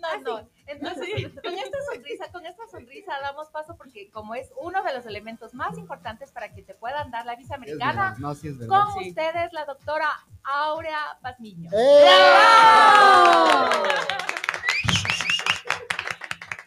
No, 0.00 0.20
no, 0.20 0.48
Entonces, 0.68 1.08
con 1.42 1.54
esta 1.54 1.78
sonrisa, 1.92 2.30
con 2.30 2.46
esta 2.46 2.66
sonrisa 2.68 3.12
damos 3.22 3.48
paso 3.48 3.76
porque 3.76 4.10
como 4.10 4.34
es 4.34 4.50
uno 4.60 4.82
de 4.82 4.94
los 4.94 5.06
elementos 5.06 5.54
más 5.54 5.78
importantes 5.78 6.30
para 6.30 6.52
que 6.52 6.62
te 6.62 6.74
puedan 6.74 7.10
dar 7.10 7.24
la 7.26 7.36
visa 7.36 7.54
americana, 7.54 8.14
No, 8.18 8.34
sí 8.34 8.56
con 8.66 8.88
ustedes 9.02 9.52
la 9.52 9.64
doctora 9.64 10.08
Aurea 10.44 11.18
Pazmiño. 11.22 11.70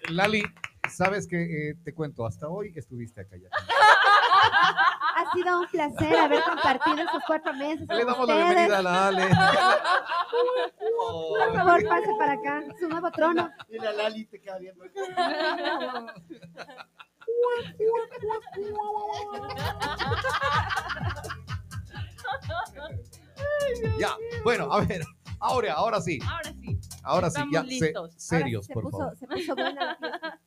Lali, 0.10 0.44
sabes 0.90 1.28
que 1.28 1.70
eh, 1.70 1.76
te 1.84 1.94
cuento, 1.94 2.26
hasta 2.26 2.48
hoy 2.50 2.74
estuviste 2.76 3.22
acá 3.22 3.38
ya. 3.38 3.50
Ha 5.32 5.34
sido 5.34 5.60
un 5.62 5.68
placer 5.68 6.16
haber 6.18 6.44
compartido 6.44 6.98
estos 6.98 7.24
cuatro 7.26 7.54
meses. 7.54 7.88
Le 7.88 7.88
con 7.88 8.08
damos 8.08 8.28
la 8.28 8.34
ustedes. 8.36 8.46
bienvenida 8.48 8.78
a 8.78 8.82
la 8.82 9.08
Ale. 9.08 9.28
Por 11.08 11.54
favor, 11.56 11.88
pase 11.88 12.10
para 12.20 12.34
acá. 12.34 12.64
Su 12.80 12.90
nuevo 12.90 13.12
trono. 13.12 13.50
Y 13.70 13.78
la 13.80 13.94
Lali 13.94 14.26
te 14.26 14.42
queda 14.42 14.58
viendo. 14.60 14.84
Ya, 24.00 24.16
bueno, 24.44 24.72
a 24.72 24.82
ver, 24.82 25.02
ahora, 25.40 25.74
ahora 25.74 26.02
sí, 26.02 26.20
Ahora 26.28 26.54
sí. 26.54 26.80
ahora 27.04 27.30
sí, 27.30 27.42
Estamos 27.42 27.70
ya, 27.70 28.12
se- 28.18 28.20
serios, 28.20 28.66
Se 28.66 28.74
por 28.74 28.84
puso, 28.84 28.98
favor. 28.98 29.18
se 29.18 29.28
puso 29.28 29.56
buena 29.56 29.86
la 29.86 29.96
fiesta. 29.96 30.40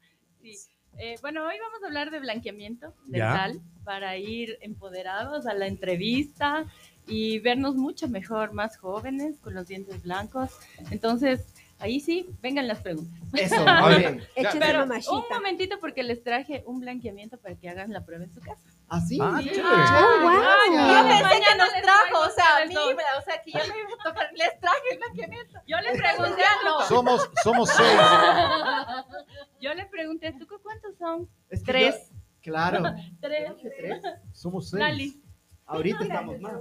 Sí. 0.42 0.56
Eh, 0.98 1.16
bueno, 1.20 1.44
hoy 1.46 1.54
vamos 1.60 1.82
a 1.82 1.86
hablar 1.86 2.10
de 2.10 2.20
blanqueamiento 2.20 2.94
Ya. 3.08 3.26
dental 3.26 3.60
para 3.84 4.16
ir 4.16 4.58
empoderados 4.60 5.46
a 5.46 5.54
la 5.54 5.66
entrevista 5.66 6.64
y 7.06 7.38
vernos 7.40 7.74
mucho 7.76 8.08
mejor, 8.08 8.52
más 8.52 8.76
jóvenes, 8.78 9.38
con 9.40 9.54
los 9.54 9.68
dientes 9.68 10.02
blancos. 10.02 10.50
Entonces, 10.90 11.52
ahí 11.78 12.00
sí, 12.00 12.30
vengan 12.40 12.66
las 12.68 12.80
preguntas. 12.80 13.20
Eso, 13.34 13.56
A 13.66 13.82
muy 13.88 13.98
bien. 13.98 14.22
Pero 14.58 14.84
un 14.84 15.24
momentito 15.30 15.78
porque 15.80 16.02
les 16.02 16.22
traje 16.22 16.62
un 16.66 16.80
blanqueamiento 16.80 17.36
para 17.38 17.56
que 17.56 17.68
hagan 17.68 17.92
la 17.92 18.04
prueba 18.04 18.24
en 18.24 18.32
su 18.32 18.40
casa. 18.40 18.62
¿Así? 18.88 19.18
Ah, 19.20 19.38
Sí. 19.42 19.48
chévere. 19.48 19.64
Oh, 19.64 20.20
wow. 20.22 20.32
Yo 20.32 21.08
pensé 21.08 21.18
que 21.18 21.24
Mañana 21.24 21.64
nos 21.64 21.72
les 21.72 21.82
trajo, 21.82 22.18
o 22.20 22.30
sea, 22.30 22.56
a 22.62 22.66
mí, 22.66 22.74
o 22.76 23.22
sea, 23.22 23.42
que 23.42 23.50
yo 23.52 23.58
me 23.58 23.80
iba 23.80 23.88
a 24.00 24.04
tocar, 24.04 24.28
les 24.34 24.60
traje 24.60 24.80
el 24.92 24.98
blanqueamiento. 24.98 25.58
Yo 25.66 25.76
le 25.80 25.92
pregunté 25.98 26.42
a 26.44 26.64
no. 26.64 26.80
Somos, 26.82 27.30
somos 27.42 27.68
seis. 27.70 28.00
Yo 29.60 29.72
le 29.74 29.86
pregunté, 29.86 30.32
¿tú 30.38 30.46
cu- 30.46 30.60
cuántos 30.62 30.96
son? 30.98 31.26
Es 31.48 31.60
que 31.64 31.72
Tres. 31.72 32.10
yo- 32.10 32.16
claro. 32.42 32.82
Tres. 33.20 33.52
Somos 34.32 34.68
seis. 34.70 34.80
Lali, 34.80 35.22
Ahorita 35.66 36.02
estamos 36.02 36.38
más. 36.40 36.52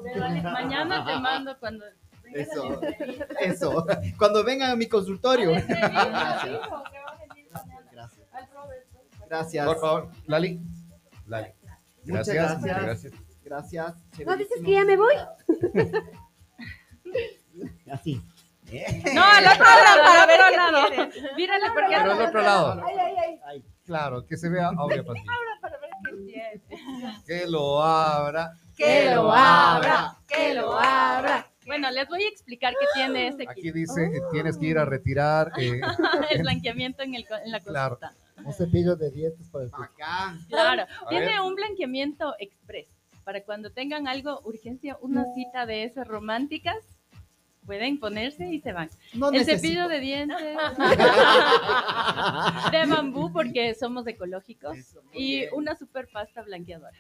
mañana 0.54 1.06
te 1.06 1.20
mando 1.20 1.60
cuando... 1.60 1.86
Eso. 2.34 2.80
Eso. 3.42 3.86
Cuando 4.18 4.44
vengan 4.46 4.72
a 4.72 4.76
mi 4.78 4.88
consultorio. 4.88 5.52
Gracias. 5.52 6.60
Gracias. 9.28 9.66
Por 9.68 9.80
favor, 9.80 10.10
Lali. 10.28 10.62
Lali. 11.28 11.50
Muchas 12.06 12.28
Gracias, 12.28 12.62
gracias. 12.64 12.84
gracias. 12.84 13.14
Gracias. 13.44 13.94
¿No 14.26 14.36
dices 14.38 14.62
que 14.64 14.72
ya 14.72 14.86
me 14.86 14.96
voy? 14.98 15.14
Así. 17.92 18.22
No, 19.14 19.24
al 19.24 19.46
otro 19.46 19.66
lado, 19.66 20.02
Para 20.04 20.22
al 20.24 20.28
ver 20.28 20.40
otro 20.40 20.50
qué 20.50 20.58
lado. 20.58 20.82
Mírale 21.38 21.66
porque 21.74 21.96
Pero 21.96 22.12
al 22.12 22.22
otro 22.22 22.42
lado. 22.42 22.84
Ay, 22.88 22.96
ay, 23.00 23.14
ay. 23.24 23.40
Ay, 23.46 23.64
Claro, 23.86 24.26
que 24.26 24.38
se 24.38 24.50
vea 24.50 24.70
Aurea 24.78 25.04
Pazmiño. 25.04 25.26
Para 25.62 25.78
ver 25.80 25.90
qué 26.04 26.12
tiene. 26.26 26.62
Que 27.28 27.46
lo 27.48 27.82
abra. 27.84 28.54
Que 28.76 29.12
lo 29.14 29.32
abra, 29.32 30.18
que 30.28 30.54
lo 30.56 30.74
abra. 30.80 31.46
Bueno, 31.68 31.92
les 31.92 32.08
voy 32.08 32.24
a 32.24 32.28
explicar 32.30 32.74
qué 32.80 32.86
tiene 32.96 33.28
este 33.28 33.44
Aquí 33.48 33.62
kit. 33.62 33.74
dice, 33.74 34.06
eh, 34.06 34.20
tienes 34.32 34.58
que 34.58 34.66
ir 34.66 34.80
a 34.80 34.86
retirar. 34.86 35.52
eh, 35.60 35.80
El 36.32 36.42
blanqueamiento 36.42 37.04
en, 37.04 37.14
el, 37.16 37.28
co- 37.28 37.36
en 37.36 37.52
la 37.52 37.60
Claro. 37.60 38.00
Un 38.46 38.54
cepillo 38.54 38.96
de 38.96 39.10
dientes 39.12 39.48
para 39.50 39.66
el 39.66 39.72
Bacán. 39.72 40.40
Claro. 40.50 40.84
A 41.06 41.10
Tiene 41.10 41.26
ver. 41.28 41.40
un 41.42 41.56
blanqueamiento 41.56 42.36
express. 42.40 42.88
Para 43.24 43.42
cuando 43.44 43.72
tengan 43.72 44.08
algo, 44.08 44.42
urgencia, 44.44 44.98
una 45.02 45.26
cita 45.34 45.66
de 45.66 45.86
esas 45.86 46.08
románticas, 46.08 46.76
pueden 47.66 47.98
ponerse 48.00 48.54
y 48.54 48.60
se 48.60 48.74
van. 48.74 48.90
No 49.14 49.28
el 49.30 49.36
necesito. 49.36 49.62
cepillo 49.62 49.88
de 49.88 50.00
dientes 50.02 50.38
de 52.72 52.86
bambú 52.88 53.32
porque 53.32 53.74
somos 53.76 54.06
ecológicos 54.08 54.78
Eso, 54.78 55.02
y 55.14 55.38
bien. 55.38 55.50
una 55.54 55.76
super 55.76 56.08
pasta 56.12 56.42
blanqueadora. 56.42 56.98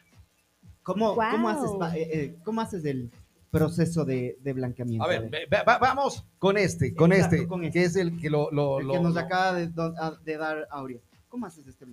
¿Cómo, 0.84 1.16
Guau. 1.16 1.32
cómo, 1.32 1.50
haces, 1.50 1.72
pa- 1.80 1.96
eh, 1.98 2.10
eh, 2.12 2.36
¿Cómo 2.44 2.62
haces 2.62 2.84
el 2.86 3.10
proceso 3.52 4.04
de, 4.06 4.38
de 4.42 4.54
blanqueamiento? 4.54 5.04
A 5.06 5.08
ver, 5.08 5.30
ve- 5.30 5.46
ve- 5.50 5.64
va- 5.68 5.78
vamos 5.78 6.26
con 6.40 6.58
este, 6.58 6.94
con 6.96 7.12
Exacto, 7.14 7.36
este, 7.36 7.48
con 7.48 7.64
este. 7.66 7.80
que 7.80 7.86
es 7.86 7.96
el 7.96 8.20
que 8.20 8.30
lo... 8.30 8.50
lo, 8.52 8.80
el 8.80 8.88
lo- 8.88 8.94
que 8.94 9.00
nos 9.02 9.14
lo- 9.14 9.20
acaba 9.20 9.54
de, 9.54 9.70
de 10.24 10.38
dar 10.38 10.68
Aurea. 10.72 11.00
¿Cómo 11.34 11.48
haces 11.48 11.66
este? 11.66 11.84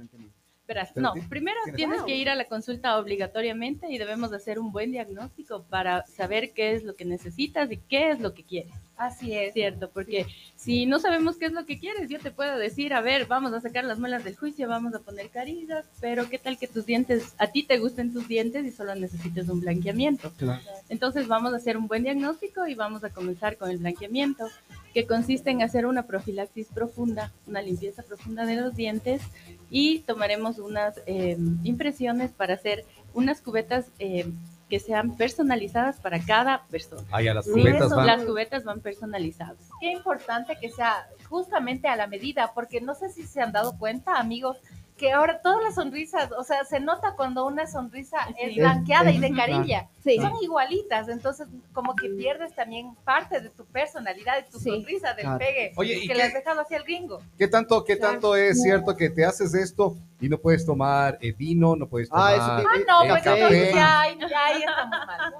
Verás, 0.68 0.90
Pero 0.92 1.14
no, 1.14 1.28
primero 1.30 1.56
tienes- 1.64 1.76
tienes 1.76 1.96
Wow. 2.00 2.06
que 2.06 2.14
ir 2.14 2.28
a 2.28 2.34
la 2.34 2.44
consulta 2.44 2.98
obligatoriamente 2.98 3.90
y 3.90 3.96
debemos 3.96 4.30
de 4.30 4.36
hacer 4.36 4.58
un 4.58 4.70
buen 4.70 4.92
diagnóstico 4.92 5.62
para 5.70 6.04
saber 6.06 6.52
qué 6.52 6.74
es 6.74 6.84
lo 6.84 6.94
que 6.94 7.06
necesitas 7.06 7.72
y 7.72 7.78
qué 7.78 8.10
es 8.10 8.20
lo 8.20 8.34
que 8.34 8.44
quieres. 8.44 8.74
Así 9.00 9.32
es. 9.34 9.54
Cierto, 9.54 9.88
porque 9.88 10.26
si 10.56 10.84
no 10.84 10.98
sabemos 10.98 11.38
qué 11.38 11.46
es 11.46 11.52
lo 11.52 11.64
que 11.64 11.78
quieres, 11.78 12.10
yo 12.10 12.18
te 12.18 12.30
puedo 12.30 12.58
decir, 12.58 12.92
a 12.92 13.00
ver, 13.00 13.24
vamos 13.24 13.54
a 13.54 13.60
sacar 13.62 13.84
las 13.84 13.98
muelas 13.98 14.24
del 14.24 14.36
juicio, 14.36 14.68
vamos 14.68 14.92
a 14.94 14.98
poner 14.98 15.30
carillas, 15.30 15.86
pero 16.02 16.28
qué 16.28 16.38
tal 16.38 16.58
que 16.58 16.66
tus 16.66 16.84
dientes, 16.84 17.34
a 17.38 17.46
ti 17.46 17.62
te 17.62 17.78
gusten 17.78 18.12
tus 18.12 18.28
dientes 18.28 18.66
y 18.66 18.70
solo 18.70 18.94
necesites 18.94 19.48
un 19.48 19.60
blanqueamiento. 19.60 20.30
Claro. 20.36 20.62
Entonces 20.90 21.28
vamos 21.28 21.54
a 21.54 21.56
hacer 21.56 21.78
un 21.78 21.88
buen 21.88 22.02
diagnóstico 22.02 22.66
y 22.66 22.74
vamos 22.74 23.02
a 23.02 23.08
comenzar 23.08 23.56
con 23.56 23.70
el 23.70 23.78
blanqueamiento, 23.78 24.46
que 24.92 25.06
consiste 25.06 25.50
en 25.50 25.62
hacer 25.62 25.86
una 25.86 26.06
profilaxis 26.06 26.66
profunda, 26.66 27.32
una 27.46 27.62
limpieza 27.62 28.02
profunda 28.02 28.44
de 28.44 28.56
los 28.56 28.76
dientes 28.76 29.22
y 29.70 30.00
tomaremos 30.00 30.58
unas 30.58 31.00
eh, 31.06 31.38
impresiones 31.64 32.32
para 32.32 32.52
hacer 32.52 32.84
unas 33.14 33.40
cubetas 33.40 33.86
eh, 33.98 34.30
que 34.70 34.80
sean 34.80 35.16
personalizadas 35.16 36.00
para 36.00 36.18
cada 36.20 36.64
persona. 36.68 37.02
Ah, 37.10 37.20
ya 37.20 37.34
las 37.34 37.44
Sí, 37.44 37.50
cubetas 37.52 37.86
eso, 37.88 37.96
van. 37.96 38.06
Las 38.06 38.22
cubetas 38.24 38.64
van 38.64 38.80
personalizadas. 38.80 39.58
Qué 39.80 39.90
importante 39.92 40.56
que 40.58 40.70
sea 40.70 41.06
justamente 41.28 41.88
a 41.88 41.96
la 41.96 42.06
medida, 42.06 42.52
porque 42.54 42.80
no 42.80 42.94
sé 42.94 43.10
si 43.10 43.24
se 43.24 43.42
han 43.42 43.52
dado 43.52 43.76
cuenta, 43.76 44.18
amigos, 44.18 44.56
que 45.00 45.10
ahora 45.12 45.40
todas 45.40 45.62
las 45.62 45.74
sonrisas, 45.76 46.30
o 46.36 46.44
sea, 46.44 46.62
se 46.64 46.78
nota 46.78 47.14
cuando 47.16 47.46
una 47.46 47.66
sonrisa 47.66 48.18
es 48.38 48.52
Sí. 48.52 48.60
blanqueada 48.60 49.10
y 49.10 49.14
Es- 49.14 49.20
de 49.22 49.26
es- 49.28 49.36
carilla. 49.36 49.88
Sí. 50.04 50.18
Son 50.20 50.32
igualitas, 50.42 51.08
entonces 51.08 51.48
como 51.72 51.94
que 51.96 52.10
pierdes 52.10 52.54
también 52.54 52.94
parte 53.04 53.40
de 53.40 53.48
tu 53.48 53.64
personalidad, 53.64 54.36
de 54.36 54.42
tu 54.50 54.58
Sí. 54.60 54.68
sonrisa, 54.68 55.14
del 55.14 55.24
Claro. 55.24 55.38
pegue, 55.38 55.72
Oye, 55.76 55.94
¿y 55.96 56.00
que 56.02 56.08
qué- 56.08 56.14
le 56.14 56.22
has 56.24 56.34
dejado 56.34 56.60
así 56.60 56.74
al 56.74 56.82
gringo. 56.84 57.20
¿Qué 57.38 57.48
tanto, 57.48 57.82
qué 57.82 57.96
Claro. 57.96 58.12
tanto 58.12 58.36
es 58.36 58.62
cierto 58.62 58.94
que 58.94 59.08
te 59.08 59.24
haces 59.24 59.54
esto 59.54 59.96
y 60.20 60.28
no 60.28 60.36
puedes 60.36 60.66
tomar 60.66 61.16
eh, 61.22 61.32
vino, 61.32 61.74
no 61.76 61.86
puedes 61.88 62.08
Ah, 62.12 62.14
tomar... 62.14 62.34
eso 62.34 62.44
te- 62.44 62.68
Ah, 62.68 62.80
eh, 62.80 62.84
no, 62.86 63.02
el 63.04 63.08
pues 63.08 63.22
café. 63.22 63.36
entonces 63.40 63.74
ya, 63.74 64.00
ahí- 64.02 64.18
ya 64.28 64.44
ahí 64.46 64.58
estamos 64.62 65.06
mal. 65.06 65.34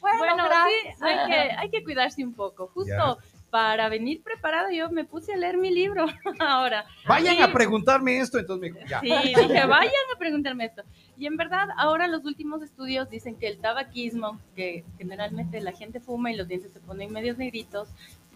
Bueno, 0.00 0.18
Bueno, 0.18 0.44
sí, 0.68 1.04
hay 1.04 1.26
que, 1.30 1.34
hay 1.56 1.70
que 1.70 1.82
cuidarse 1.84 2.22
un 2.24 2.34
poco. 2.34 2.66
Justo 2.74 3.18
para 3.54 3.88
venir 3.88 4.20
preparado, 4.20 4.68
yo 4.72 4.90
me 4.90 5.04
puse 5.04 5.32
a 5.32 5.36
leer 5.36 5.56
mi 5.58 5.70
libro 5.70 6.06
ahora. 6.40 6.86
Vayan 7.06 7.36
Sí. 7.36 7.42
a 7.42 7.52
preguntarme 7.52 8.18
esto, 8.18 8.40
entonces 8.40 8.60
me 8.72 8.76
dijo, 8.80 8.84
ya. 8.90 8.98
Sí, 8.98 9.06
dije, 9.28 9.64
vayan 9.66 9.92
a 10.12 10.18
preguntarme 10.18 10.64
esto. 10.64 10.82
Y 11.16 11.26
en 11.26 11.36
verdad, 11.36 11.68
ahora 11.76 12.08
los 12.08 12.24
últimos 12.24 12.62
estudios 12.62 13.08
dicen 13.10 13.36
que 13.36 13.46
el 13.46 13.58
tabaquismo, 13.58 14.40
que 14.56 14.82
generalmente 14.98 15.60
la 15.60 15.70
gente 15.70 16.00
fuma 16.00 16.32
y 16.32 16.36
los 16.36 16.48
dientes 16.48 16.72
se 16.72 16.80
ponen 16.80 17.12
medios 17.12 17.38
negritos, 17.38 17.90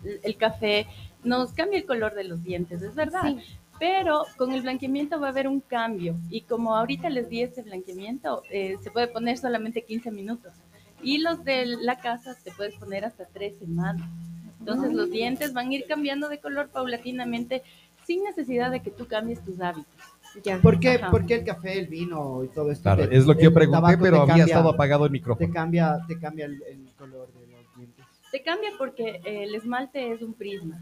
el- 0.04 0.20
el 0.22 0.36
café, 0.36 0.86
nos 1.24 1.52
cambia 1.52 1.80
el 1.80 1.84
color 1.84 2.14
de 2.14 2.22
los 2.22 2.44
dientes, 2.44 2.80
es 2.82 2.94
verdad. 2.94 3.22
Sí. 3.24 3.38
Pero 3.80 4.24
con 4.36 4.52
el 4.52 4.62
blanqueamiento 4.62 5.18
va 5.18 5.26
a 5.26 5.30
haber 5.30 5.48
un 5.48 5.58
cambio. 5.58 6.14
Y 6.30 6.42
como 6.42 6.76
ahorita 6.76 7.10
les 7.10 7.28
di 7.28 7.42
este 7.42 7.62
blanqueamiento, 7.62 8.44
eh, 8.52 8.76
se 8.84 8.92
puede 8.92 9.08
poner 9.08 9.36
solamente 9.36 9.82
15 9.82 10.12
minutos. 10.12 10.52
Y 11.02 11.18
los 11.18 11.42
de 11.42 11.66
la 11.66 11.98
casa 11.98 12.36
te 12.44 12.52
puedes 12.52 12.76
poner 12.76 13.04
hasta 13.04 13.24
tres 13.26 13.56
semanas. 13.58 14.08
Entonces 14.60 14.92
los 14.92 15.10
dientes 15.10 15.52
van 15.52 15.68
a 15.68 15.74
ir 15.74 15.84
cambiando 15.86 16.28
de 16.28 16.38
color 16.38 16.68
paulatinamente 16.68 17.62
sin 18.06 18.24
necesidad 18.24 18.70
de 18.70 18.80
que 18.80 18.90
tú 18.90 19.06
cambies 19.06 19.42
tus 19.44 19.60
hábitos. 19.60 19.86
Ya. 20.44 20.58
¿Por 20.60 20.78
qué, 20.78 21.00
por 21.10 21.24
qué 21.26 21.36
el 21.36 21.44
café, 21.44 21.78
el 21.78 21.86
vino 21.86 22.44
y 22.44 22.48
todo 22.48 22.70
esto? 22.70 22.82
Claro, 22.82 23.08
te- 23.08 23.16
es 23.16 23.24
lo 23.26 23.34
que 23.36 23.44
yo 23.44 23.54
pregunté, 23.54 23.96
pero 23.98 24.16
te 24.16 24.22
había 24.22 24.26
cambia- 24.26 24.44
estado 24.44 24.68
apagado 24.70 25.04
el 25.06 25.10
Te 25.10 25.12
micrófono. 25.12 25.52
cambia, 25.52 25.98
te 26.06 26.18
cambia 26.18 26.44
el, 26.46 26.62
el 26.68 26.92
color 26.98 27.28
de 27.32 27.46
los 27.46 27.76
dientes. 27.76 28.04
Te 28.30 28.42
cambia 28.42 28.70
porque 28.76 29.20
eh, 29.24 29.44
el 29.44 29.54
esmalte 29.54 30.12
es 30.12 30.20
un 30.22 30.34
prisma, 30.34 30.78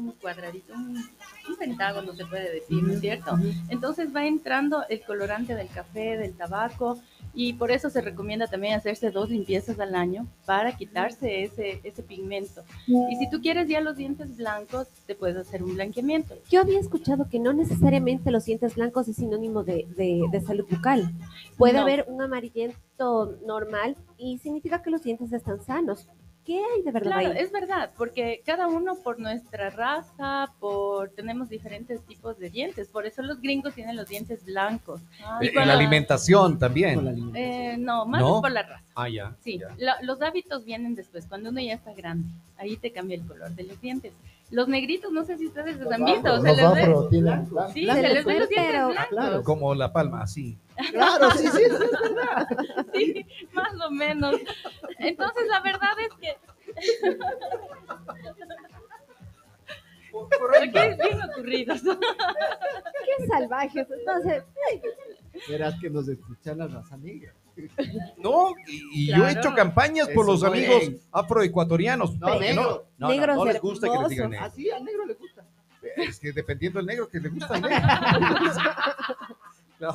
un 0.00 0.12
cuadradito, 0.12 0.72
un, 0.74 0.96
un 0.96 1.56
pentágono 1.58 2.12
se 2.14 2.26
puede 2.26 2.52
decir, 2.52 2.82
¿no 2.82 2.92
es 2.94 3.00
cierto? 3.00 3.38
Entonces 3.68 4.14
va 4.14 4.26
entrando 4.26 4.84
el 4.88 5.02
colorante 5.02 5.54
del 5.54 5.68
café, 5.68 6.16
del 6.16 6.34
tabaco, 6.34 6.98
y 7.32 7.52
por 7.52 7.70
eso 7.70 7.90
se 7.90 8.00
recomienda 8.00 8.48
también 8.48 8.74
hacerse 8.74 9.10
dos 9.12 9.30
limpiezas 9.30 9.78
al 9.78 9.94
año 9.94 10.26
para 10.46 10.76
quitarse 10.76 11.44
ese, 11.44 11.80
ese 11.84 12.02
pigmento. 12.02 12.62
Y 12.88 13.16
si 13.16 13.30
tú 13.30 13.40
quieres 13.40 13.68
ya 13.68 13.80
los 13.80 13.96
dientes 13.96 14.36
blancos, 14.36 14.88
te 15.06 15.14
puedes 15.14 15.36
hacer 15.36 15.62
un 15.62 15.74
blanqueamiento. 15.74 16.34
Yo 16.50 16.60
había 16.60 16.80
escuchado 16.80 17.28
que 17.28 17.38
no 17.38 17.52
necesariamente 17.52 18.32
los 18.32 18.46
dientes 18.46 18.74
blancos 18.74 19.06
es 19.06 19.16
sinónimo 19.16 19.62
de, 19.62 19.86
de- 19.96 20.22
de 20.30 20.40
salud 20.40 20.66
bucal. 20.68 21.12
Puede 21.56 21.74
No. 21.74 21.82
haber 21.82 22.04
un 22.08 22.20
amarillento 22.20 23.38
normal 23.46 23.96
y 24.18 24.38
significa 24.38 24.82
que 24.82 24.90
los 24.90 25.02
dientes 25.02 25.32
están 25.32 25.62
sanos. 25.62 26.08
¿Qué 26.44 26.56
hay 26.58 26.82
de 26.82 26.90
verdad 26.90 27.10
Claro, 27.20 27.28
ahí? 27.32 27.38
es 27.38 27.52
verdad, 27.52 27.90
porque 27.96 28.42
cada 28.46 28.66
uno 28.66 28.94
por 28.96 29.20
nuestra 29.20 29.70
raza, 29.70 30.50
por 30.58 31.10
tenemos 31.10 31.48
diferentes 31.48 32.00
tipos 32.06 32.38
de 32.38 32.48
dientes, 32.50 32.88
por 32.88 33.06
eso 33.06 33.22
los 33.22 33.40
gringos 33.40 33.74
tienen 33.74 33.94
los 33.94 34.08
dientes 34.08 34.44
blancos. 34.44 35.00
Y 35.40 35.46
Eh, 35.48 35.52
cuando- 35.52 35.72
la 35.72 35.78
alimentación 35.78 36.54
la 36.54 36.58
también. 36.58 37.30
Eh, 37.34 37.76
no, 37.78 38.06
más 38.06 38.22
por 38.22 38.50
la 38.50 38.62
raza. 38.62 38.84
Ah, 38.94 39.08
ya. 39.08 39.36
Sí, 39.40 39.58
ya. 39.58 39.68
lo- 39.78 40.06
los 40.06 40.22
hábitos 40.22 40.64
vienen 40.64 40.94
después, 40.94 41.26
cuando 41.26 41.50
uno 41.50 41.60
ya 41.60 41.74
está 41.74 41.92
grande, 41.92 42.28
ahí 42.56 42.76
te 42.76 42.90
cambia 42.90 43.16
el 43.16 43.26
color 43.26 43.50
de 43.50 43.64
los 43.64 43.80
dientes. 43.80 44.12
Los 44.50 44.66
negritos, 44.66 45.12
no 45.12 45.24
sé 45.24 45.38
si 45.38 45.46
ustedes 45.46 45.78
los 45.78 45.92
han 45.92 46.04
visto, 46.04 46.40
se 46.40 46.48
Los 46.48 46.58
afro 46.58 47.08
tienen. 47.08 47.46
sí, 47.72 47.86
se 47.86 48.02
les 48.02 48.24
ve 48.24 48.38
los 48.40 48.48
dientes 48.48 48.72
blancos. 48.86 49.06
claro. 49.10 49.44
Como 49.44 49.74
la 49.76 49.92
palma, 49.92 50.22
así. 50.22 50.56
Claro, 50.90 51.30
sí, 51.32 51.48
sí. 51.48 51.62
Sí, 52.94 53.26
más 53.52 53.72
o 53.86 53.90
menos. 53.90 54.36
Entonces, 54.98 55.46
la 55.48 55.60
verdad 55.60 55.92
es 56.00 56.14
que. 56.20 56.36
Es 60.82 60.98
bien 60.98 61.22
ocurridos. 61.30 61.82
Qué 61.82 63.26
salvajes. 63.26 63.86
Entonces, 63.90 64.44
Verás 65.48 65.74
que 65.80 65.88
nos 65.90 66.08
escuchan 66.08 66.58
la 66.58 66.66
raza 66.66 66.96
negra. 66.96 67.32
No, 68.18 68.54
y, 68.66 68.82
y 68.92 69.06
yo 69.14 69.26
he 69.26 69.32
hecho 69.32 69.54
campañas 69.54 70.08
por 70.08 70.24
Eso 70.24 70.32
los 70.32 70.42
no 70.42 70.48
amigos 70.48 70.82
es. 70.82 71.08
afroecuatorianos. 71.12 72.16
No, 72.18 72.26
porque 72.28 72.46
negro. 72.48 72.86
no, 72.98 73.08
no, 73.08 73.08
Negros 73.14 73.36
no 73.36 73.44
les 73.44 73.60
gusta 73.60 73.88
que 73.88 73.98
les 73.98 74.08
digan 74.08 74.30
negro. 74.30 74.46
Así 74.46 74.70
al 74.70 74.84
negro 74.84 75.06
le 75.06 75.14
gusta. 75.14 75.44
Es 75.96 76.18
que 76.20 76.32
dependiendo 76.32 76.78
del 76.78 76.86
negro 76.86 77.08
que 77.08 77.20
le 77.20 77.28
gusta 77.28 77.54
al 77.54 77.62
negro. 77.62 77.78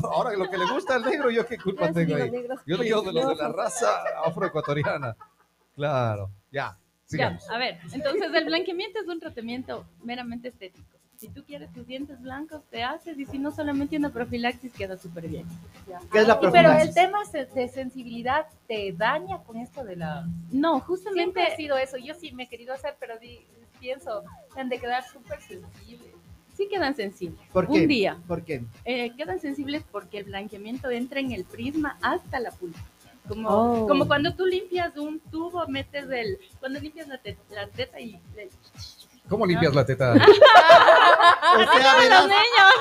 Ahora 0.04 0.34
lo 0.34 0.50
que 0.50 0.58
le 0.58 0.66
gusta 0.72 0.96
al 0.96 1.04
negro, 1.04 1.30
yo 1.30 1.46
qué 1.46 1.58
culpa 1.58 1.92
tengo 1.92 2.16
ahí. 2.16 2.32
Yo 2.66 2.78
digo 2.78 3.02
de 3.02 3.14
los 3.14 3.28
de 3.30 3.36
la 3.36 3.50
raza 3.50 3.88
afroecuatoriana. 4.26 5.16
Claro, 5.76 6.30
ya, 6.52 6.78
a 7.52 7.58
ver, 7.58 7.78
entonces 7.94 8.34
el 8.34 8.46
blanqueamiento 8.46 9.00
es 9.00 9.08
un 9.08 9.20
tratamiento 9.20 9.86
meramente 10.04 10.48
estético. 10.48 10.88
Si 11.18 11.30
tú 11.30 11.46
quieres 11.46 11.72
tus 11.72 11.88
dientes 11.88 12.20
blancos, 12.22 12.62
te 12.70 12.84
haces, 12.84 13.18
y 13.18 13.26
si 13.26 13.40
no, 13.40 13.50
solamente 13.52 13.96
una 13.96 14.10
profilaxis 14.10 14.74
queda 14.74 14.98
súper 14.98 15.28
bien. 15.30 15.46
¿Qué 16.12 16.20
es 16.20 16.28
la 16.28 16.34
Y 16.34 16.38
pero 16.38 16.52
profilaxis? 16.52 16.90
el 16.90 16.94
tema 16.94 17.20
de 17.54 17.68
sensibilidad 17.70 18.48
te 18.68 18.92
daña 18.92 19.38
con 19.44 19.56
esto 19.58 19.86
de 19.86 19.96
la... 19.96 20.26
No, 20.52 20.74
Siempre 20.74 20.74
ha 20.76 20.82
justamente 20.82 21.56
sido 21.56 21.78
eso. 21.78 21.96
Yo 21.98 22.16
sí 22.16 22.32
me 22.34 22.44
he 22.44 22.48
querido 22.50 22.74
hacer, 22.74 22.98
pero 23.00 23.18
di- 23.18 23.46
pienso, 23.80 24.24
han 24.58 24.68
de 24.68 24.78
quedar 24.78 25.06
súper 25.06 25.40
sensibles. 25.42 26.15
Sí 26.56 26.68
quedan 26.70 26.96
sensibles. 26.96 27.40
¿Por 27.52 27.68
qué? 27.68 27.74
Un 27.82 27.88
día. 27.88 28.18
¿Por 28.28 28.44
qué? 28.44 28.64
Eh, 28.86 29.12
quedan 29.16 29.40
sensibles 29.40 29.84
porque 29.92 30.20
el 30.20 30.26
blanqueamiento 30.26 30.90
entra 30.90 31.20
en 31.20 31.32
el 31.32 31.44
prisma 31.46 31.98
hasta 32.02 32.40
la 32.40 32.52
pulpa. 32.52 32.80
Como, 33.28 33.50
Oh. 33.50 33.88
como 33.88 34.08
cuando 34.08 34.36
tú 34.36 34.46
limpias 34.46 34.96
un 34.98 35.20
tubo, 35.20 35.68
metes 35.68 36.06
el. 36.12 36.38
Cuando 36.60 36.80
limpias 36.80 37.08
la, 37.08 37.18
te- 37.18 37.38
la 37.52 37.68
teta 37.68 38.00
y. 38.00 38.20
le- 38.36 38.50
¿Cómo 39.30 39.46
limpias 39.46 39.74
la 39.76 39.86
teta? 39.86 40.14
O 41.56 41.58
sea, 41.58 41.92
¡A 41.94 41.96
verás, 41.98 42.22
los 42.22 42.30
niños! 42.30 42.74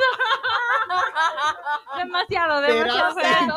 demasiado, 1.96 2.60
demasiado 2.60 3.14
feo. 3.14 3.56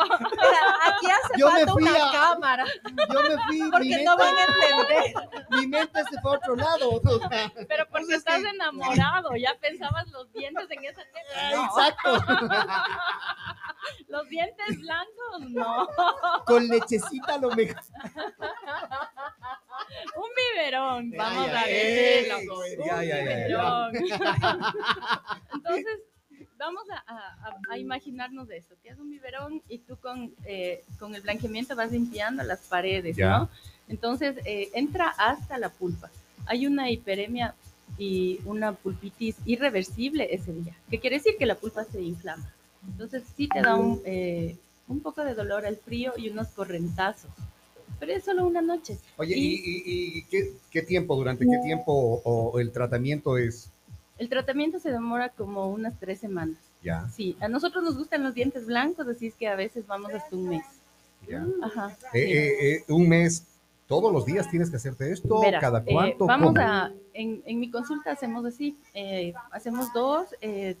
Aquí 0.86 1.06
hace 1.10 1.34
Yo 1.36 1.46
me 1.50 1.58
falta 1.58 1.72
fui 1.72 1.82
una 1.82 2.08
a- 2.08 2.12
cámara, 2.12 2.64
yo 3.12 3.22
me 3.22 3.36
fui, 3.44 3.62
mi 3.62 3.70
porque 3.70 3.88
mente, 3.88 4.04
no 4.04 4.16
van 4.16 4.34
a 4.36 4.44
entender. 4.44 5.14
mi 5.50 5.66
mente 5.66 6.02
se 6.10 6.20
fue 6.20 6.30
a 6.32 6.34
otro 6.36 6.56
lado. 6.56 6.90
o 6.90 7.28
sea, 7.28 7.52
Pero 7.68 7.86
porque 7.90 8.14
estás 8.14 8.42
enamorado, 8.44 9.30
ya 9.36 9.54
pensabas 9.60 10.06
los 10.08 10.32
dientes 10.32 10.70
en 10.70 10.84
esa 10.84 11.02
teta. 11.02 11.56
No. 11.56 11.64
Exacto. 11.64 12.16
Los 14.08 14.28
dientes 14.28 14.80
blancos, 14.80 15.50
no. 15.50 15.88
Con 16.46 16.68
lechecita 16.68 17.38
lo 17.38 17.50
mejor. 17.50 17.82
Un 20.16 20.28
biberón, 20.36 21.10
Ya, 21.12 21.18
vamos 21.18 21.46
ya, 21.46 21.60
a 21.60 21.64
eso 21.68 22.36
decirlo. 22.36 22.86
Ya, 22.86 23.04
ya, 23.04 23.24
ya, 23.24 23.48
ya. 23.48 23.90
Entonces, 25.54 26.00
vamos 26.58 26.82
a, 26.90 26.96
a- 27.12 27.36
a 27.70 27.78
imaginarnos 27.78 28.50
esto, 28.50 28.74
que 28.82 28.90
es 28.90 28.98
un 28.98 29.10
biberón 29.10 29.62
y 29.68 29.78
tú 29.78 29.96
con, 29.96 30.34
eh, 30.44 30.84
con 30.98 31.14
el 31.14 31.22
blanqueamiento 31.22 31.74
vas 31.76 31.92
limpiando 31.92 32.42
las 32.42 32.60
paredes, 32.60 33.16
Ya. 33.16 33.38
¿no? 33.38 33.48
Entonces, 33.88 34.36
eh, 34.44 34.68
entra 34.74 35.08
hasta 35.16 35.56
la 35.58 35.70
pulpa. 35.70 36.10
Hay 36.46 36.66
una 36.66 36.90
hiperemia 36.90 37.54
y 37.96 38.40
una 38.44 38.72
pulpitis 38.72 39.36
irreversible 39.46 40.28
ese 40.34 40.52
día, 40.52 40.74
que 40.90 40.98
quiere 41.00 41.16
decir 41.16 41.36
que 41.38 41.46
la 41.46 41.54
pulpa 41.54 41.84
se 41.84 42.02
inflama. 42.02 42.52
Entonces, 42.86 43.22
sí 43.36 43.48
te 43.48 43.60
da 43.60 43.76
un, 43.76 44.00
eh, 44.04 44.56
un 44.86 45.00
poco 45.00 45.24
de 45.24 45.34
dolor 45.34 45.66
al 45.66 45.76
frío 45.76 46.12
y 46.16 46.28
unos 46.30 46.48
correntazos. 46.48 47.30
Pero 47.98 48.12
es 48.12 48.24
solo 48.24 48.46
una 48.46 48.62
noche. 48.62 48.98
Oye, 49.16 49.36
Y- 49.36 49.54
¿y, 49.54 49.82
y- 49.84 50.18
y 50.18 50.22
qué, 50.24 50.52
qué 50.70 50.82
tiempo, 50.82 51.16
durante 51.16 51.44
qué 51.44 51.58
tiempo 51.64 51.92
o, 51.92 52.50
o 52.52 52.60
el 52.60 52.70
tratamiento 52.72 53.36
es? 53.38 53.70
El 54.18 54.28
tratamiento 54.28 54.78
se 54.78 54.90
demora 54.90 55.28
como 55.30 55.68
unas 55.68 55.98
tres 55.98 56.20
semanas. 56.20 56.56
Ya, 56.82 57.08
Sí, 57.08 57.36
a 57.40 57.48
nosotros 57.48 57.82
nos 57.82 57.96
gustan 57.98 58.22
los 58.22 58.34
dientes 58.34 58.66
blancos, 58.66 59.06
así 59.08 59.26
es 59.28 59.34
que 59.34 59.48
a 59.48 59.56
veces 59.56 59.86
vamos 59.86 60.12
hasta 60.14 60.34
un 60.36 60.48
mes. 60.48 60.64
ya. 61.28 61.44
Ajá. 61.62 61.96
Eh, 62.12 62.24
sí. 62.26 62.32
eh, 62.32 62.74
eh, 62.76 62.84
un 62.88 63.08
mes, 63.08 63.44
todos 63.88 64.12
los 64.12 64.24
días 64.24 64.48
tienes 64.48 64.70
que 64.70 64.76
hacerte 64.76 65.10
esto, 65.10 65.40
cada 65.60 65.80
eh, 65.80 65.92
cuánto. 65.92 66.26
vamos 66.26 66.54
¿Cómo? 66.54 66.60
a, 66.60 66.92
en, 67.14 67.42
en 67.46 67.58
mi 67.58 67.68
consulta 67.70 68.12
hacemos 68.12 68.44
así, 68.44 68.76
eh, 68.94 69.34
hacemos 69.50 69.92
dos 69.92 70.28
eh, 70.40 70.76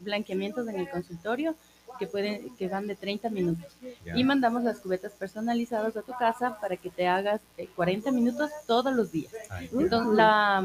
blanqueamientos 0.00 0.68
en 0.68 0.78
el 0.78 0.88
consultorio 0.88 1.54
que 1.98 2.06
pueden 2.06 2.54
que 2.56 2.68
van 2.68 2.86
de 2.86 2.94
30 2.94 3.30
minutos 3.30 3.76
y 4.14 4.22
mandamos 4.24 4.62
las 4.62 4.78
cubetas 4.78 5.12
personalizadas 5.12 5.96
a 5.96 6.02
tu 6.02 6.12
casa 6.12 6.58
para 6.60 6.76
que 6.76 6.90
te 6.90 7.06
hagas 7.06 7.40
eh, 7.56 7.68
40 7.74 8.12
minutos 8.12 8.50
todos 8.66 8.94
los 8.94 9.10
días. 9.10 9.32
Ay, 9.50 9.68
Entonces, 9.72 10.14
la, 10.14 10.64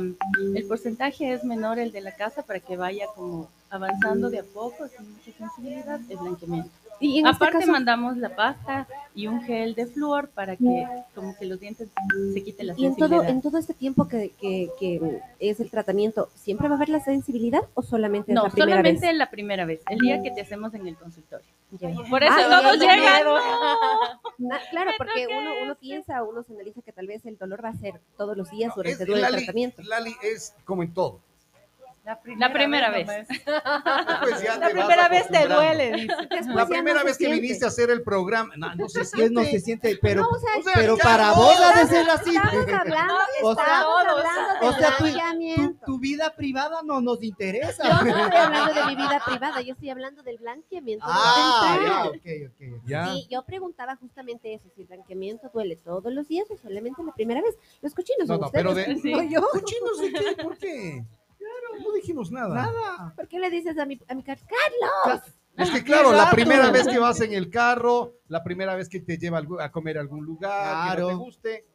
el 0.55 0.65
porcentaje 0.65 1.34
es 1.34 1.43
menor 1.43 1.79
el 1.79 1.91
de 1.91 2.01
la 2.01 2.15
casa 2.15 2.43
para 2.43 2.59
que 2.59 2.77
vaya 2.77 3.07
como 3.15 3.49
avanzando 3.69 4.29
de 4.29 4.39
a 4.39 4.43
poco, 4.43 4.88
sin 4.88 5.11
mucha 5.11 5.31
sensibilidad, 5.31 5.99
el 6.09 6.17
blanqueamiento. 6.17 6.69
Y 7.03 7.19
en 7.19 7.27
este 7.27 7.35
Aparte 7.35 7.59
caso, 7.59 7.71
mandamos 7.71 8.17
la 8.17 8.35
pasta 8.35 8.87
y 9.13 9.27
un 9.27 9.41
gel 9.43 9.75
de 9.75 9.85
flúor 9.85 10.29
para 10.29 10.55
que 10.55 10.87
como 11.13 11.35
que 11.37 11.45
los 11.45 11.59
dientes 11.59 11.89
se 12.33 12.43
quiten 12.43 12.67
la 12.67 12.73
y 12.77 12.85
en 12.85 12.95
sensibilidad. 12.95 13.21
todo, 13.21 13.29
en 13.29 13.41
todo 13.41 13.57
este 13.57 13.73
tiempo 13.73 14.07
que, 14.07 14.31
que, 14.39 14.69
que 14.79 15.21
es 15.39 15.59
el 15.59 15.69
tratamiento, 15.69 16.29
¿siempre 16.35 16.67
va 16.67 16.75
a 16.75 16.77
haber 16.77 16.89
la 16.89 16.99
sensibilidad 16.99 17.61
o 17.73 17.81
solamente 17.81 18.31
es 18.31 18.35
no, 18.35 18.43
la 18.43 18.49
primera 18.49 18.71
solamente 18.71 19.07
vez? 19.07 19.15
la 19.17 19.29
primera 19.29 19.65
vez, 19.65 19.81
el 19.89 19.99
día 19.99 20.21
que 20.21 20.31
te 20.31 20.41
hacemos 20.41 20.73
en 20.73 20.87
el 20.87 20.95
consultorio. 20.95 21.45
Por 22.09 22.23
eso 22.23 22.33
Ay, 22.37 22.45
todos 22.49 22.79
llegan. 22.79 23.23
claro, 24.69 24.91
porque 24.97 25.27
uno, 25.27 25.51
uno 25.63 25.71
este. 25.73 25.81
piensa, 25.81 26.23
uno 26.23 26.43
se 26.43 26.53
analiza 26.53 26.81
que 26.81 26.91
tal 26.91 27.07
vez 27.07 27.25
el 27.25 27.37
dolor 27.37 27.63
va 27.63 27.69
a 27.69 27.75
ser 27.75 27.99
todos 28.17 28.37
los 28.37 28.49
días 28.51 28.73
durante 28.75 29.05
todo 29.05 29.15
el 29.15 29.21
Lali, 29.23 29.37
tratamiento. 29.37 29.81
Lali 29.83 30.13
es 30.23 30.53
como 30.65 30.83
en 30.83 30.93
todo. 30.93 31.19
La 32.03 32.51
primera 32.51 32.89
vez. 32.91 33.07
nomás. 33.07 33.27
Pues 34.23 34.43
ya 34.43 34.57
La 34.57 34.69
primera 34.69 35.07
vez 35.07 35.25
te 35.29 35.47
duele, 35.47 36.05
La 36.07 36.41
no 36.63 36.67
primera 36.67 36.99
se 36.99 37.05
vez 37.05 37.17
que 37.17 37.25
siente. 37.25 37.41
viniste 37.41 37.63
a 37.63 37.69
hacer 37.69 37.89
el 37.91 38.01
programa, 38.03 38.53
no, 38.57 38.75
no 38.75 38.89
se 38.89 39.05
siente. 39.05 39.33
no 39.33 39.43
se 39.45 39.59
siente, 39.61 39.97
pero, 40.01 40.23
No, 40.23 40.27
o 40.29 40.37
sea, 40.39 40.57
O 40.59 40.63
sea, 40.63 40.73
pero 40.75 40.97
para 40.97 41.27
no. 41.29 41.35
vos 41.35 41.55
ha 41.61 41.79
de 41.79 41.87
ser 41.87 42.09
así. 42.09 42.35
Estamos 42.35 42.67
hablando, 42.67 43.13
O 43.43 43.55
sea, 43.55 43.79
hablando 43.79 44.15
de 44.17 44.67
o 44.67 44.73
sea, 44.73 44.97
Tu, 44.97 45.03
blanqueamiento. 45.05 45.85
tu 45.85 45.99
vida 45.99 46.33
privada 46.35 46.81
no 46.83 46.99
nos 46.99 47.19
Yo 47.19 47.25
interesa. 47.25 47.83
no 48.03 48.09
estoy 48.09 48.37
hablando 48.37 48.73
de 48.73 48.85
mi 48.85 48.95
vida 48.97 49.21
privada, 49.25 49.61
yo 49.61 49.73
estoy 49.73 49.89
hablando 49.89 50.23
del 50.23 50.37
blanqueamiento 50.39 51.05
Ah, 51.07 51.79
ya, 51.85 52.03
ok, 52.09 52.15
ok. 52.49 52.81
Ya. 52.85 53.13
Sí, 53.13 53.27
yo 53.29 53.43
preguntaba 53.45 53.95
justamente 53.95 54.53
eso, 54.53 54.67
si 54.75 54.81
el 54.81 54.87
blanqueamiento 54.87 55.49
duele 55.53 55.77
todos 55.77 56.11
los 56.11 56.27
días 56.27 56.45
o 56.51 56.57
solamente 56.57 57.01
la 57.01 57.13
primera 57.13 57.41
vez. 57.41 57.55
Los 57.81 57.93
cochinos 57.93 58.27
No, 58.27 58.33
son 58.35 58.41
no, 58.41 58.47
ustedes, 58.47 58.63
pero 58.65 58.75
de- 58.75 58.97
Sí. 59.01 59.11
no 59.13 59.23
yo. 59.23 59.41
¿Cochinos 59.49 59.99
de 60.01 60.11
qué? 60.11 60.43
¿Por 60.43 60.57
qué? 60.57 61.05
No 61.82 61.91
dijimos 61.93 62.32
nada. 62.32 62.53
Nada. 62.55 63.13
¿Por 63.15 63.28
qué 63.28 63.39
le 63.39 63.49
dices 63.49 63.78
a 63.78 63.86
mi, 63.86 63.99
a 64.07 64.13
mi 64.15 64.24
car- 64.24 64.39
Carlos? 64.39 65.21
Es 65.55 65.69
que 65.69 65.84
claro, 65.84 66.11
la 66.13 66.32
primera 66.32 66.71
vez 66.71 66.88
que 66.88 66.97
vas 66.99 67.21
en 67.21 67.34
el 67.34 67.49
carro, 67.49 68.13
la 68.28 68.43
primera 68.43 68.76
vez 68.76 68.89
que 68.89 68.99
te 68.99 69.17
lleva 69.17 69.41
a 69.59 69.71
comer 69.71 69.97
a 69.97 70.01
algún 70.01 70.26
lugar, 70.26 70.95
que 70.95 71.01
no 71.01 71.07
te 71.09 71.13
guste, 71.13 71.65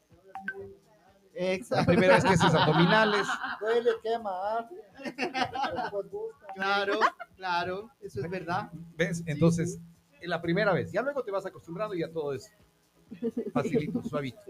la 1.36 1.52
Exacto. 1.52 1.86
primera 1.92 2.14
vez 2.16 2.24
que 2.24 2.30
haces 2.30 2.54
abdominales. 2.54 3.26
Duele, 3.60 3.90
quema. 4.02 4.30
ah. 4.32 4.68
Claro, 6.54 6.98
claro, 7.36 7.90
eso 8.00 8.20
es 8.20 8.30
verdad. 8.30 8.70
¿Ves? 8.96 9.22
Entonces, 9.26 9.78
la 10.22 10.42
primera 10.42 10.72
vez. 10.72 10.90
Ya 10.90 11.02
luego 11.02 11.22
te 11.22 11.30
vas 11.30 11.46
acostumbrando 11.46 11.94
y 11.94 12.00
ya 12.00 12.10
todo 12.10 12.32
es 12.34 12.50
facilito, 13.52 14.02
suavito. 14.08 14.40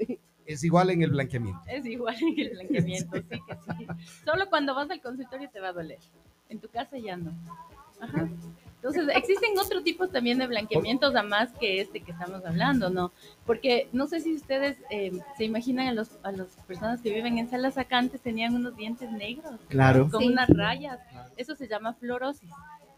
Es 0.48 0.64
igual 0.64 0.88
en 0.90 1.02
el 1.02 1.10
blanqueamiento. 1.10 1.60
Es 1.68 1.84
igual 1.86 2.16
que 2.34 2.42
el 2.42 2.50
blanqueamiento, 2.54 3.16
sí 3.18 3.22
que 3.46 3.54
sí. 3.76 3.86
Solo 4.24 4.48
cuando 4.48 4.74
vas 4.74 4.90
al 4.90 5.00
consultorio 5.00 5.48
te 5.50 5.60
va 5.60 5.68
a 5.68 5.72
doler. 5.72 5.98
En 6.48 6.58
tu 6.58 6.68
casa 6.68 6.96
ya 6.98 7.16
no. 7.16 7.32
Ajá. 8.00 8.28
Entonces, 8.76 9.08
existen 9.14 9.50
otros 9.58 9.82
tipos 9.84 10.10
también 10.10 10.38
de 10.38 10.46
blanqueamientos 10.46 11.14
a 11.16 11.22
más 11.24 11.50
que 11.54 11.80
este 11.80 12.00
que 12.00 12.12
estamos 12.12 12.44
hablando, 12.46 12.88
¿no? 12.88 13.10
Porque 13.44 13.88
no 13.92 14.06
sé 14.06 14.20
si 14.20 14.34
ustedes 14.36 14.78
eh, 14.88 15.12
se 15.36 15.44
imaginan 15.44 15.88
a, 15.88 15.92
los, 15.92 16.10
a 16.22 16.30
las 16.32 16.46
personas 16.66 17.00
que 17.02 17.12
viven 17.12 17.38
en 17.38 17.50
salas 17.50 17.76
acá 17.76 17.98
antes 17.98 18.20
tenían 18.20 18.54
unos 18.54 18.76
dientes 18.76 19.10
negros 19.10 19.52
Claro. 19.68 20.08
con 20.08 20.20
Sí. 20.22 20.28
unas 20.28 20.48
rayas. 20.48 21.00
Eso 21.36 21.56
se 21.56 21.66
llama 21.68 21.92
fluorosis. 21.94 22.48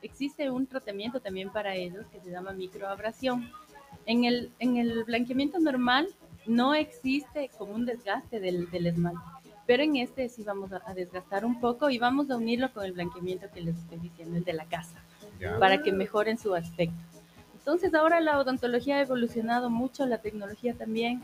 Existe 0.03 0.51
un 0.51 0.67
tratamiento 0.67 1.19
también 1.21 1.51
para 1.51 1.75
ellos 1.75 2.07
que 2.13 2.21
se 2.21 2.31
llama 2.31 2.53
microabrasión. 2.53 3.51
En 4.07 4.25
el, 4.25 4.53
en 4.61 4.77
el 4.77 5.03
blanqueamiento 5.05 5.59
normal 5.59 6.09
no 6.51 6.75
existe 6.75 7.51
como 7.57 7.73
un 7.75 7.87
desgaste 7.87 8.41
del, 8.41 8.71
del 8.71 8.87
esmalte. 8.87 9.21
Pero 9.67 9.83
en 9.85 9.97
este 9.97 10.29
sí 10.29 10.43
vamos 10.43 10.73
a, 10.73 10.83
a 10.85 10.95
desgastar 10.95 11.45
un 11.45 11.61
poco 11.61 11.91
y 11.91 11.99
vamos 11.99 12.29
a 12.31 12.37
unirlo 12.37 12.73
con 12.73 12.85
el 12.85 12.93
blanqueamiento 12.93 13.47
que 13.55 13.61
les 13.61 13.77
estoy 13.77 13.99
diciendo, 13.99 14.37
el 14.37 14.45
de 14.45 14.53
la 14.53 14.65
casa, 14.65 14.97
Ya. 15.39 15.59
para 15.59 15.81
que 15.83 15.93
mejoren 15.93 16.39
su 16.39 16.55
aspecto. 16.55 16.97
Entonces 17.55 17.95
ahora 17.95 18.21
la 18.21 18.39
odontología 18.39 18.97
ha 18.97 19.03
evolucionado 19.03 19.71
mucho, 19.71 20.07
la 20.07 20.19
tecnología 20.19 20.75
también. 20.75 21.23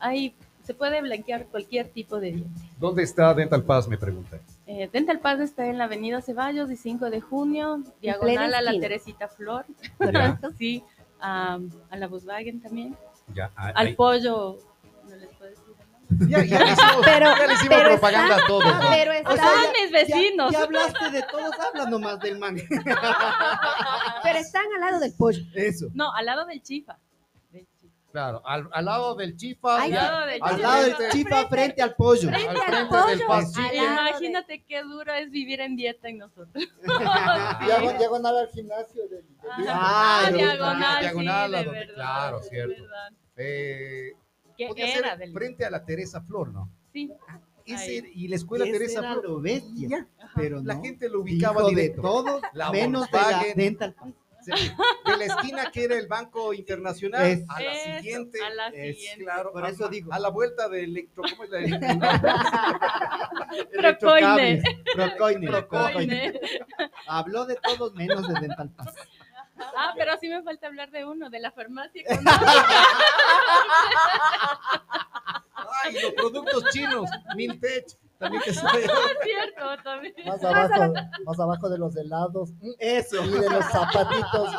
Hay, 0.00 0.34
se 0.64 0.74
puede 0.74 1.00
blanquear 1.02 1.46
cualquier 1.46 1.88
tipo 1.88 2.18
de 2.18 2.32
diente. 2.32 2.60
¿Dónde 2.80 3.02
está 3.04 3.32
Dental 3.32 3.62
Paz? 3.62 3.86
Me 3.86 3.96
pregunta. 3.98 4.40
Eh, 4.66 4.88
Dental 4.92 5.20
Paz 5.20 5.38
está 5.40 5.66
en 5.66 5.78
la 5.78 5.84
avenida 5.84 6.20
Ceballos 6.20 6.70
y 6.70 6.76
5 6.76 7.10
de 7.10 7.20
junio, 7.20 7.82
diagonal 8.00 8.54
a 8.54 8.60
la. 8.62 8.72
Teresita 8.80 9.28
Flor, 9.28 9.66
Ya, 10.00 10.40
sí, 10.58 10.82
a, 11.20 11.60
a 11.90 11.96
la 11.96 12.08
Volkswagen 12.08 12.60
también, 12.60 12.96
ya. 13.32 13.50
al 13.56 13.94
pollo, 13.94 14.58
no 15.08 15.16
les 15.16 15.28
puedo 15.36 15.50
decir. 15.50 15.64
Ya, 16.28 16.44
ya 16.44 16.58
le 16.64 16.72
hicimos, 16.72 16.96
Pero- 17.04 17.26
ya 17.36 17.46
le 17.46 17.54
hicimos 17.54 17.76
pero 17.78 17.88
propaganda 17.90 18.36
a 18.36 18.46
todos. 18.46 18.64
¿no? 18.64 18.80
Pero 18.90 19.10
O 19.10 19.14
está, 19.14 19.34
sea, 19.36 19.72
mis 19.82 19.90
vecinos. 19.92 20.52
Ya, 20.52 20.58
ya 20.58 20.64
hablaste 20.64 21.10
de 21.10 21.22
todos, 21.22 21.52
habla 21.58 21.86
nomás 21.86 22.20
del 22.20 22.38
man. 22.38 22.56
pero 24.22 24.38
están 24.38 24.64
al 24.74 24.80
lado 24.80 25.00
del 25.00 25.12
pollo. 25.16 25.40
Eso. 25.54 25.86
No, 25.94 26.12
al 26.12 26.26
lado 26.26 26.44
del 26.46 26.62
chifa. 26.62 26.98
Del 27.50 27.66
chifa. 27.80 27.94
Claro, 28.12 28.42
al, 28.46 28.68
al 28.72 28.84
lado 28.84 29.14
del 29.16 29.36
chifa. 29.36 29.80
Ay, 29.82 29.90
ya, 29.92 30.06
al 30.06 30.12
lado 30.12 30.26
del 30.26 30.42
Al 30.42 30.50
chifa. 30.56 30.62
lado 30.68 30.82
del 30.84 30.94
frente- 30.94 31.16
chifa 31.16 31.48
frente 31.48 31.82
al 31.82 31.94
pollo. 31.96 32.28
Frente 32.28 32.48
al 32.48 32.88
frente 32.88 33.24
pollo, 33.26 33.72
Imagínate 33.74 34.64
qué 34.68 34.82
duro 34.82 35.12
es 35.14 35.30
vivir 35.30 35.60
en 35.60 35.74
dieta 35.76 36.08
en 36.08 36.18
nosotros. 36.18 36.64
Diagon- 36.84 37.98
Diagonal 37.98 38.38
al 38.38 38.48
gimnasio 38.50 39.08
del- 39.08 39.24
Ah, 39.68 40.24
Ah, 40.26 40.30
diagonal, 40.32 41.00
diagonal 41.00 41.50
sí, 41.50 41.56
de 41.56 41.64
donde- 41.64 41.78
verdad, 41.80 41.94
claro, 41.94 42.40
de 42.40 42.48
cierto. 42.48 42.82
verdad. 42.82 43.08
Eh, 43.36 44.12
¿Qué 44.56 44.68
era 44.92 45.10
ser 45.10 45.18
del 45.18 45.32
frente 45.32 45.64
a 45.64 45.70
la 45.70 45.84
Teresa 45.84 46.20
Flor, 46.22 46.52
¿no? 46.52 46.70
Sí. 46.92 47.12
Ese- 47.66 47.90
Ahí. 48.04 48.12
y 48.14 48.28
la 48.28 48.36
escuela 48.36 48.64
Ese 48.64 48.72
Teresa 48.74 49.00
era 49.00 49.12
Flor. 49.14 49.24
lo 49.28 49.40
bestia. 49.40 50.06
Pero 50.36 50.62
la 50.62 50.74
no. 50.74 50.82
gente 50.82 51.08
lo 51.08 51.20
ubicaba 51.22 51.62
Hijo 51.62 51.70
de 51.70 51.74
directo. 51.76 52.02
todos, 52.02 52.42
La 52.52 52.70
menos 52.70 53.10
de 53.10 53.16
la 53.18 53.22
Volkswagen. 53.24 53.56
dental. 53.56 53.96
Sí, 54.44 54.50
De 55.06 55.16
la 55.16 55.24
esquina 55.24 55.70
que 55.70 55.84
era 55.84 55.96
el 55.96 56.06
Banco 56.06 56.52
Internacional 56.52 57.24
Es- 57.26 57.44
a 57.48 57.62
la 57.62 57.72
Eso, 57.72 57.96
siguiente. 58.02 58.38
a 58.44 58.50
la 58.50 58.66
es 58.68 58.96
siguiente. 58.96 59.24
Claro, 59.24 59.52
Por 59.52 59.64
a- 59.64 59.70
eso 59.70 59.88
digo. 59.88 60.12
A 60.12 60.18
la 60.18 60.28
vuelta 60.28 60.68
de 60.68 60.84
electro. 60.84 61.22
¿Cómo 61.30 61.44
es 61.44 61.50
la 61.50 61.60
Electrocables. 63.72 64.62
Procoine. 64.94 64.96
Procoine. 65.48 65.48
Procoine. 65.48 66.40
Habló 67.06 67.46
de 67.46 67.56
todos 67.56 67.94
menos 67.94 68.26
de 68.28 68.40
dental 68.40 68.70
paz. 68.70 68.94
Ah, 69.56 69.92
pero 69.96 70.16
sí 70.20 70.28
me 70.28 70.42
falta 70.42 70.66
hablar 70.66 70.90
de 70.90 71.04
uno, 71.04 71.30
de 71.30 71.40
la 71.40 71.50
farmacia. 71.52 72.02
con- 72.06 72.18
Ay, 75.84 75.92
los 76.00 76.12
productos 76.12 76.64
chinos, 76.70 77.10
Miltech, 77.36 77.86
también 78.18 78.42
que 78.42 78.52
se 78.54 78.60
Es 78.66 78.90
cierto, 79.22 79.76
también. 79.82 80.14
más, 80.26 80.42
abajo, 80.44 80.92
más 81.24 81.40
abajo 81.40 81.68
de 81.68 81.78
los 81.78 81.96
helados 81.96 82.50
Eso. 82.78 83.22
y 83.24 83.30
de 83.30 83.50
los 83.50 83.64
zapatitos. 83.66 84.52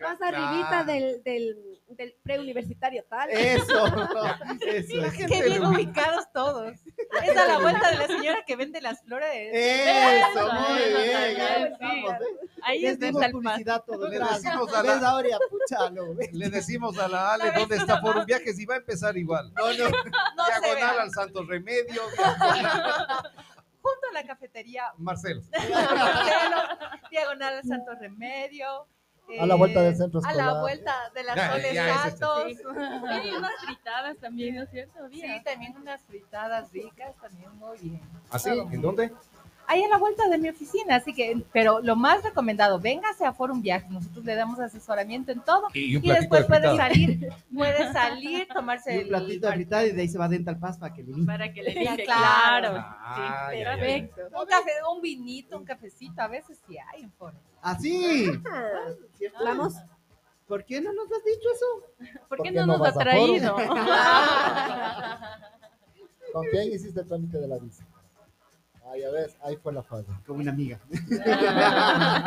Más 0.00 0.20
arribita 0.20 0.84
del, 0.84 1.22
del, 1.22 1.73
del 1.96 2.14
preuniversitario 2.22 3.04
tal. 3.08 3.30
Eso. 3.30 3.86
Eso. 4.66 4.96
La 4.96 5.06
es. 5.08 5.12
gente 5.14 5.26
Qué 5.26 5.42
bien 5.44 5.62
lo 5.62 5.70
ubicados 5.70 6.24
todos. 6.32 6.74
Es 7.22 7.36
a 7.36 7.46
la 7.46 7.58
vuelta 7.58 7.90
de 7.90 7.96
la 7.98 8.06
señora 8.06 8.44
que 8.46 8.56
vende 8.56 8.80
las 8.80 9.02
flores. 9.02 9.50
Eso, 9.52 10.52
muy 10.52 10.78
Eso 10.82 10.98
bien. 10.98 11.72
estamos, 11.72 12.12
¿eh? 12.12 12.24
Ahí 12.62 12.80
Les 12.80 12.92
es 12.92 12.98
dimos 13.00 13.20
Dental 13.20 13.42
Paz. 13.42 13.52
publicidad 13.52 13.84
todo. 13.84 14.08
Le 14.08 14.18
decimos 14.18 14.74
a 14.74 14.82
la-. 14.82 15.22
Le 16.32 16.50
decimos 16.50 16.98
a 16.98 17.08
la 17.08 17.34
Ale 17.34 17.52
dónde 17.52 17.76
está 17.76 18.00
Forum 18.00 18.24
Viajes 18.24 18.58
y 18.58 18.64
va 18.66 18.74
a 18.74 18.78
empezar 18.78 19.16
igual. 19.16 19.52
No, 19.54 19.66
no. 19.68 19.74
Diagonal 20.60 20.98
al 21.00 21.10
Santos 21.10 21.46
Remedio, 21.46 22.02
Junto 23.84 24.08
a 24.08 24.12
la 24.14 24.24
cafetería 24.26 24.84
Marcelo. 24.96 25.42
Marcelo, 25.52 26.62
diagonal 27.10 27.54
al 27.56 27.64
Santo 27.64 27.92
Remedio. 28.00 28.86
A 29.40 29.46
la 29.46 29.54
vuelta 29.54 29.80
del 29.82 29.94
eh, 29.94 29.96
centro 29.96 30.20
A 30.24 30.32
la 30.34 30.60
vuelta 30.60 30.94
de 31.14 31.24
las 31.24 31.36
Ya, 31.36 31.50
Soles 31.52 31.74
ya, 31.74 31.86
ese 31.88 32.08
es- 32.08 32.18
Santos. 32.18 32.44
Sí, 32.46 33.30
unas 33.38 33.52
fritadas 33.64 34.16
también, 34.18 34.54
¿no 34.56 34.62
es 34.62 34.70
cierto? 34.70 35.08
Sí, 35.10 35.22
Bien. 35.22 35.42
también 35.42 35.76
unas 35.76 36.02
fritadas 36.02 36.70
ricas, 36.72 37.14
también 37.20 37.50
muy 37.56 37.78
bien. 37.78 38.00
¿Así? 38.30 38.50
¿En 38.50 38.80
dónde? 38.80 39.12
Ahí 39.66 39.82
a 39.82 39.88
la 39.88 39.96
vuelta 39.96 40.28
de 40.28 40.36
mi 40.36 40.50
oficina, 40.50 40.96
así 40.96 41.14
que, 41.14 41.42
pero 41.52 41.80
lo 41.80 41.96
más 41.96 42.22
recomendado, 42.22 42.78
véngase 42.80 43.24
a 43.24 43.32
Forum 43.32 43.62
Viajes, 43.62 43.90
nosotros 43.90 44.22
le 44.24 44.34
damos 44.34 44.60
asesoramiento 44.60 45.32
en 45.32 45.40
todo 45.40 45.68
Y 45.72 45.98
después 46.00 46.42
de 46.42 46.48
puede 46.48 46.76
salir, 46.76 47.28
puede 47.54 47.92
salir, 47.92 48.46
tomarse 48.52 48.92
Y 48.92 48.96
un 48.96 49.02
el 49.04 49.08
platito 49.08 49.46
de 49.46 49.52
fritada 49.54 49.86
y 49.86 49.92
de 49.92 50.02
ahí 50.02 50.08
se 50.08 50.18
va 50.18 50.28
dental 50.28 50.58
paz 50.58 50.76
para 50.76 50.92
que 50.92 51.02
le. 51.02 51.24
Para 51.24 51.50
que 51.50 51.62
le 51.62 51.72
dije, 51.72 52.04
claro. 52.04 52.74
Ah, 52.76 53.48
sí, 53.50 53.58
ya, 53.58 53.64
ya, 53.64 53.64
ya. 53.64 53.80
perfecto. 53.80 54.20
un 54.38 54.46
café, 54.46 54.70
un 54.94 55.00
vinito, 55.00 55.56
un 55.56 55.64
cafecito, 55.64 56.20
a 56.20 56.28
veces 56.28 56.60
sí 56.68 56.76
hay 56.76 57.02
en 57.02 57.12
Forum. 57.12 57.38
Así. 57.64 58.30
Ah. 58.46 58.92
Vamos. 59.42 59.74
¿Por 60.46 60.64
qué 60.66 60.82
no 60.82 60.92
nos 60.92 61.10
has 61.10 61.24
dicho 61.24 61.48
eso? 61.54 61.64
¿Por 62.28 62.36
¿Por 62.38 62.42
qué 62.42 62.50
no 62.52 62.66
no 62.66 62.76
nos 62.76 62.88
ha 62.88 62.92
traído? 62.92 63.56
¿Con 66.32 66.46
quién 66.50 66.72
hiciste 66.72 67.00
el 67.00 67.06
trámite 67.08 67.38
de 67.38 67.48
la 67.48 67.56
visa? 67.58 67.84
Ah, 68.84 68.96
ya 69.00 69.10
ves, 69.10 69.34
ahí 69.42 69.56
fue 69.56 69.72
la 69.72 69.82
falla. 69.82 70.20
Como 70.26 70.40
una 70.40 70.50
amiga. 70.50 70.78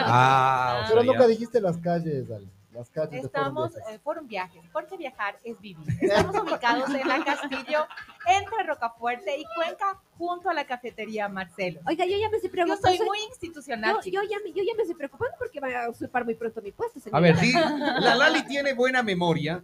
Ah, 0.10 0.82
o 0.84 0.88
Pero 0.90 1.02
sea, 1.02 1.12
nunca 1.12 1.26
ya. 1.26 1.28
dijiste 1.28 1.62
las 1.62 1.78
calles, 1.78 2.32
Ale. 2.32 2.48
Las 2.78 2.92
calles 2.92 3.10
de 3.10 3.20
Estamos 3.26 3.72
Forum 3.72 3.74
Viajes. 3.74 3.94
en 3.96 4.02
Forum 4.02 4.28
Viajes, 4.28 4.62
porque 4.72 4.98
viajar 4.98 5.40
es 5.44 5.60
vivir. 5.60 5.84
Estamos 6.00 6.36
ubicados 6.44 6.90
en 6.94 7.08
la 7.08 7.26
Castillo, 7.26 7.88
entre 8.28 8.64
Rocafuerte 8.68 9.36
y 9.36 9.44
Cuenca, 9.56 10.00
junto 10.18 10.48
a 10.50 10.54
la 10.54 10.68
cafetería 10.68 11.28
Marcelo. 11.28 11.82
Oiga, 11.88 12.06
yo 12.06 12.18
ya 12.20 12.30
me 12.30 12.36
estoy 12.38 12.50
Yo 12.50 12.52
preocupando. 12.52 12.88
soy 12.88 12.98
soy- 12.98 13.08
muy 13.08 13.18
institucional, 13.30 13.96
yo, 14.06 14.12
yo 14.12 14.22
ya 14.30 14.38
me, 14.44 14.52
yo 14.52 14.62
ya 14.64 14.76
me 14.76 14.84
estoy 14.84 14.96
preocupando 14.96 15.36
porque 15.40 15.60
va 15.60 15.86
a 15.86 15.90
usurpar 15.90 16.24
muy 16.24 16.36
pronto 16.36 16.62
mi 16.62 16.72
puesto. 16.72 17.00
A 17.12 17.20
ver, 17.20 17.36
señora. 17.38 17.68
sí, 17.98 18.04
la 18.04 18.14
Lali 18.16 18.44
tiene 18.46 18.74
buena 18.74 19.02
memoria. 19.02 19.64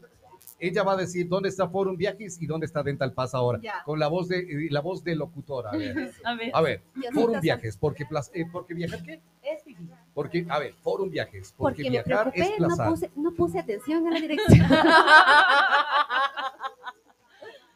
Ella 0.60 0.82
va 0.84 0.94
a 0.94 0.96
decir 0.98 1.28
dónde 1.28 1.50
está 1.50 1.68
Forum 1.68 1.98
Viajes 1.98 2.42
y 2.42 2.48
dónde 2.48 2.66
está 2.66 2.82
Dental 2.82 3.12
Paz 3.14 3.36
ahora. 3.36 3.60
Ya. 3.62 3.84
Con 3.84 4.00
la 4.00 4.08
voz 4.08 4.28
de 4.30 4.40
eh, 4.40 4.68
la 4.72 4.80
voz 4.82 5.04
de 5.04 5.16
locutora. 5.16 5.70
A 5.72 5.78
ver, 5.78 6.12
A 6.24 6.34
ver. 6.36 6.52
a 6.54 6.62
ver 6.62 6.82
Diosito 6.96 7.22
Forum. 7.22 7.42
Viajes, 7.42 7.78
porque, 7.78 8.06
eh, 8.34 8.46
porque 8.52 8.74
viajar 8.74 9.04
qué? 9.04 9.22
Es 9.44 9.64
vivir. 9.66 9.90
Porque, 10.14 10.46
a 10.48 10.60
ver, 10.60 10.74
Forum 10.76 11.10
Viajes, 11.10 11.54
porque, 11.58 11.58
Porque 11.58 11.84
me 11.84 11.90
viajar 12.04 12.32
es 12.36 12.60
no 12.60 12.90
puse, 12.90 13.12
no 13.16 13.32
puse 13.34 13.60
atención 13.60 14.08
a 14.08 14.12
la 14.12 14.20
dirección. 14.20 14.68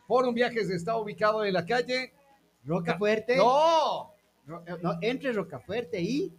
Forum 0.08 0.34
Viajes 0.34 0.70
está 0.70 0.98
ubicado 0.98 1.44
en 1.44 1.54
la 1.54 1.66
calle. 1.66 2.14
Roca 2.64 2.98
Fuerte. 2.98 3.38
¡No! 3.38 4.12
Ro- 4.46 4.64
eh, 4.66 4.76
no, 4.82 4.94
entre 5.02 5.34
Rocafuerte 5.34 6.00
y 6.02 6.34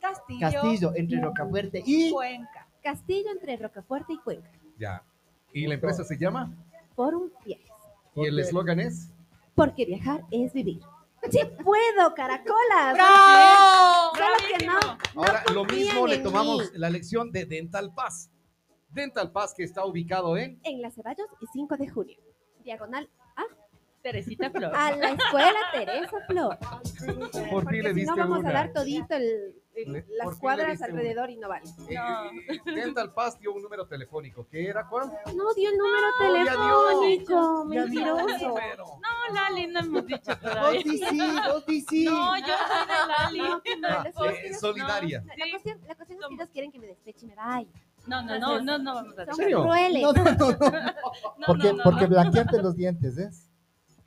Castillo, 0.00 0.40
Castillo, 0.40 0.92
entre 0.94 1.20
Rocafuerte 1.20 1.82
y 1.84 2.12
Cuenca. 2.12 2.66
Castillo 2.82 3.30
entre 3.30 3.56
Rocafuerte 3.56 4.12
y 4.12 4.18
Cuenca. 4.18 4.50
Ya. 4.78 5.02
¿Y 5.52 5.66
la 5.66 5.74
empresa 5.74 6.04
se 6.04 6.16
llama? 6.18 6.52
Forum 6.94 7.30
Viajes. 7.44 7.66
¿Y 8.14 8.26
el 8.26 8.38
eslogan 8.38 8.80
es? 8.80 9.08
Porque 9.54 9.86
viajar 9.86 10.24
es 10.30 10.52
vivir. 10.52 10.80
¡Sí 11.30 11.40
puedo, 11.62 12.14
caracolas! 12.14 12.94
¡Bravo! 12.94 14.12
Solo 14.16 14.58
que 14.58 14.66
no. 14.66 14.78
Ahora, 15.16 15.42
lo 15.52 15.64
mismo 15.64 16.06
le 16.06 16.18
tomamos 16.18 16.72
mí. 16.72 16.78
la 16.78 16.90
lección 16.90 17.30
de 17.32 17.44
Dental 17.44 17.92
Paz. 17.94 18.30
Dental 18.90 19.30
Paz 19.32 19.52
que 19.54 19.64
está 19.64 19.84
ubicado 19.84 20.36
en... 20.36 20.60
En 20.64 20.80
Las 20.80 20.94
Ceballos 20.94 21.28
y 21.40 21.46
5 21.52 21.76
de 21.76 21.88
junio. 21.88 22.18
Diagonal 22.64 23.08
Teresita 24.02 24.50
Flor. 24.50 24.72
a 24.74 24.96
la 24.96 25.10
escuela 25.10 25.58
Teresa 25.72 26.16
Flor. 26.26 26.58
¿Por 26.58 27.50
Porque 27.50 27.76
qué 27.76 27.82
le 27.82 27.88
si 27.90 27.94
diste 27.96 28.10
no 28.10 28.16
vamos 28.16 28.38
una? 28.38 28.50
a 28.50 28.52
dar 28.52 28.72
todito 28.72 29.14
el, 29.16 29.54
el- 29.82 29.92
Le- 29.92 30.02
¿por 30.02 30.08
qué 30.10 30.16
las 30.16 30.38
cuadras 30.38 30.82
alrededor 30.82 31.30
y 31.30 31.36
no 31.36 31.48
vale. 31.48 31.66
Eh, 31.88 31.96
eh, 32.48 32.72
Dental 32.74 33.12
Paz 33.12 33.38
dio 33.38 33.52
un 33.52 33.62
número 33.62 33.86
telefónico. 33.86 34.46
¿Qué 34.48 34.66
era 34.68 34.86
cuál? 34.88 35.10
No 35.34 35.54
dio 35.54 35.70
el 35.70 35.76
número 35.78 36.06
No, 36.20 36.44
telefónico, 36.44 37.64
mentiroso. 37.64 38.48
No, 38.48 39.34
Lali, 39.34 39.66
no 39.66 39.80
hemos 39.80 40.06
dicho 40.06 40.30
dos 40.30 40.40
todavía. 40.40 40.82
DC, 40.84 41.16
dos 41.48 41.66
DC. 41.66 42.04
No, 42.04 42.38
yo 42.38 42.44
soy 42.46 42.86
de 42.86 43.08
Lali. 43.08 43.38
No, 43.38 43.48
no, 43.48 43.88
Ah, 43.88 44.04
eh, 44.32 44.54
solidaria. 44.54 45.24
La 45.36 45.50
cuestión, 45.50 45.80
la 45.86 45.94
cuestión 45.94 46.18
es 46.20 46.28
que 46.28 46.34
ellos 46.34 46.48
quieren 46.52 46.72
que 46.72 46.78
me 46.78 46.86
despeche 46.86 47.26
y 47.26 47.28
me 47.28 47.34
vaya. 47.34 47.68
No, 48.06 48.22
no, 48.22 48.38
no, 48.38 48.60
no, 48.62 48.78
no 48.78 48.94
vamos 48.94 49.18
a 49.18 49.26
Son 49.26 49.34
serio? 49.34 49.62
crueles. 49.62 50.02
No, 50.02 50.12
no, 50.12 50.24
no, 50.24 50.32
no. 50.32 50.58
No, 51.38 51.46
Porque, 51.46 51.68
no, 51.68 51.76
no, 51.78 51.82
porque 51.84 52.02
no. 52.04 52.08
blanquearte 52.08 52.62
los 52.62 52.74
dientes 52.74 53.16
es. 53.18 53.48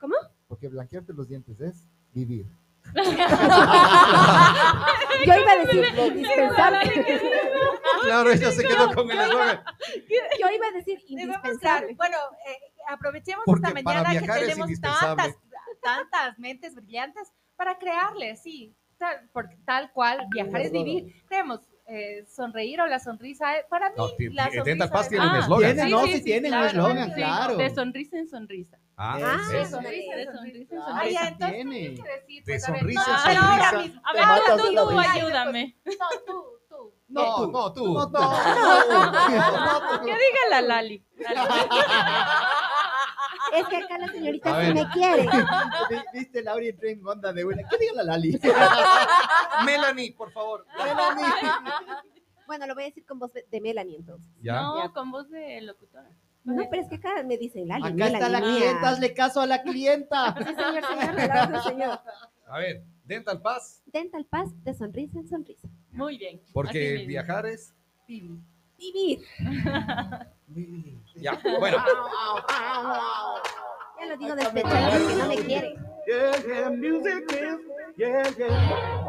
¿Cómo? 0.00 0.14
Porque 0.48 0.68
blanquearte 0.68 1.12
los 1.14 1.28
dientes 1.28 1.60
es 1.60 1.88
vivir. 2.12 2.46
Yo 5.24 5.34
iba 5.34 5.52
a 5.52 5.56
decir 5.56 5.84
indispensable. 6.06 7.04
Claro, 8.02 8.30
ella 8.32 8.50
se 8.50 8.64
quedó 8.64 8.92
con 8.92 9.10
el 9.10 9.18
eslogan. 9.20 9.62
Yo 10.40 10.50
iba 10.50 10.66
a 10.66 10.70
decir 10.72 10.98
indispensable. 11.06 11.94
bueno, 11.94 12.16
eh, 12.46 12.58
aprovechemos 12.88 13.44
Porque 13.46 13.66
esta 13.68 13.82
mañana 13.82 14.10
que 14.10 14.16
es 14.18 14.26
tenemos 14.46 14.68
tantas, 14.80 15.36
tantas 15.82 16.38
mentes 16.38 16.74
brillantes 16.74 17.32
para 17.56 17.78
crearle, 17.78 18.36
sí, 18.36 18.74
tal, 18.98 19.28
porque 19.32 19.56
tal 19.64 19.90
cual 19.92 20.26
viajar 20.30 20.62
es 20.62 20.72
vivir. 20.72 21.14
Creemos, 21.28 21.60
eh, 21.86 22.24
sonreír 22.28 22.80
o 22.80 22.86
la 22.86 22.98
sonrisa. 22.98 23.56
eh, 23.58 23.64
Para 23.68 23.90
mí, 23.90 23.96
No, 23.96 24.06
la 24.32 24.50
sonrisa 24.50 25.00
es- 25.00 25.08
tiene 25.08 25.24
un 25.24 25.30
Ah, 25.30 25.38
eslogan. 25.40 25.74
tiene, 25.74 25.90
no, 25.90 26.06
sí 26.06 26.22
tiene 26.22 26.48
un 26.48 26.52
claro, 26.54 26.66
eslogan, 26.66 27.08
sí, 27.08 27.14
claro. 27.14 27.56
De 27.56 27.70
sonrisa 27.74 28.18
en 28.18 28.28
sonrisa. 28.28 28.78
Ah, 28.96 29.18
Ah, 29.20 29.38
Sí, 29.50 29.70
sonrisa 29.70 30.16
de 30.16 30.24
sonrisa. 30.26 30.36
sonrisa 30.36 30.76
Ah, 30.78 30.90
sonrisa. 31.00 31.28
entonces, 31.28 31.54
Tiene. 31.56 31.80
¿qué 31.80 31.94
quiere 31.94 32.12
decir? 32.20 32.44
De 32.44 32.52
Pues, 32.52 32.64
sonrisa 32.64 33.00
ahora 33.02 33.70
sonrisa. 33.70 34.00
A 34.04 34.12
ver, 34.12 34.22
matas 34.22 34.50
habla 34.50 34.62
tú, 34.62 34.88
tú, 34.90 34.98
ayúdame. 35.00 35.76
No, 35.84 35.92
tú, 36.26 36.34
tú. 36.68 36.94
No, 37.08 37.46
no, 37.48 37.72
tú. 37.72 37.84
No, 37.94 38.10
Que 40.04 40.12
diga 40.12 40.42
la 40.50 40.60
Lali. 40.62 41.04
Es 43.52 43.66
que 43.68 43.76
acá 43.76 43.98
la 43.98 44.08
señorita 44.08 44.64
sí 44.66 44.72
me 44.72 44.88
quiere. 44.90 45.22
Vi- 45.90 46.04
Viste, 46.18 46.42
Laura 46.42 46.64
entró 46.64 46.88
en 46.88 47.06
onda 47.06 47.32
de 47.34 47.44
una. 47.44 47.62
¿Qué 47.68 47.76
diga 47.78 47.92
la 47.96 48.04
Lali? 48.04 48.38
Melanie, 49.66 50.12
por 50.12 50.32
favor. 50.32 50.64
Bueno, 52.46 52.66
lo 52.66 52.74
voy 52.74 52.84
a 52.84 52.86
decir 52.86 53.04
con 53.06 53.18
voz 53.18 53.32
de 53.34 53.44
de 53.50 53.60
Melanie 53.60 53.96
entonces. 53.96 54.26
Ya. 54.42 54.62
No, 54.62 54.92
con 54.94 55.10
voz 55.10 55.28
de 55.30 55.60
locutora. 55.62 56.08
No, 56.44 56.62
pero 56.70 56.82
es 56.82 56.88
que 56.88 56.96
acá 56.96 57.22
me 57.24 57.38
dicen 57.38 57.68
Lali. 57.68 57.86
Acá 57.86 58.06
está 58.08 58.28
la 58.28 58.40
clienta, 58.40 58.88
hazle 58.88 59.14
caso 59.14 59.40
a 59.40 59.46
la 59.46 59.62
clienta. 59.62 60.34
Sí, 60.38 60.44
señor, 60.44 60.84
señor, 60.84 61.62
señor. 61.62 62.00
A 62.48 62.58
ver, 62.58 62.82
Dental 63.04 63.40
Pass, 63.40 63.82
Dental 63.86 64.24
Pass 64.26 64.50
de 64.64 64.74
sonrisa 64.74 65.18
en 65.18 65.28
sonrisa. 65.28 65.68
Muy 65.90 66.18
bien. 66.18 66.40
porque 66.52 67.04
viajar 67.06 67.46
es. 67.46 67.74
Vivir. 68.06 69.20
Ya, 71.16 71.40
bueno. 71.60 71.78
Ya 74.00 74.06
lo 74.06 74.16
digo 74.16 74.34
despechado 74.34 74.90
porque 75.00 75.14
no 75.16 75.28
me 75.28 75.36
quiere. 75.36 75.74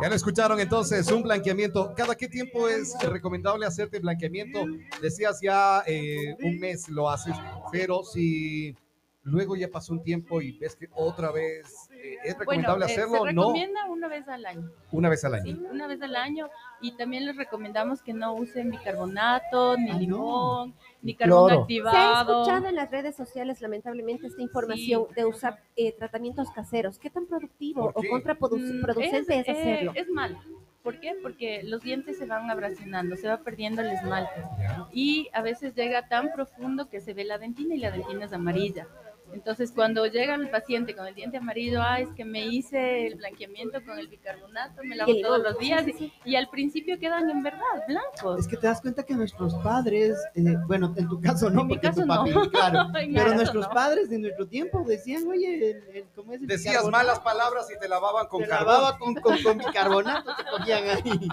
Ya 0.02 0.10
lo 0.10 0.16
escucharon 0.16 0.60
entonces, 0.60 1.12
un 1.12 1.24
blanqueamiento. 1.24 1.94
¿Cada 1.96 2.16
qué 2.16 2.28
tiempo 2.28 2.68
es 2.68 2.94
recomendable 3.02 3.66
hacerte 3.66 4.00
blanqueamiento? 4.00 4.66
Decías 5.02 5.39
ya 5.41 5.84
eh, 5.88 6.36
un 6.44 6.60
mes 6.60 6.89
lo 6.89 7.10
haces, 7.10 7.36
pero 7.72 8.04
si 8.04 8.76
luego 9.24 9.55
ya 9.55 9.69
pasó 9.69 9.93
un 9.93 10.03
tiempo 10.03 10.41
y 10.41 10.57
ves 10.57 10.76
que 10.76 10.88
otra 10.93 11.32
vez 11.32 11.89
eh, 11.91 12.17
es 12.24 12.38
recomendable 12.38 12.86
Bueno, 12.86 12.89
eh, 12.89 12.93
hacerlo, 12.93 13.26
se 13.26 13.34
no 13.34 13.41
recomienda 13.43 13.86
una 13.89 14.07
vez 14.09 14.28
al 14.28 14.45
año. 14.45 14.69
una 14.91 15.09
vez 15.09 15.24
al 15.24 15.36
año. 15.36 15.43
Sí, 15.45 15.61
una 15.71 15.88
vez 15.88 16.01
al 16.01 16.15
año. 16.15 16.49
Y 16.82 16.91
también 16.97 17.26
les 17.26 17.38
recomendamos 17.38 18.01
que 18.01 18.13
no 18.13 18.34
usen 18.34 18.69
bicarbonato, 18.71 19.78
ni 19.78 19.93
limón, 19.93 20.74
ni 21.01 21.15
carbón 21.15 21.47
Cloro. 21.47 21.49
Se 21.49 21.59
ha 21.59 21.61
activado. 21.61 22.41
escuchado 22.41 22.67
en 22.67 22.76
las 22.76 22.91
redes 22.91 23.15
sociales, 23.15 23.61
lamentablemente, 23.61 24.28
esta 24.28 24.41
información 24.41 25.05
de 25.15 25.26
usar 25.26 25.61
eh, 25.78 25.93
tratamientos 25.97 26.49
caseros. 26.51 26.99
¿Qué 26.99 27.09
tan 27.09 27.26
productivo 27.26 27.91
¿Por 27.93 28.05
o 28.05 28.09
contraproducente 28.09 29.17
es, 29.17 29.28
Mm, 29.28 29.32
eh, 29.32 29.51
hacerlo? 29.51 29.91
es 29.95 30.09
malo. 30.09 30.38
¿Por 30.84 30.99
qué? 30.99 31.15
Porque 31.21 31.63
los 31.63 31.82
dientes 31.82 32.17
se 32.17 32.26
van 32.26 32.51
abrasionando, 32.51 33.15
se 33.15 33.30
va 33.30 33.38
perdiendo 33.38 33.82
el 33.82 33.88
esmalte. 33.91 34.43
Y 34.91 35.30
a 35.32 35.41
veces 35.41 35.74
llega 35.76 36.09
tan 36.09 36.34
profundo 36.34 36.89
que 36.89 36.99
se 36.99 37.13
ve 37.13 37.24
la 37.24 37.38
dentina 37.38 37.74
y 37.76 37.78
la 37.78 37.91
dentina 37.91 38.26
es 38.26 38.34
amarilla. 38.34 38.86
Entonces, 39.34 39.71
cuando 39.71 40.05
llega 40.05 40.36
el 40.36 40.49
paciente 40.49 40.95
con 40.95 41.07
el 41.07 41.15
diente 41.15 41.38
amarillo, 41.38 41.81
ah, 41.81 41.99
es 41.99 42.09
que 42.15 42.23
me 42.23 42.45
hice 42.45 43.07
el 43.07 43.15
blanqueamiento 43.15 43.84
con 43.84 43.97
el 43.99 44.07
bicarbonato, 44.07 44.81
me 44.84 44.95
lavo 44.95 45.11
el 45.11 45.21
todos 45.21 45.41
los 45.41 45.57
días. 45.57 45.84
Sí, 45.86 45.91
sí, 45.93 45.97
sí. 45.97 46.13
Y 46.25 46.36
al 46.36 46.49
principio 46.49 46.99
quedan 46.99 47.29
en 47.29 47.41
verdad 47.43 47.59
blancos. 47.88 48.39
Es 48.39 48.47
que 48.47 48.57
te 48.57 48.67
das 48.67 48.79
cuenta 48.81 49.03
que 49.03 49.13
nuestros 49.15 49.55
padres, 49.55 50.15
eh, 50.36 50.55
bueno, 50.67 50.93
en 50.95 51.07
tu 51.09 51.19
caso 51.19 51.49
no, 51.49 51.61
En 51.61 51.67
mi 51.67 51.73
porque 51.75 51.88
caso 51.88 52.01
tu 52.01 52.07
no. 52.07 52.15
papi, 52.15 52.49
claro, 52.49 52.79
En 52.99 53.09
mi 53.09 53.15
pero 53.15 53.34
nuestros 53.36 53.67
no. 53.67 53.73
padres 53.73 54.09
de 54.09 54.19
nuestro 54.19 54.47
tiempo 54.47 54.84
decían, 54.88 55.27
oye, 55.27 55.71
el, 55.71 55.95
el- 55.97 56.05
¿cómo 56.15 56.34
es 56.34 56.41
el 56.41 56.47
Decías 56.47 56.73
bicarbonato? 56.75 57.05
malas 57.05 57.19
palabras 57.21 57.67
y 57.75 57.79
te 57.79 57.88
lavaban 57.89 58.27
con 58.27 58.41
Te 58.43 58.47
carbón. 58.49 58.67
lavaba 58.73 58.97
con, 58.97 59.15
con, 59.15 59.41
con 59.41 59.57
bicarbonato, 59.57 60.36
te 60.36 60.43
ponían 60.43 60.84
ahí. 60.89 61.27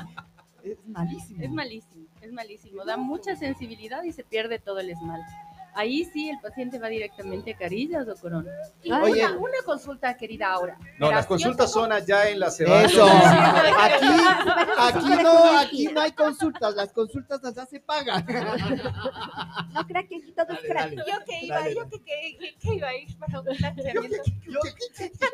Es 0.63 0.79
malísimo. 0.87 1.43
Es 1.43 1.51
malísimo, 1.51 2.07
es 2.21 2.33
malísimo. 2.33 2.85
Da 2.85 2.97
mucha 2.97 3.35
sensibilidad 3.37 4.03
y 4.05 4.13
se 4.13 4.25
pierde 4.25 4.59
todo 4.59 4.79
el 4.81 4.91
esmalte. 4.91 5.33
Ahí 5.75 6.05
sí 6.13 6.29
el 6.29 6.39
paciente 6.41 6.79
va 6.79 6.89
directamente 6.89 7.53
a 7.53 7.57
carillas 7.57 8.07
o 8.09 8.15
corona. 8.17 8.51
Y 8.83 8.91
Oye. 8.93 9.25
una, 9.27 9.37
una 9.39 9.63
consulta, 9.65 10.17
querida 10.17 10.53
Aura. 10.53 10.77
No, 10.99 11.07
Verás, 11.07 11.13
las 11.21 11.27
consultas 11.27 11.73
son 11.73 11.93
allá 11.93 12.29
en 12.29 12.41
la 12.41 12.51
cebada. 12.51 12.85
Eso. 12.85 13.07
Aquí, 13.07 14.07
Aquí 14.79 15.23
no, 15.23 15.59
aquí 15.59 15.85
no 15.93 16.01
hay 16.01 16.13
consultas, 16.13 16.75
las 16.75 16.93
consultas 16.93 17.45
allá 17.45 17.67
se 17.67 17.81
pagan. 17.81 18.25
No 19.73 19.87
crea 19.87 20.03
que 20.03 20.17
aquí 20.17 20.33
todo 20.33 20.53
es 20.53 20.61
crack. 20.69 20.91
Yo 20.95 21.25
que 21.25 21.47
iba, 21.47 21.57
Dale, 21.61 21.75
yo 21.75 21.85
dale. 21.85 21.91
que, 21.91 22.03
que, 22.03 22.39
que- 22.39 22.57
que 22.59 22.75
iba 22.75 22.89
a 22.89 22.95
ir 22.97 23.17
para 23.19 23.39
un 23.41 23.45
blanqueamiento. 23.45 24.17
Yo, 24.47 24.61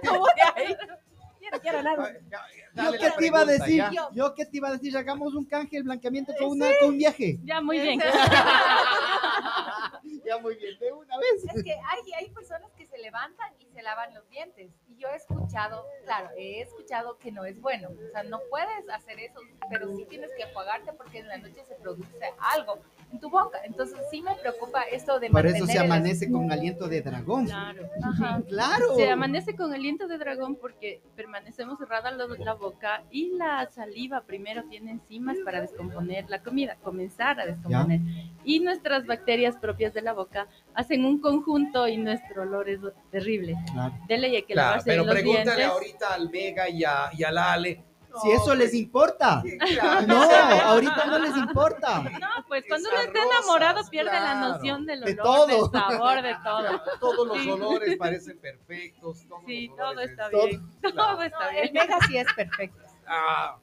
No 0.03 0.19
voy 0.21 0.31
a 0.55 0.63
ir. 0.71 0.77
Yo 1.41 1.51
no 1.53 1.61
quiero 1.61 1.83
nada. 1.83 2.13
yo 2.75 2.93
qué 2.99 3.11
te 3.19 3.27
iba 3.27 3.41
a 3.41 3.45
decir, 3.45 3.77
ya. 3.77 4.09
yo 4.13 4.35
qué 4.35 4.47
te 4.47 4.57
iba 4.57 4.69
a 4.69 4.73
decir, 4.73 4.97
hagamos 4.97 5.35
un 5.35 5.45
canje, 5.45 5.77
el 5.79 5.85
blanqueamiento 5.85 6.33
con, 6.39 6.49
una, 6.51 6.67
con 6.81 6.91
un 6.91 6.99
viaje. 6.99 7.39
Ya, 7.45 7.61
muy 7.61 7.79
bien. 7.81 8.01
Muy 10.43 10.57
bien, 10.57 10.79
de 10.79 10.93
una 10.93 11.17
vez. 11.19 11.45
Es 11.55 11.63
que 11.63 11.73
hay, 11.73 12.13
hay 12.19 12.31
personas 12.31 12.71
que 12.73 12.87
se 12.87 12.99
levantan 12.99 13.55
y 13.61 13.67
se 13.67 13.83
lavan 13.83 14.13
los 14.13 14.29
dientes. 14.29 14.73
Yo 14.99 15.09
he 15.09 15.17
escuchado, 15.17 15.85
claro, 16.05 16.31
he 16.37 16.63
escuchado 16.63 17.19
que 17.19 17.31
no 17.31 17.45
es 17.45 17.61
bueno. 17.61 17.89
O 17.91 18.11
sea, 18.13 18.23
no 18.23 18.41
puedes 18.51 18.89
hacer 18.93 19.19
eso, 19.21 19.41
pero 19.71 19.95
sí 19.95 20.07
tienes 20.09 20.31
que 20.37 20.45
apagarte 20.45 20.93
porque 20.95 21.19
en 21.19 21.29
la 21.29 21.37
noche 21.39 21.63
se 21.69 21.75
produce 21.75 22.09
algo 22.55 22.79
en 23.13 23.21
tu 23.21 23.29
boca. 23.29 23.59
Entonces 23.65 23.99
sí 24.11 24.23
me 24.23 24.35
preocupa 24.37 24.83
esto 24.85 25.21
de 25.21 25.29
Por 25.31 25.47
eso 25.47 25.67
se 25.67 25.73
el- 25.73 25.79
amanece 25.85 26.31
con 26.31 26.51
aliento 26.51 26.89
de 26.89 27.03
dragón. 27.03 27.47
Claro. 27.47 27.89
Ajá. 28.03 28.43
Claro. 28.49 28.95
Se 28.97 29.11
amanece 29.11 29.55
con 29.55 29.73
aliento 29.75 30.07
de 30.09 30.19
dragón 30.19 30.57
porque 30.57 31.01
permanecemos 31.15 31.79
cerrada 31.79 32.11
la, 32.11 32.27
la 32.39 32.55
boca 32.55 33.03
y 33.11 33.33
la 33.37 33.67
saliva 33.71 34.23
primero 34.23 34.65
tiene 34.65 34.93
enzimas 34.93 35.37
para 35.45 35.61
descomponer 35.61 36.29
la 36.31 36.43
comida, 36.43 36.77
comenzar 36.83 37.39
a 37.41 37.47
descomponer. 37.47 38.01
Y 38.45 38.61
nuestras 38.61 39.05
bacterias 39.07 39.57
propias 39.57 39.93
de 39.95 40.03
la 40.03 40.13
boca 40.15 40.47
hacen 40.77 41.05
un 41.05 41.21
conjunto 41.21 41.89
y 41.89 41.97
nuestro 41.97 42.43
olor 42.43 42.69
es 42.69 42.79
terrible. 43.11 43.57
Claro. 43.73 43.95
De 44.07 44.19
ley 44.19 44.37
hay 44.37 44.43
que 44.45 44.53
Claro, 44.53 44.69
lavarse 44.69 44.91
pero 44.91 45.05
los 45.05 45.15
pregúntale 45.15 45.45
dientes. 45.57 45.67
ahorita 45.67 46.15
al 46.15 46.29
Vega 46.29 46.69
y 46.69 46.85
a, 46.85 47.11
y 47.17 47.25
al 47.25 47.39
Ale. 47.39 47.85
Si 48.23 48.31
eso 48.31 48.55
les 48.55 48.73
importa. 48.73 49.43
Claro. 49.75 50.07
No, 50.07 50.23
ahorita 50.23 51.05
no 51.05 51.19
les 51.19 51.37
importa. 51.37 52.01
No, 52.03 52.29
pues 52.49 52.65
cuando 52.67 52.89
uno 52.89 52.99
está 53.01 53.19
enamorado 53.23 53.83
pierde 53.91 54.11
la 54.13 54.35
noción 54.37 54.87
del 54.87 55.01
De 55.03 55.13
olor, 55.13 55.23
todo. 55.25 55.47
del 55.47 55.71
sabor, 55.71 56.23
de 56.23 56.35
todo. 56.45 56.83
Todos 56.99 57.27
los 57.29 57.39
Sí. 57.43 57.51
olores 57.51 57.97
parecen 57.99 58.39
perfectos. 58.39 59.27
todos 59.29 59.43
Sí, 59.47 59.69
los 59.69 59.77
todo 59.77 60.01
está 60.01 60.27
es- 60.29 60.33
bien. 60.33 60.63
Claro. 60.81 60.97
Todo 60.97 61.23
está 61.25 61.39
No, 61.53 61.59
el 61.59 61.71
bien. 61.71 61.75
Vega 61.87 61.99
sí 62.09 62.17
es 62.17 62.27
perfecto. 62.35 62.83
Ah. 63.07 63.59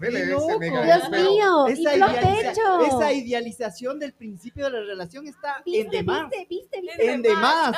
Dios 0.00 1.10
mío, 1.10 1.66
Esa, 1.66 1.94
infló 1.96 2.06
idealiza- 2.08 2.20
pecho. 2.52 2.80
esa 2.86 3.12
idealización 3.12 3.98
del 3.98 4.14
principio 4.14 4.64
de 4.64 4.70
la 4.70 4.80
relación 4.80 5.26
está 5.26 5.62
en 5.66 5.90
demás. 5.90 6.30
viste, 6.30 6.46
viste, 6.48 6.80
viste. 6.80 7.12
En 7.12 7.20
demás. 7.22 7.76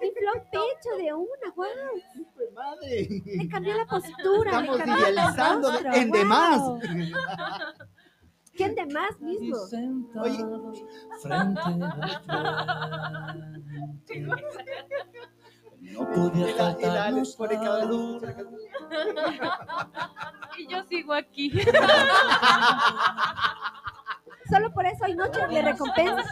Infló 0.00 0.32
pecho 0.50 0.96
de 0.98 1.12
una, 1.12 1.52
de 2.38 2.50
madre. 2.52 3.22
Le 3.26 3.48
cambió 3.48 3.74
la 3.76 3.86
postura. 3.86 4.50
Estamos 4.50 4.78
le 4.78 4.84
cambió 4.84 5.06
el 5.06 5.12
idealizando 5.12 5.70
rostro, 5.72 5.92
en 5.92 6.10
demás. 6.10 6.62
¿Qué 8.54 8.64
en 8.64 8.74
demás 8.74 9.20
mismo? 9.20 9.56
Oye. 10.20 10.44
frente 11.22 11.60
No 15.80 16.10
podía 16.12 16.54
faltarnos. 16.56 17.36
Y 20.58 20.66
yo 20.66 20.82
sigo 20.88 21.14
aquí. 21.14 21.50
Solo 24.50 24.72
por 24.72 24.84
eso 24.84 25.04
hay 25.04 25.14
noche 25.14 25.46
de 25.46 25.62
recompensa. 25.62 26.24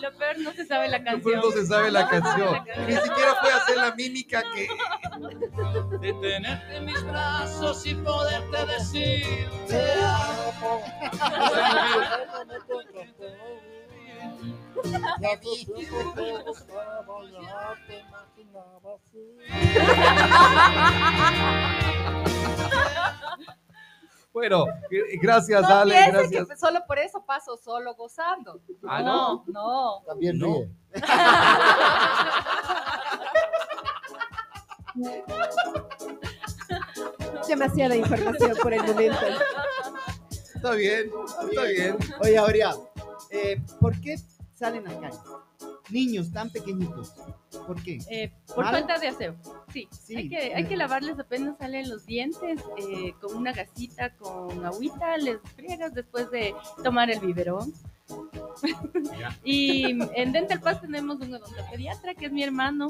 Lo 0.00 0.16
peor 0.16 0.38
no 0.38 0.52
se 0.52 0.66
sabe 0.66 0.88
la 0.88 1.02
canción. 1.02 1.40
no 1.40 1.50
se 1.50 1.66
sabe 1.66 1.90
la 1.90 2.08
canción. 2.08 2.64
Ni 2.86 2.94
siquiera 2.94 3.40
puede 3.40 3.54
hacer 3.54 3.76
la 3.78 3.94
mímica 3.94 4.42
que. 4.54 4.68
de 5.98 6.12
tenerte 6.12 6.76
en 6.76 6.84
mis 6.84 7.02
brazos 7.04 7.86
y 7.86 7.94
poderte 7.94 8.66
decir 8.66 9.48
te 9.66 9.92
amo. 10.02 10.82
Bueno, 24.32 24.66
eh, 24.90 25.18
gracias, 25.20 25.62
No 25.62 25.68
Ale. 25.68 26.10
Gracias. 26.12 26.46
que 26.46 26.56
solo 26.56 26.80
por 26.86 26.98
eso 26.98 27.24
paso 27.24 27.56
solo 27.56 27.94
gozando. 27.94 28.60
Ah, 28.86 29.02
no, 29.02 29.44
no. 29.48 30.02
También 30.06 30.38
No. 30.38 30.46
ríe. 30.46 30.70
Demasiada 37.48 37.96
información 37.96 38.52
por 38.62 38.72
el 38.74 38.82
momento. 38.82 39.18
Está 40.30 40.72
bien, 40.72 41.10
está 41.50 41.62
bien. 41.64 41.96
Oye, 42.20 42.38
Aurea, 42.38 42.74
eh, 43.30 43.60
¿por 43.80 44.00
qué 44.00 44.18
salen 44.54 44.84
las 44.84 44.94
calles? 44.94 45.20
niños 45.90 46.30
tan 46.32 46.50
pequeñitos? 46.50 47.14
¿Por 47.66 47.82
qué? 47.82 47.98
Eh, 48.10 48.32
por 48.46 48.64
¿Malo? 48.64 48.78
falta 48.78 48.98
de 48.98 49.08
aseo. 49.08 49.36
Sí, 49.72 49.88
Sí. 49.90 50.16
Hay, 50.16 50.28
que, 50.28 50.54
hay 50.54 50.64
que 50.64 50.76
lavarles 50.76 51.18
apenas 51.18 51.58
salen 51.58 51.88
los 51.88 52.06
dientes 52.06 52.60
eh, 52.78 53.14
con 53.20 53.36
una 53.36 53.52
gasita, 53.52 54.14
con 54.16 54.64
agüita, 54.64 55.16
les 55.16 55.38
friegas 55.56 55.94
después 55.94 56.30
de 56.30 56.54
tomar 56.82 57.10
el 57.10 57.20
biberón. 57.20 57.72
y 59.44 59.84
en 60.14 60.32
Dental 60.32 60.60
Pass 60.60 60.80
tenemos 60.80 61.20
un 61.20 61.34
odontopediatra 61.34 62.14
que 62.14 62.26
es 62.26 62.32
mi 62.32 62.42
hermano, 62.42 62.88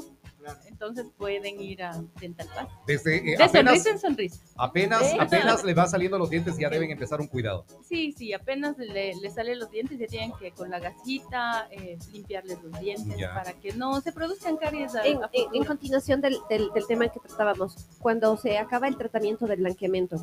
entonces 0.67 1.05
pueden 1.17 1.59
ir 1.61 1.83
a 1.83 2.01
Dental 2.19 2.47
Pass. 2.53 2.67
Desde 2.87 3.17
eh, 3.17 3.37
De 3.37 3.43
apenas, 3.43 3.73
sonrisa 3.83 3.89
en 3.91 3.99
sonrisa. 3.99 4.41
apenas, 4.57 5.03
apenas 5.19 5.63
le 5.63 5.73
va 5.73 5.87
saliendo 5.87 6.17
los 6.17 6.29
dientes 6.29 6.57
ya 6.57 6.69
deben 6.69 6.89
empezar 6.91 7.19
un 7.21 7.27
cuidado. 7.27 7.65
Sí, 7.87 8.13
sí, 8.17 8.33
apenas 8.33 8.77
le, 8.77 9.15
le 9.15 9.29
salen 9.31 9.59
los 9.59 9.69
dientes, 9.71 9.99
ya 9.99 10.07
tienen 10.07 10.31
que 10.39 10.51
con 10.51 10.69
la 10.69 10.79
gasita 10.79 11.67
eh, 11.71 11.97
limpiarles 12.11 12.61
los 12.63 12.79
dientes 12.79 13.17
Ya. 13.17 13.33
para 13.33 13.53
que 13.53 13.73
no 13.73 13.99
se 14.01 14.11
produzcan 14.11 14.57
caries. 14.57 14.95
a- 14.95 15.05
En, 15.05 15.23
a 15.23 15.29
en- 15.33 15.41
en 15.41 15.47
futuro. 15.49 15.65
continuación 15.67 16.21
del, 16.21 16.37
del- 16.49 16.69
del 16.73 16.87
tema 16.87 17.07
que 17.09 17.19
tratábamos, 17.19 17.75
cuando 17.99 18.35
se 18.37 18.57
acaba 18.57 18.87
el 18.87 18.97
tratamiento 18.97 19.45
del 19.47 19.59
blanqueamiento, 19.59 20.17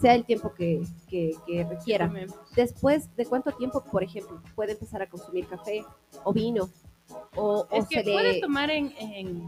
sea 0.00 0.14
el 0.14 0.24
tiempo 0.24 0.52
que, 0.54 0.82
que- 1.08 1.34
que 1.46 1.64
requiera, 1.64 2.12
después 2.56 3.14
de 3.16 3.26
cuánto 3.26 3.52
tiempo, 3.52 3.82
por 3.84 4.02
ejemplo, 4.02 4.42
puede 4.54 4.72
empezar 4.72 5.02
a 5.02 5.08
consumir 5.08 5.46
café 5.46 5.84
o 6.24 6.32
vino, 6.32 6.68
o, 7.36 7.66
o 7.68 7.68
Es 7.70 7.86
que 7.88 8.00
se 8.00 8.04
le- 8.04 8.12
puedes 8.12 8.40
tomar 8.40 8.70
en, 8.70 8.94
en, 8.98 9.46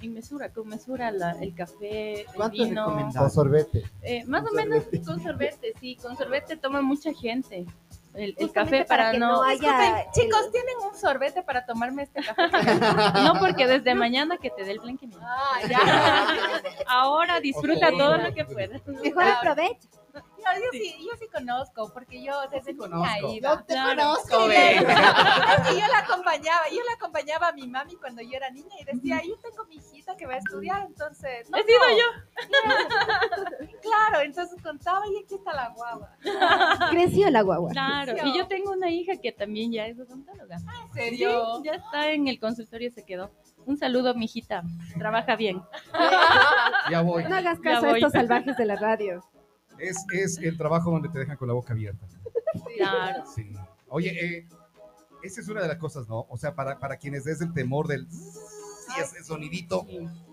en 0.00 0.12
mesura, 0.14 0.50
con 0.52 0.68
mesura 0.68 1.10
la- 1.10 1.32
el 1.40 1.54
café, 1.54 2.20
el 2.22 2.26
¿Cuánto 2.34 2.62
es 2.62 2.68
vino. 2.68 3.10
Con 3.16 3.30
sorbete. 3.30 3.82
Eh, 4.02 4.24
más 4.26 4.44
o 4.50 4.54
menos 4.54 4.84
con 5.04 5.22
sorbete, 5.22 5.72
sí, 5.80 5.96
con 5.96 6.16
sorbete 6.16 6.56
toma 6.56 6.80
mucha 6.82 7.12
gente. 7.12 7.66
El, 8.12 8.34
café 8.52 8.84
para 8.84 8.86
para, 9.04 9.10
que 9.12 9.18
no... 9.20 9.28
no 9.36 9.42
haya- 9.44 10.00
el- 10.00 10.10
chicos, 10.10 10.50
¿tienen 10.50 10.74
un 10.90 10.98
sorbete 10.98 11.42
para 11.44 11.64
tomarme 11.64 12.02
este 12.02 12.20
café? 12.22 12.42
No, 13.24 13.34
porque 13.38 13.68
desde 13.68 13.94
mañana 13.94 14.36
que 14.36 14.50
te 14.50 14.64
dé 14.64 14.72
el 14.72 14.80
blanqueamiento. 14.80 15.24
Ah, 15.24 15.60
ya. 15.68 15.78
Ahora 16.88 17.38
disfruta 17.40 17.90
todo 17.90 18.16
lo 18.16 18.34
que 18.34 18.44
puedas. 18.46 18.84
mejor 18.86 19.24
aprovecha. 19.24 19.88
Yo, 20.18 20.60
yo 20.60 20.68
sí, 20.72 20.96
yo 21.00 21.16
sí 21.18 21.26
conozco, 21.32 21.90
porque 21.92 22.22
yo 22.22 22.32
desde 22.50 22.72
niña 22.72 22.88
conozco. 22.88 23.32
iba. 23.32 23.50
Yo 23.54 23.64
te 23.64 23.74
conozco, 23.74 24.46
ve. 24.48 24.76
es 24.76 25.68
que 25.68 25.80
yo 25.80 25.86
la 25.86 25.98
acompañaba, 25.98 26.68
yo 26.70 26.82
la 26.84 26.94
acompañaba 26.94 27.48
a 27.48 27.52
mi 27.52 27.66
mami 27.68 27.96
cuando 27.96 28.22
yo 28.22 28.32
era 28.32 28.50
niña 28.50 28.74
y 28.80 28.84
decía, 28.84 29.22
yo 29.26 29.36
tengo 29.38 29.64
mi 29.66 29.76
hijita 29.76 30.16
que 30.16 30.26
va 30.26 30.34
a 30.34 30.38
estudiar, 30.38 30.86
entonces... 30.86 31.48
No, 31.50 31.58
He 31.58 31.64
sido 31.64 31.78
no. 31.78 31.96
yo. 31.96 33.68
Claro, 33.82 34.20
entonces 34.20 34.62
contaba 34.62 35.04
y 35.08 35.24
aquí 35.24 35.34
está 35.34 35.52
la 35.52 35.70
guagua. 35.70 36.10
Creció 36.90 37.30
la 37.30 37.42
guagua. 37.42 37.70
Claro. 37.70 38.14
Y 38.24 38.36
yo 38.36 38.46
tengo 38.46 38.72
una 38.72 38.90
hija 38.90 39.16
que 39.16 39.32
también 39.32 39.72
ya 39.72 39.86
es 39.86 39.98
odontóloga. 39.98 40.56
¿En 40.56 40.92
serio? 40.92 41.56
Sí, 41.56 41.62
ya 41.64 41.72
está 41.74 42.10
en 42.10 42.28
el 42.28 42.38
consultorio, 42.38 42.90
se 42.90 43.04
quedó. 43.04 43.30
Un 43.66 43.76
saludo, 43.76 44.14
mijita. 44.14 44.62
Trabaja 44.98 45.36
bien. 45.36 45.62
Ya 46.90 47.02
voy. 47.02 47.24
No 47.24 47.36
hagas 47.36 47.60
caso 47.60 47.86
a 47.86 47.92
estos 47.92 48.12
salvajes 48.12 48.56
de 48.56 48.64
la 48.64 48.74
radio. 48.74 49.22
Es, 49.80 50.04
es 50.12 50.38
el 50.38 50.56
trabajo 50.56 50.90
donde 50.90 51.08
te 51.08 51.18
dejan 51.18 51.36
con 51.36 51.48
la 51.48 51.54
boca 51.54 51.72
abierta. 51.72 52.06
Claro. 52.76 53.24
Sí. 53.34 53.52
Oye, 53.88 54.38
eh, 54.38 54.48
esa 55.22 55.40
es 55.40 55.48
una 55.48 55.62
de 55.62 55.68
las 55.68 55.78
cosas, 55.78 56.08
¿no? 56.08 56.26
O 56.28 56.36
sea, 56.36 56.54
para, 56.54 56.78
para 56.78 56.96
quienes 56.96 57.26
es 57.26 57.40
el 57.40 57.52
temor 57.52 57.86
del 57.86 58.06
y 58.96 59.00
ese 59.00 59.22
sonidito, 59.22 59.86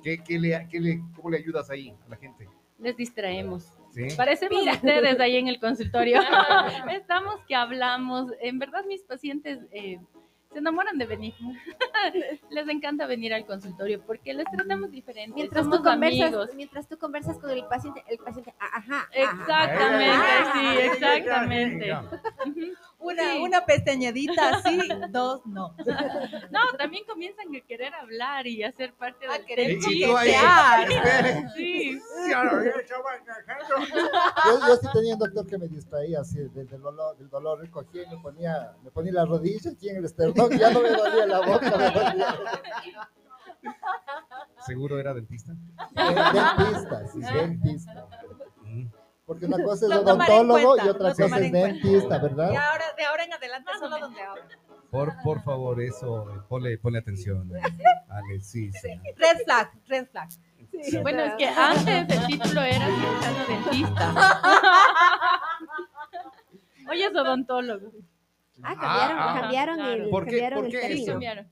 ¿qué, 0.03 0.23
qué 0.23 0.39
le, 0.39 0.67
qué 0.69 0.79
le, 0.79 1.03
¿cómo 1.15 1.29
le 1.29 1.37
ayudas 1.37 1.69
ahí 1.69 1.93
a 2.05 2.09
la 2.09 2.15
gente? 2.15 2.49
Les 2.79 2.95
distraemos. 2.95 3.73
¿Sí? 3.91 4.07
Parecemos 4.15 4.61
ustedes 4.73 5.19
ahí 5.19 5.37
en 5.37 5.47
el 5.47 5.59
consultorio. 5.59 6.19
Estamos 6.91 7.35
que 7.47 7.55
hablamos. 7.55 8.31
En 8.41 8.59
verdad, 8.59 8.83
mis 8.87 9.03
pacientes 9.03 9.59
eh, 9.71 9.99
se 10.57 10.61
enamoran 10.61 10.97
de 10.97 11.05
venir. 11.05 11.35
Les 12.49 12.67
encanta 12.67 13.05
venir 13.05 13.31
al 13.31 13.45
consultorio 13.45 14.01
porque 14.03 14.33
les 14.33 14.45
tratamos 14.51 14.89
diferente. 14.89 15.35
Mientras 15.35 15.63
Somos 15.65 15.79
tú, 15.79 15.83
conversas, 15.83 16.27
amigos. 16.33 16.49
mientras 16.55 16.87
tú 16.87 16.97
conversas 16.97 17.37
con 17.37 17.51
el 17.51 17.63
paciente, 17.65 18.03
el 18.09 18.17
paciente, 18.17 18.55
ah, 18.59 18.65
ajá, 18.73 18.97
ajá. 19.01 19.09
Exactamente, 19.13 20.15
Ah, 20.15 20.53
sí, 20.53 20.77
exactamente. 20.79 21.93
Una, 22.99 23.33
Sí. 23.33 23.39
una 23.41 23.63
pestañadita, 23.65 24.61
sí, 24.63 24.79
dos, 25.11 25.45
no. 25.45 25.75
No, 26.49 26.59
también 26.77 27.05
comienzan 27.05 27.55
a 27.55 27.61
querer 27.61 27.93
hablar 27.93 28.47
y 28.47 28.63
hacer 28.63 28.93
parte 28.95 29.27
A 29.27 29.33
del, 29.33 29.45
querer 29.45 29.77
chiste. 29.79 30.07
Sí. 31.55 31.99
Yo, 34.45 34.67
yo 34.67 34.75
sí 34.77 34.87
tenía 34.93 35.13
un 35.13 35.19
doctor 35.19 35.45
que 35.47 35.57
me 35.57 35.67
distraía 35.67 36.21
así 36.21 36.39
del, 36.39 36.67
del 36.67 36.81
dolor, 36.81 37.15
del 37.17 37.29
dolor, 37.29 37.59
recogía 37.59 38.03
y 38.03 38.07
me 38.15 38.17
ponía, 38.21 38.75
me 38.83 38.91
ponía 38.91 39.13
la 39.13 39.25
rodilla 39.25 39.71
aquí 39.71 39.89
en 39.89 39.97
el 39.97 40.05
esternón, 40.05 40.57
ya 40.57 40.71
no 40.71 40.81
me 40.81 40.89
dolía 40.89 41.25
la 41.27 41.41
boca, 41.41 41.77
me 41.77 41.91
dolía. 41.91 42.39
¿Seguro 44.65 44.99
era 44.99 45.13
dentista? 45.13 45.53
Dentista, 45.93 47.07
sí, 47.07 47.19
dentista. 47.21 48.07
Porque 49.27 49.45
una 49.45 49.61
cosa 49.61 49.85
es 49.87 49.91
odontólogo 49.91 50.77
y 50.77 50.87
otra 50.87 51.13
cosa 51.13 51.39
es 51.39 51.51
dentista, 51.51 52.17
¿verdad? 52.17 52.51
Y 52.51 52.55
ahora, 52.55 52.85
de 52.97 53.03
ahora 53.05 53.23
en 53.25 53.33
adelante, 53.33 53.71
solo 53.77 53.99
donde 53.99 54.21
hablo. 54.21 54.43
Por, 54.89 55.13
por 55.21 55.43
favor, 55.43 55.81
eso, 55.81 56.45
ponle, 56.47 56.77
ponle 56.77 56.99
atención. 56.99 57.51
Ale, 58.09 58.39
sí, 58.39 58.71
sí. 58.71 58.87
Red 59.17 59.39
flag, 59.43 59.69
red 59.87 60.07
flag. 60.07 60.29
Bueno, 61.01 61.23
es 61.23 61.33
que 61.35 61.47
antes 61.47 62.09
el 62.17 62.27
título 62.27 62.61
era 62.61 62.85
cirujano 62.87 63.45
dentista. 63.47 64.13
Hoy 66.89 67.03
es 67.03 67.13
odontólogo. 67.15 67.91
Ah, 68.63 68.75
cambiaron, 68.79 69.17
Ah, 69.19 69.37
cambiaron 69.41 69.75
claro. 69.75 70.03
el, 70.05 70.09
¿Por 70.09 70.23
qué- 70.25 70.29
cambiaron 70.31 70.59
por 70.59 70.65
el 70.67 70.71
qué 70.71 70.81
Sí, 70.81 70.87
término. 70.87 71.11
cambiaron. 71.13 71.51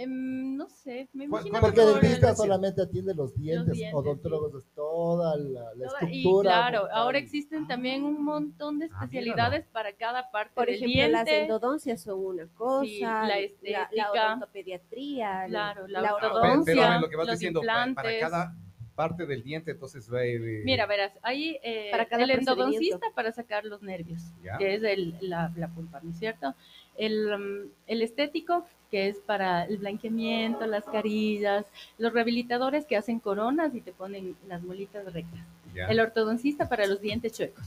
Em, 0.00 0.56
no 0.56 0.68
sé, 0.68 1.08
me 1.12 1.28
¿Cuál- 1.28 1.44
imagino 1.48 1.60
Porque 1.60 1.80
que 1.80 1.82
el 1.88 2.00
dentista 2.00 2.32
solamente 2.36 2.82
atiende 2.82 3.14
los 3.16 3.34
dientes, 3.34 3.72
dientes, 3.74 3.92
odontólogos 3.94 4.54
es 4.54 4.64
toda 4.72 5.36
la, 5.36 5.74
la 5.74 5.86
toda- 5.88 5.98
Y 6.08 6.18
estructura. 6.18 6.50
claro, 6.52 6.88
ahora 6.92 7.18
existen 7.18 7.66
también 7.66 8.04
un 8.04 8.22
montón 8.24 8.78
de 8.78 8.84
Ah, 8.86 8.88
especialidades 9.02 9.66
para 9.66 9.92
cada 9.94 10.30
parte 10.30 10.52
Por 10.54 10.66
del 10.66 10.76
ejemplo, 10.76 11.08
las 11.08 11.26
endodoncias 11.26 12.00
son 12.00 12.20
una 12.24 12.46
cosa, 12.54 12.84
Sí, 12.84 13.00
la 13.00 13.26
la, 13.26 13.38
estética. 13.38 13.88
la 13.90 14.12
odontopediatría, 14.12 15.44
Claro, 15.48 15.88
la 15.88 16.00
la 16.00 16.14
Pero, 16.14 16.26
ortodoncia. 16.28 16.74
pero 16.74 17.00
lo 17.00 17.08
que 17.08 17.16
vas 17.16 17.26
los 17.26 17.38
diciendo, 17.38 17.60
pa- 17.60 17.66
para, 17.66 17.86
implantes. 17.88 18.20
cada 18.20 18.54
parte 18.94 19.26
del 19.26 19.42
diente, 19.44 19.70
entonces 19.72 20.12
va 20.12 20.24
eh, 20.24 20.62
Mira, 20.64 20.84
verás, 20.86 21.12
hay 21.22 21.56
eh, 21.62 21.88
Para 21.90 22.06
cada 22.06 22.24
el 22.24 22.30
endodoncista 22.30 23.06
para 23.14 23.30
sacar 23.32 23.64
los 23.64 23.80
nervios, 23.82 24.22
Ya. 24.44 24.58
que 24.58 24.74
es 24.74 24.82
el, 24.82 25.14
la, 25.20 25.52
la 25.56 25.68
pulpa, 25.68 26.00
¿no 26.02 26.10
es 26.10 26.18
cierto? 26.18 26.54
El, 26.98 27.32
um, 27.32 27.70
el 27.86 28.02
estético, 28.02 28.66
que 28.90 29.08
es 29.08 29.16
para 29.18 29.64
el 29.64 29.78
blanqueamiento, 29.78 30.66
las 30.66 30.84
carillas, 30.84 31.64
los 31.96 32.12
rehabilitadores 32.12 32.84
que 32.86 32.96
hacen 32.96 33.20
coronas 33.20 33.74
y 33.74 33.80
te 33.80 33.92
ponen 33.92 34.36
las 34.48 34.62
muelitas 34.62 35.04
rectas. 35.12 35.40
El 35.88 36.00
ortodoncista 36.00 36.68
para 36.68 36.86
los 36.86 37.00
dientes 37.00 37.32
chuecos. 37.32 37.64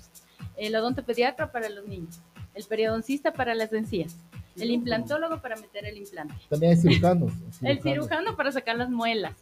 El 0.57 0.75
odontopediatra 0.75 1.51
para 1.51 1.69
los 1.69 1.87
niños. 1.87 2.19
El 2.53 2.65
periodoncista 2.65 3.31
para 3.33 3.55
las 3.55 3.71
encías. 3.73 4.15
El 4.57 4.69
implantólogo 4.71 5.41
para 5.41 5.55
meter 5.55 5.85
el 5.85 5.97
implante. 5.97 6.33
También 6.49 6.73
hay 6.73 6.77
cirujanos. 6.77 7.31
El 7.61 7.81
cirujano 7.81 8.35
para 8.35 8.51
sacar 8.51 8.75
las 8.75 8.89
muelas. 8.89 9.33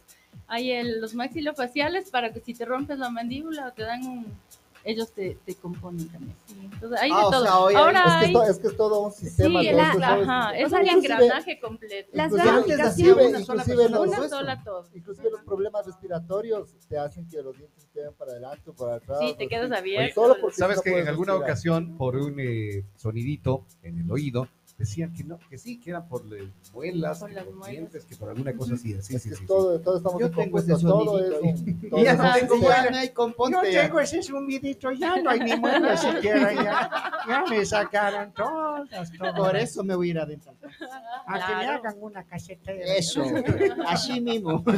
Hay 0.46 0.70
el- 0.70 1.00
los 1.00 1.14
maxilofaciales 1.14 2.10
para 2.10 2.32
que 2.32 2.40
si 2.40 2.54
te 2.54 2.64
rompes 2.64 2.98
la 2.98 3.10
mandíbula 3.10 3.66
o 3.68 3.72
te 3.72 3.82
dan 3.82 4.06
un... 4.06 4.26
Ellos 4.82 5.12
te, 5.12 5.36
te 5.44 5.54
componen 5.56 6.08
también. 6.08 6.34
Entonces, 6.72 6.98
hay 7.02 7.10
Ah, 7.12 7.16
de 7.16 7.22
todo. 7.30 7.42
sea, 7.42 7.52
Ahora 7.80 7.98
Es 8.00 8.04
que, 8.04 8.10
hay... 8.10 8.26
es, 8.26 8.32
to- 8.32 8.42
es 8.44 8.58
que 8.58 8.66
es 8.68 8.76
todo 8.78 9.00
un 9.02 9.12
sistema. 9.12 9.60
sí, 9.60 9.66
¿no? 9.70 9.76
la- 9.76 9.82
Es 9.82 9.90
que 9.90 10.00
todo- 10.00 10.06
ajá, 10.22 10.50
es 10.58 10.72
inclusive- 10.72 10.90
engranaje 10.96 11.60
completo. 11.60 12.08
Las 12.12 12.32
Inclusive- 12.32 12.48
una 13.28 13.40
sola 13.44 13.64
persona 13.64 13.88
los- 13.88 14.08
Una 14.08 14.16
todo 14.16 14.28
sola 14.30 14.62
todo. 14.64 14.84
Inclusive 14.94 15.30
los 15.30 15.42
problemas 15.42 15.86
respiratorios 15.86 16.76
te 16.88 16.96
hacen 16.98 17.28
que 17.28 17.42
los 17.42 17.56
dientes 17.58 17.86
queden 17.92 18.14
para 18.14 18.30
adelante 18.32 18.70
o 18.70 18.74
para 18.74 18.94
atrás. 18.94 19.18
Sí, 19.20 19.34
te 19.36 19.48
quedas 19.48 19.70
abierto. 19.70 20.22
Solo 20.22 20.36
porque 20.40 20.56
Sabes 20.56 20.76
no 20.78 20.82
que 20.82 20.98
en 20.98 21.08
alguna 21.08 21.32
respirar. 21.34 21.50
ocasión, 21.50 21.96
por 21.98 22.16
un 22.16 22.36
eh, 22.40 22.84
sonidito 22.96 23.66
en 23.82 23.98
el 23.98 24.10
oído, 24.10 24.48
decían 24.80 25.12
que 25.12 25.22
no, 25.24 25.38
que 25.50 25.58
sí, 25.58 25.78
que 25.78 25.90
era 25.90 26.02
por 26.06 26.22
eh, 26.34 26.50
muelas, 26.72 27.18
Por 27.20 27.28
que 27.28 27.34
las 27.34 27.44
por 27.44 27.54
muelas. 27.54 27.70
dientes, 27.70 28.04
que 28.06 28.16
por 28.16 28.30
alguna 28.30 28.52
cosa 28.54 28.74
así. 28.74 28.96
Sí, 29.02 29.14
Es 29.14 29.22
sí, 29.22 29.30
todo, 29.46 29.78
todo 29.80 29.98
estamos 29.98 30.18
Yo 30.20 30.26
en 30.26 30.32
tengo 30.32 30.58
ese 30.58 30.68
todo 30.68 31.18
es 31.20 31.28
sonidito 31.28 31.40
un... 31.42 31.90
todo 31.90 32.00
Y 32.00 32.04
ya 32.04 32.14
no 32.14 32.22
tengo 32.32 32.54
sistema. 32.56 32.80
muela 32.82 33.04
y 33.04 33.08
componte. 33.10 33.72
Yo 33.72 33.80
tengo 33.82 34.00
ese 34.00 34.22
zumbidito, 34.22 34.90
ya 34.92 35.16
no 35.20 35.30
hay 35.30 35.40
ni 35.40 35.56
muela 35.60 35.96
siquiera, 35.96 36.52
ya, 36.54 36.90
ya 37.28 37.44
me 37.48 37.64
sacaron 37.66 38.32
todas, 38.32 38.88
todas. 39.12 39.34
Por 39.36 39.56
eso 39.56 39.84
me 39.84 39.94
voy 39.94 40.08
a 40.08 40.10
ir 40.12 40.18
a 40.18 40.26
dental. 40.26 40.54
A 41.26 41.46
que 41.46 41.54
me 41.56 41.66
hagan 41.66 41.94
una 42.00 42.24
casetera. 42.24 42.94
Eso, 42.96 43.22
así 43.86 44.20
mismo. 44.20 44.64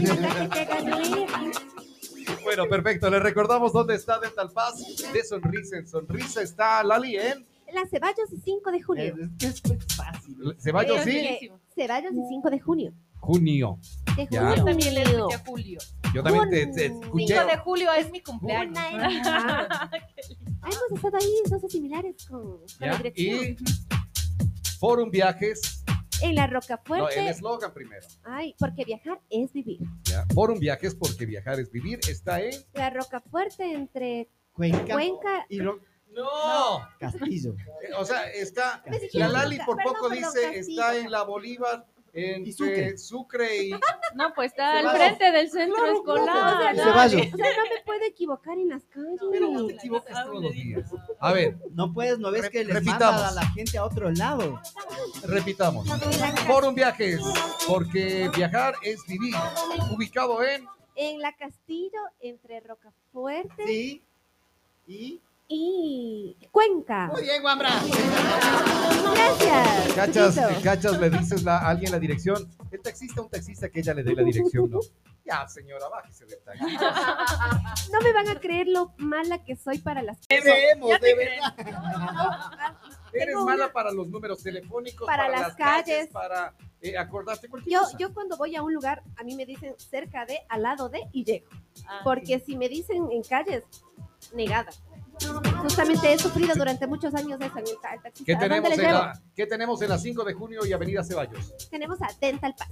Bueno, 2.44 2.68
perfecto. 2.68 3.08
Les 3.10 3.22
recordamos 3.22 3.72
dónde 3.72 3.94
está 3.94 4.18
Dental 4.18 4.50
Paz. 4.50 4.74
De 5.12 5.24
sonrisa 5.24 5.76
en 5.76 5.86
sonrisa 5.86 6.42
está 6.42 6.82
Lali 6.82 7.16
en 7.16 7.46
Las 7.74 7.90
Ceballos 7.90 8.32
y 8.32 8.40
5 8.40 8.70
de 8.72 8.82
junio. 8.82 9.14
Es 9.40 9.60
que 9.60 9.72
es 9.74 9.86
fácil. 9.96 10.36
Ceballos, 10.58 10.98
Es 10.98 11.04
sí. 11.04 11.50
Ceballos 11.74 12.12
y 12.12 12.28
5 12.28 12.50
de 12.50 12.60
junio. 12.60 12.92
Junio. 13.20 13.78
De 14.16 14.26
junio. 14.26 14.56
Yo 14.56 14.64
también 14.64 14.94
le 14.94 15.02
escuché 15.02 15.34
a 15.34 15.38
Julio. 15.44 15.78
Yo 16.14 16.22
también 16.22 16.50
te, 16.50 16.66
te 16.66 16.88
Junio. 16.90 17.02
escuché. 17.04 17.34
5 17.34 17.46
de 17.50 17.56
julio 17.58 17.92
es 17.92 18.10
mi 18.10 18.20
cumpleaños. 18.20 18.78
Ah, 19.24 19.90
hemos 20.64 20.92
estado 20.94 21.16
ahí, 21.16 21.34
entonces 21.44 21.72
similares 21.72 22.26
con, 22.26 22.42
con 22.42 22.66
la 22.80 22.96
dirección. 22.96 23.44
Y 23.44 23.56
Forum 24.78 25.10
Viajes 25.10 25.84
En 26.22 26.34
la 26.34 26.46
No, 26.46 26.54
Rocafuerte. 26.54 27.20
el 27.20 27.28
eslogan 27.28 27.72
primero. 27.72 28.06
Ay, 28.24 28.54
porque 28.58 28.84
viajar 28.84 29.20
es 29.30 29.52
vivir. 29.52 29.78
¿ya? 30.04 30.26
Forum 30.34 30.58
Viajes, 30.58 30.94
porque 30.94 31.24
viajar 31.26 31.58
es 31.60 31.70
vivir, 31.70 32.00
está 32.08 32.40
en... 32.40 32.52
La 32.74 32.90
Rocafuerte 32.90 33.72
entre 33.72 34.28
Cuenca 34.52 34.94
Cuenca. 34.94 35.46
y 35.48 35.60
Ro- 35.60 35.80
¡No! 36.14 36.86
Castillo. 36.98 37.54
Eh, 37.82 37.92
O 37.98 38.04
sea, 38.04 38.30
está... 38.30 38.82
La 39.14 39.28
Lali 39.28 39.58
por 39.64 39.76
perdón, 39.76 39.94
poco 39.94 40.08
perdón, 40.08 40.32
dice, 40.32 40.42
Castillo. 40.54 40.80
está 40.82 40.96
en 40.96 41.10
la 41.10 41.22
Bolívar, 41.22 41.86
entre 42.14 42.52
Sucre. 42.52 42.98
Sucre 42.98 43.64
y... 43.64 43.70
No, 44.14 44.34
pues 44.34 44.52
está 44.52 44.78
al 44.80 44.90
frente 44.90 45.32
del 45.32 45.50
centro 45.50 45.86
escolar. 45.86 46.76
Ceballos. 46.76 47.22
O 47.32 47.36
sea, 47.36 47.46
no 47.56 47.62
me 47.74 47.82
puedo 47.86 48.04
equivocar 48.04 48.58
en 48.58 48.68
las 48.68 48.84
calles. 48.84 49.20
Pero 49.30 49.50
vos 49.50 49.66
te 49.68 49.72
equivocas 49.74 50.24
todos 50.26 50.42
los 50.42 50.52
días. 50.52 50.90
A 51.20 51.32
ver, 51.32 51.56
No 51.70 51.92
puedes, 51.92 52.18
no 52.18 52.30
ves 52.30 52.50
que 52.50 52.64
les 52.64 52.84
manda 52.84 53.28
a 53.28 53.32
la 53.32 53.46
gente 53.52 53.78
a 53.78 53.84
otro 53.86 54.10
lado. 54.10 54.60
repitamos. 55.24 55.88
Forum 56.46 56.74
Viajes, 56.74 57.20
porque 57.66 58.30
viajar 58.36 58.74
es 58.82 59.00
vivir. 59.06 59.34
Ubicado 59.94 60.42
en... 60.44 60.66
En 60.94 61.20
la 61.20 61.32
Castillo 61.34 61.98
entre 62.20 62.60
Rocafuerte 62.60 63.66
Sí. 63.66 64.02
Y. 64.86 65.22
y 65.54 66.36
Cuenca. 66.50 67.08
Muy 67.12 67.22
bien, 67.22 67.42
Guambra. 67.42 67.70
Gracias. 69.14 69.92
Cachas, 69.94 70.34
Chiquito. 70.34 70.62
cachas, 70.62 70.98
le 71.00 71.10
dices 71.10 71.42
la- 71.42 71.58
a 71.58 71.68
alguien 71.68 71.92
la 71.92 71.98
dirección. 71.98 72.50
El 72.70 72.80
taxista, 72.80 73.20
un 73.20 73.28
taxista 73.28 73.68
que 73.68 73.80
ella 73.80 73.94
le 73.94 74.02
dé 74.02 74.14
la 74.14 74.22
dirección, 74.22 74.70
¿no? 74.70 74.80
Ya, 75.24 75.46
señora, 75.46 75.88
bájese 75.88 76.24
del 76.26 76.40
taxi. 76.42 76.64
No 77.92 78.00
me 78.00 78.12
van 78.12 78.28
a 78.28 78.40
creer 78.40 78.66
lo 78.68 78.92
mala 78.98 79.44
que 79.44 79.54
soy 79.56 79.78
para 79.78 80.02
las 80.02 80.18
Creemos, 80.26 80.88
Ya 80.88 80.98
te 80.98 81.06
de 81.08 81.14
verdad. 81.14 81.54
Eres 83.12 83.26
Tengo 83.26 83.44
mala 83.44 83.64
una- 83.66 83.72
para 83.72 83.92
los 83.92 84.08
números 84.08 84.42
telefónicos, 84.42 85.06
Para 85.06 85.24
para, 85.26 85.38
las 85.38 85.48
las 85.48 85.56
calles, 85.56 85.84
calles. 85.98 86.08
para 86.10 86.54
eh, 86.80 86.96
acordarte 86.96 87.48
cualquier 87.48 87.72
Yo, 87.74 87.80
cosa. 87.84 87.96
yo 87.98 88.12
cuando 88.14 88.36
voy 88.36 88.56
a 88.56 88.62
un 88.62 88.72
lugar, 88.72 89.02
a 89.16 89.22
mí 89.22 89.36
me 89.36 89.44
dicen 89.46 89.74
cerca 89.78 90.24
de, 90.26 90.40
al 90.48 90.62
lado 90.62 90.88
de 90.88 91.00
y 91.12 91.22
llego. 91.24 91.46
Ah, 91.86 92.00
Porque 92.02 92.40
si 92.40 92.56
me 92.56 92.68
dicen 92.68 93.08
en 93.12 93.22
calles, 93.22 93.62
negada. 94.34 94.70
Justamente 95.62 96.12
he 96.12 96.18
sufrido 96.18 96.54
durante 96.54 96.86
muchos 96.86 97.14
años 97.14 97.40
eso 97.40 97.58
en 97.58 97.66
el 97.66 97.80
ta- 97.80 97.94
el 97.94 98.02
taxista. 98.02 98.24
¿Qué 98.26 98.34
¿A 98.34 98.38
tenemos, 98.38 98.70
en 98.72 98.82
la, 98.82 99.20
¿Qué 99.34 99.46
tenemos 99.46 99.80
en 99.82 99.88
la 99.90 99.98
5 99.98 100.24
de 100.24 100.34
junio 100.34 100.66
y 100.66 100.72
Avenida 100.72 101.04
Ceballos? 101.04 101.54
Tenemos 101.70 102.00
a 102.02 102.08
Dental 102.20 102.54
Pass. 102.56 102.68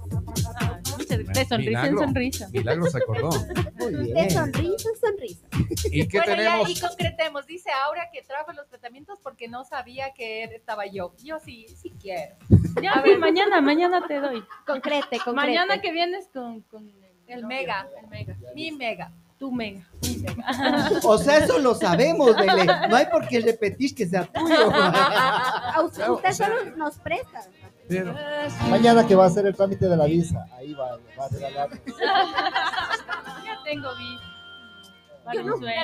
ah, 0.59 0.79
De 1.07 1.45
sonrisa 1.45 1.87
en 1.87 1.97
sonrisa. 1.97 2.49
Milagro 2.51 2.85
se 2.87 2.97
acordó. 2.97 3.29
Muy 3.79 4.11
De 4.11 4.29
sonrisa 4.29 4.89
en 4.89 4.99
sonrisa. 4.99 5.47
¿Y 5.91 6.07
qué 6.07 6.17
bueno, 6.19 6.35
tenemos? 6.35 6.67
ya, 6.67 6.73
y 6.73 6.79
concretemos. 6.87 7.45
Dice 7.47 7.69
Aura 7.85 8.09
que 8.11 8.21
trajo 8.23 8.51
los 8.53 8.67
tratamientos 8.67 9.17
porque 9.23 9.47
no 9.47 9.63
sabía 9.63 10.13
que 10.13 10.43
estaba 10.43 10.85
yo. 10.85 11.13
Yo 11.23 11.39
sí, 11.39 11.67
sí 11.81 11.93
quiero. 11.99 12.35
Ya, 12.81 13.01
sí, 13.05 13.15
mañana, 13.17 13.61
mañana 13.61 14.05
te 14.07 14.19
doy. 14.19 14.43
Concrete, 14.65 15.17
concrete. 15.23 15.31
Mañana 15.33 15.81
que 15.81 15.91
vienes 15.91 16.27
con, 16.33 16.61
con 16.61 16.91
El 17.27 17.45
mega, 17.45 17.87
el 18.01 18.07
mega. 18.09 18.35
Mi 18.55 18.71
mega. 18.71 19.11
Tu 19.41 19.51
mega. 19.51 19.81
O 21.03 21.17
sea, 21.17 21.37
eso 21.39 21.57
lo 21.57 21.73
sabemos, 21.73 22.35
Bele. 22.35 22.63
No 22.89 22.95
hay 22.95 23.07
por 23.07 23.27
qué 23.27 23.41
repetir 23.41 23.95
que 23.95 24.05
sea 24.07 24.23
tuyo. 24.25 24.71
A 24.75 25.81
usted, 25.83 25.97
Claro, 25.97 26.13
usted 26.13 26.29
o 26.29 26.33
sea- 26.33 26.47
solo 26.47 26.75
nos 26.77 26.97
presta. 26.99 27.41
Pero- 27.89 28.13
Mañana 28.69 29.05
que 29.07 29.15
va 29.15 29.23
a 29.23 29.27
hacer 29.27 29.47
el 29.47 29.55
trámite 29.55 29.89
de 29.89 29.97
la 29.97 30.05
visa, 30.05 30.45
ahí 30.55 30.73
va, 30.75 30.95
va 31.19 31.25
a 31.25 31.29
regalar. 31.29 31.69
Ya 33.43 33.57
tengo 33.65 33.89
visa. 33.95 34.30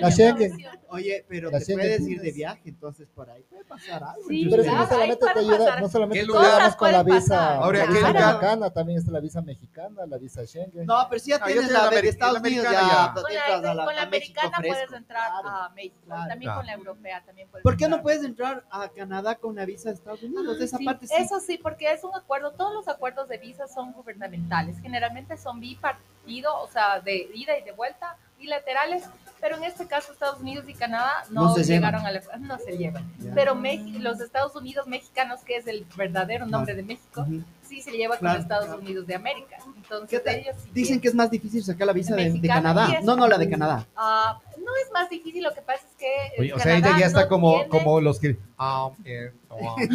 La 0.02 0.12
Schengen. 0.12 0.58
Oye, 0.90 1.26
pero 1.28 1.52
La 1.52 1.60
te 1.60 1.66
Schengen 1.66 1.86
puedes 1.88 2.02
ir 2.08 2.22
de 2.22 2.32
viaje, 2.32 2.62
entonces 2.70 3.08
por 3.14 3.30
ahí 3.30 3.44
puede 3.44 3.64
pasar 3.66 4.04
algo. 4.04 4.28
Sí. 4.28 4.48
Pero 4.50 4.64
que 4.64 4.70
Ah, 4.70 4.74
no 4.78 4.88
solamente 4.88 5.26
te 5.34 5.40
ayuda, 5.40 5.58
pasar. 5.58 5.82
no 5.82 5.90
solamente 5.90 6.20
¿Qué 6.20 6.26
te 6.26 6.78
con 6.78 6.92
la 6.92 7.04
visa, 7.04 7.60
mexicana, 7.72 8.70
también 8.72 8.98
está 9.00 9.12
la 9.12 9.20
visa 9.20 9.42
mexicana, 9.42 10.06
la 10.06 10.18
visa 10.18 10.46
Schengen. 10.46 10.86
No, 10.86 11.06
pero 11.10 11.20
si 11.20 11.30
ya 11.32 11.38
Ah, 11.38 11.46
tienes 11.46 11.66
tienes 11.68 11.72
la 11.84 11.92
la 11.92 12.02
de 12.02 12.08
Estados 12.10 12.40
Unidos, 12.40 12.64
ya 12.66 12.72
ya. 12.72 13.14
Con 13.14 13.24
la, 13.64 13.86
con 13.86 13.96
la 13.96 14.02
americana 14.04 14.58
puedes 14.58 14.92
entrar 14.94 15.30
Claro. 15.42 15.50
a 15.50 15.70
México. 15.70 15.96
claro. 16.06 16.28
También 16.30 16.48
Claro. 16.48 16.60
con 16.60 16.66
la 16.68 16.74
europea 16.74 17.24
también 17.26 17.48
puedes 17.50 17.64
¿Por 17.64 17.78
qué 17.78 17.88
no 17.90 18.02
puedes 18.02 18.24
entrar 18.24 18.64
a 18.72 18.90
Canadá 18.90 19.36
con 19.36 19.56
la 19.56 19.66
visa 19.66 19.90
de 19.90 19.96
Estados 19.96 20.24
Unidos? 20.24 20.58
De 20.60 20.66
esa 20.66 20.78
Sí, 20.78 20.86
parte 20.86 21.08
sí. 21.08 21.14
Eso 21.18 21.40
sí, 21.40 21.58
porque 21.62 21.92
es 21.92 22.04
un 22.04 22.16
acuerdo, 22.16 22.52
todos 22.52 22.74
los 22.74 22.88
acuerdos 22.88 23.28
de 23.30 23.38
visa 23.38 23.68
son 23.68 23.92
gubernamentales, 23.94 24.80
generalmente 24.82 25.38
son 25.38 25.60
bipartido, 25.60 26.56
o 26.62 26.68
sea, 26.70 27.00
de 27.02 27.30
ida 27.34 27.58
y 27.58 27.64
de 27.64 27.72
vuelta, 27.72 28.18
bilaterales, 28.38 29.04
pero 29.40 29.58
en 29.58 29.64
este 29.64 29.88
caso 29.88 30.12
Estados 30.12 30.40
Unidos 30.42 30.66
y 30.68 30.74
Canadá 30.74 31.24
no, 31.30 31.44
No 31.46 31.54
se 31.56 31.64
llegaron 31.64 32.06
a 32.06 32.12
la, 32.12 32.22
no 32.40 32.58
se 32.60 32.78
llevan. 32.78 33.04
Pero 33.36 33.56
Mex- 33.56 34.00
los 34.00 34.20
Estados 34.20 34.56
Unidos 34.56 34.88
mexicanos, 34.88 35.42
que 35.42 35.58
es 35.58 35.68
el 35.68 35.86
verdadero 35.96 36.46
nombre 36.46 36.74
de 36.76 36.84
México, 36.84 37.26
sí 37.62 37.82
se 37.82 37.92
lleva 37.92 38.18
Claro, 38.18 38.36
con 38.36 38.42
Estados 38.44 38.66
claro. 38.66 38.82
Unidos 38.82 39.06
de 39.08 39.16
América. 39.16 39.58
¿Qué 39.58 39.70
Entonces 39.78 40.24
tal? 40.24 40.36
ellos 40.36 40.56
sí 40.58 40.70
Dicen 40.74 40.86
tienen. 40.86 41.02
que 41.02 41.08
es 41.10 41.16
más 41.16 41.30
difícil 41.32 41.64
sacar 41.64 41.88
la 41.88 41.94
visa 41.94 42.16
de, 42.16 42.40
Canadá. 42.48 42.94
es- 42.98 43.06
No, 43.06 43.16
no, 43.16 43.28
la 43.28 43.38
de 43.38 43.50
Canadá. 43.50 43.86
Ah, 43.96 44.40
no 44.58 44.72
es 44.84 44.92
más 44.92 45.10
difícil, 45.10 45.44
lo 45.44 45.54
que 45.54 45.62
pasa 45.62 45.86
es 45.88 45.96
que 45.98 46.42
Oye, 46.42 46.54
o 46.54 46.60
sea, 46.60 46.76
ella 46.78 46.98
ya 47.00 47.06
está 47.06 47.24
no 47.24 47.28
como, 47.30 47.54
tiene- 47.56 47.70
como 47.70 48.02
los 48.02 48.20
que... 48.20 48.38
ah, 48.58 48.90
eh, 49.06 49.32
oh, 49.50 49.76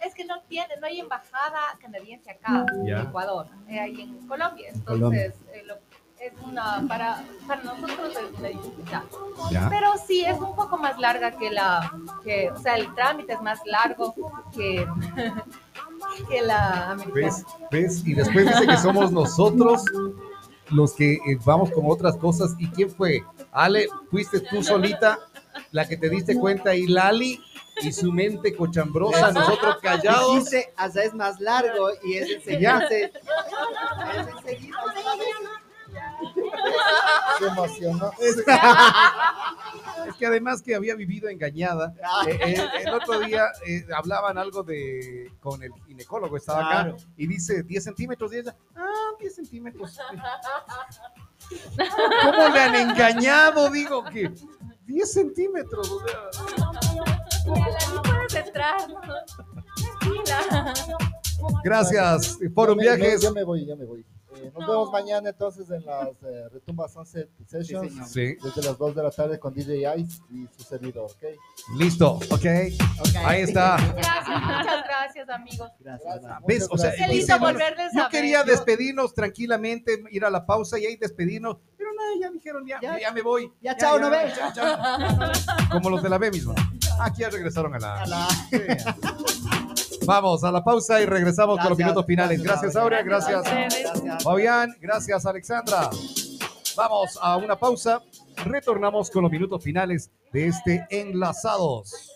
Es 0.00 0.14
que 0.14 0.24
no 0.26 0.40
tiene, 0.42 0.68
no 0.80 0.86
hay 0.86 1.00
embajada 1.00 1.58
canadiense 1.80 2.30
acá 2.30 2.66
Ya. 2.86 3.00
en 3.00 3.06
Ecuador, 3.08 3.46
eh, 3.68 3.80
hay 3.80 4.00
en 4.02 4.26
Colombia. 4.28 4.68
Entonces, 4.68 4.84
Colombia. 4.84 5.24
eh, 5.54 5.62
lo- 5.64 5.78
es 6.26 6.32
una, 6.42 6.84
para, 6.88 7.24
para 7.46 7.62
nosotros 7.62 8.12
es 8.12 8.38
una 8.38 8.48
dificultad. 8.48 9.02
ya. 9.50 9.68
Pero 9.68 9.92
sí, 10.06 10.24
es 10.24 10.38
un 10.38 10.54
poco 10.56 10.78
más 10.78 10.98
larga 10.98 11.32
que 11.32 11.50
la, 11.50 11.92
que, 12.22 12.50
o 12.50 12.58
sea, 12.58 12.76
el 12.76 12.92
trámite 12.94 13.34
es 13.34 13.42
más 13.42 13.60
largo 13.66 14.14
que, 14.54 14.86
que 16.28 16.42
la 16.42 16.92
americana. 16.92 17.26
¿Ves? 17.26 17.44
¿Ves? 17.70 18.06
Y 18.06 18.14
después 18.14 18.46
dice 18.46 18.66
que 18.66 18.76
somos 18.78 19.12
nosotros 19.12 19.84
los 20.70 20.94
que 20.94 21.14
eh, 21.14 21.38
vamos 21.44 21.70
con 21.70 21.84
otras 21.90 22.16
cosas. 22.16 22.54
¿Y 22.58 22.68
quién 22.68 22.90
fue? 22.90 23.22
Ale, 23.52 23.86
fuiste 24.10 24.40
tú 24.40 24.62
solita 24.62 25.18
la 25.72 25.86
que 25.86 25.96
te 25.96 26.08
diste 26.08 26.38
cuenta 26.38 26.74
y 26.74 26.86
Lali 26.86 27.40
y 27.82 27.92
su 27.92 28.12
mente 28.12 28.54
cochambrosa, 28.54 29.32
nosotros 29.32 29.76
callados. 29.82 30.34
Dijiste, 30.34 30.72
hasta 30.76 31.04
es 31.04 31.14
más 31.14 31.40
largo 31.40 31.90
y 32.02 32.14
es 32.14 32.30
enseguida. 32.30 32.88
Es 32.88 33.12
enseguida. 34.28 34.78
Se 37.38 37.46
emocionó. 37.46 38.10
Es 40.06 40.14
que 40.16 40.26
además 40.26 40.62
que 40.62 40.74
había 40.74 40.94
vivido 40.94 41.28
engañada. 41.28 41.92
Eh, 42.28 42.38
eh, 42.44 42.66
el 42.84 42.94
otro 42.94 43.20
día 43.20 43.46
eh, 43.66 43.84
hablaban 43.96 44.38
algo 44.38 44.62
de 44.62 45.32
con 45.40 45.62
el 45.62 45.72
ginecólogo, 45.86 46.36
estaba 46.36 46.60
Claro. 46.70 46.94
acá 46.94 47.04
y 47.16 47.26
dice 47.26 47.62
10 47.62 47.84
centímetros 47.84 48.32
y 48.32 48.38
ella, 48.38 48.54
ah, 48.76 48.84
10 49.18 49.34
centímetros. 49.34 49.98
¿Cómo 52.24 52.48
le 52.48 52.60
han 52.60 52.74
engañado? 52.74 53.70
Digo 53.70 54.04
que 54.04 54.32
10 54.86 55.12
centímetros. 55.12 55.90
o 55.90 56.00
sea. 56.06 56.30
Puedes 58.02 58.34
entrar. 58.34 58.78
Tranquila. 60.00 60.74
Gracias, 61.62 62.38
me- 62.40 62.48
me- 62.76 62.82
Viajes. 62.96 63.22
Yo 63.22 63.32
me 63.32 63.44
voy, 63.44 63.66
yo 63.66 63.76
me 63.76 63.84
voy. 63.84 64.04
Eh, 64.36 64.50
nos 64.52 64.66
vemos 64.66 64.90
mañana 64.92 65.28
entonces 65.30 65.68
en 65.70 65.84
las 65.86 66.08
eh, 66.22 66.48
Retumba 66.52 66.88
Sunset 66.88 67.30
Sessions. 67.46 67.88
señor. 67.92 68.08
Sí, 68.08 68.36
desde 68.42 68.62
las 68.68 68.76
2 68.78 68.94
de 68.96 69.02
la 69.02 69.10
tarde 69.10 69.38
con 69.38 69.54
DJ 69.54 69.96
Ice 69.98 70.22
y 70.30 70.46
su 70.56 70.62
servidor, 70.64 71.04
¿ok? 71.10 71.24
listo, 71.78 72.12
ok. 72.30 72.44
Ahí 73.24 73.42
está. 73.42 73.76
Gracias, 73.94 74.26
muchas 74.42 74.84
gracias, 74.84 75.28
amigos. 75.28 75.70
Gracias. 75.80 76.22
Val. 76.22 76.42
¿Ves? 76.46 76.66
O 76.70 76.76
sea, 76.78 76.92
volverles 77.38 77.92
Yo 77.94 78.02
a 78.04 78.08
quería 78.08 78.38
ver. 78.42 78.52
despedirnos 78.52 79.14
tranquilamente, 79.14 80.02
ir 80.10 80.24
a 80.24 80.30
la 80.30 80.44
pausa 80.44 80.78
y 80.78 80.86
ahí 80.86 80.96
despedirnos, 80.96 81.58
pero 81.76 81.90
nada, 81.92 82.10
ya 82.20 82.30
dijeron, 82.30 82.66
ya, 82.66 82.80
Ya. 82.80 82.98
ya 83.00 83.12
me 83.12 83.22
voy. 83.22 83.52
Ya, 83.60 83.76
chao, 83.76 83.98
no 83.98 84.10
ves. 84.10 84.34
chao, 84.34 84.50
chao. 84.54 84.76
Como 85.70 85.90
los 85.90 86.02
de 86.02 86.08
la 86.08 86.18
B 86.18 86.30
mismo. 86.30 86.54
Aquí 87.00 87.22
ya 87.22 87.30
regresaron 87.30 87.74
a 87.74 87.78
la. 87.78 88.02
A 88.02 88.06
la- 88.06 88.28
Vamos 90.06 90.44
a 90.44 90.52
la 90.52 90.62
pausa 90.62 91.00
y 91.00 91.06
regresamos 91.06 91.58
con 91.58 91.70
los 91.70 91.78
minutos 91.78 92.04
finales. 92.06 92.42
Gracias, 92.42 92.76
Aurea. 92.76 93.02
Gracias, 93.02 93.42
gracias, 93.42 94.22
Fabián. 94.22 94.74
Gracias, 94.80 95.24
Alexandra. 95.26 95.90
Vamos 96.76 97.18
a 97.20 97.36
una 97.36 97.56
pausa. 97.56 98.02
Retornamos 98.44 99.10
con 99.10 99.22
los 99.22 99.30
minutos 99.30 99.62
finales 99.62 100.10
de 100.32 100.46
este 100.46 100.86
Enlazados. 100.90 102.10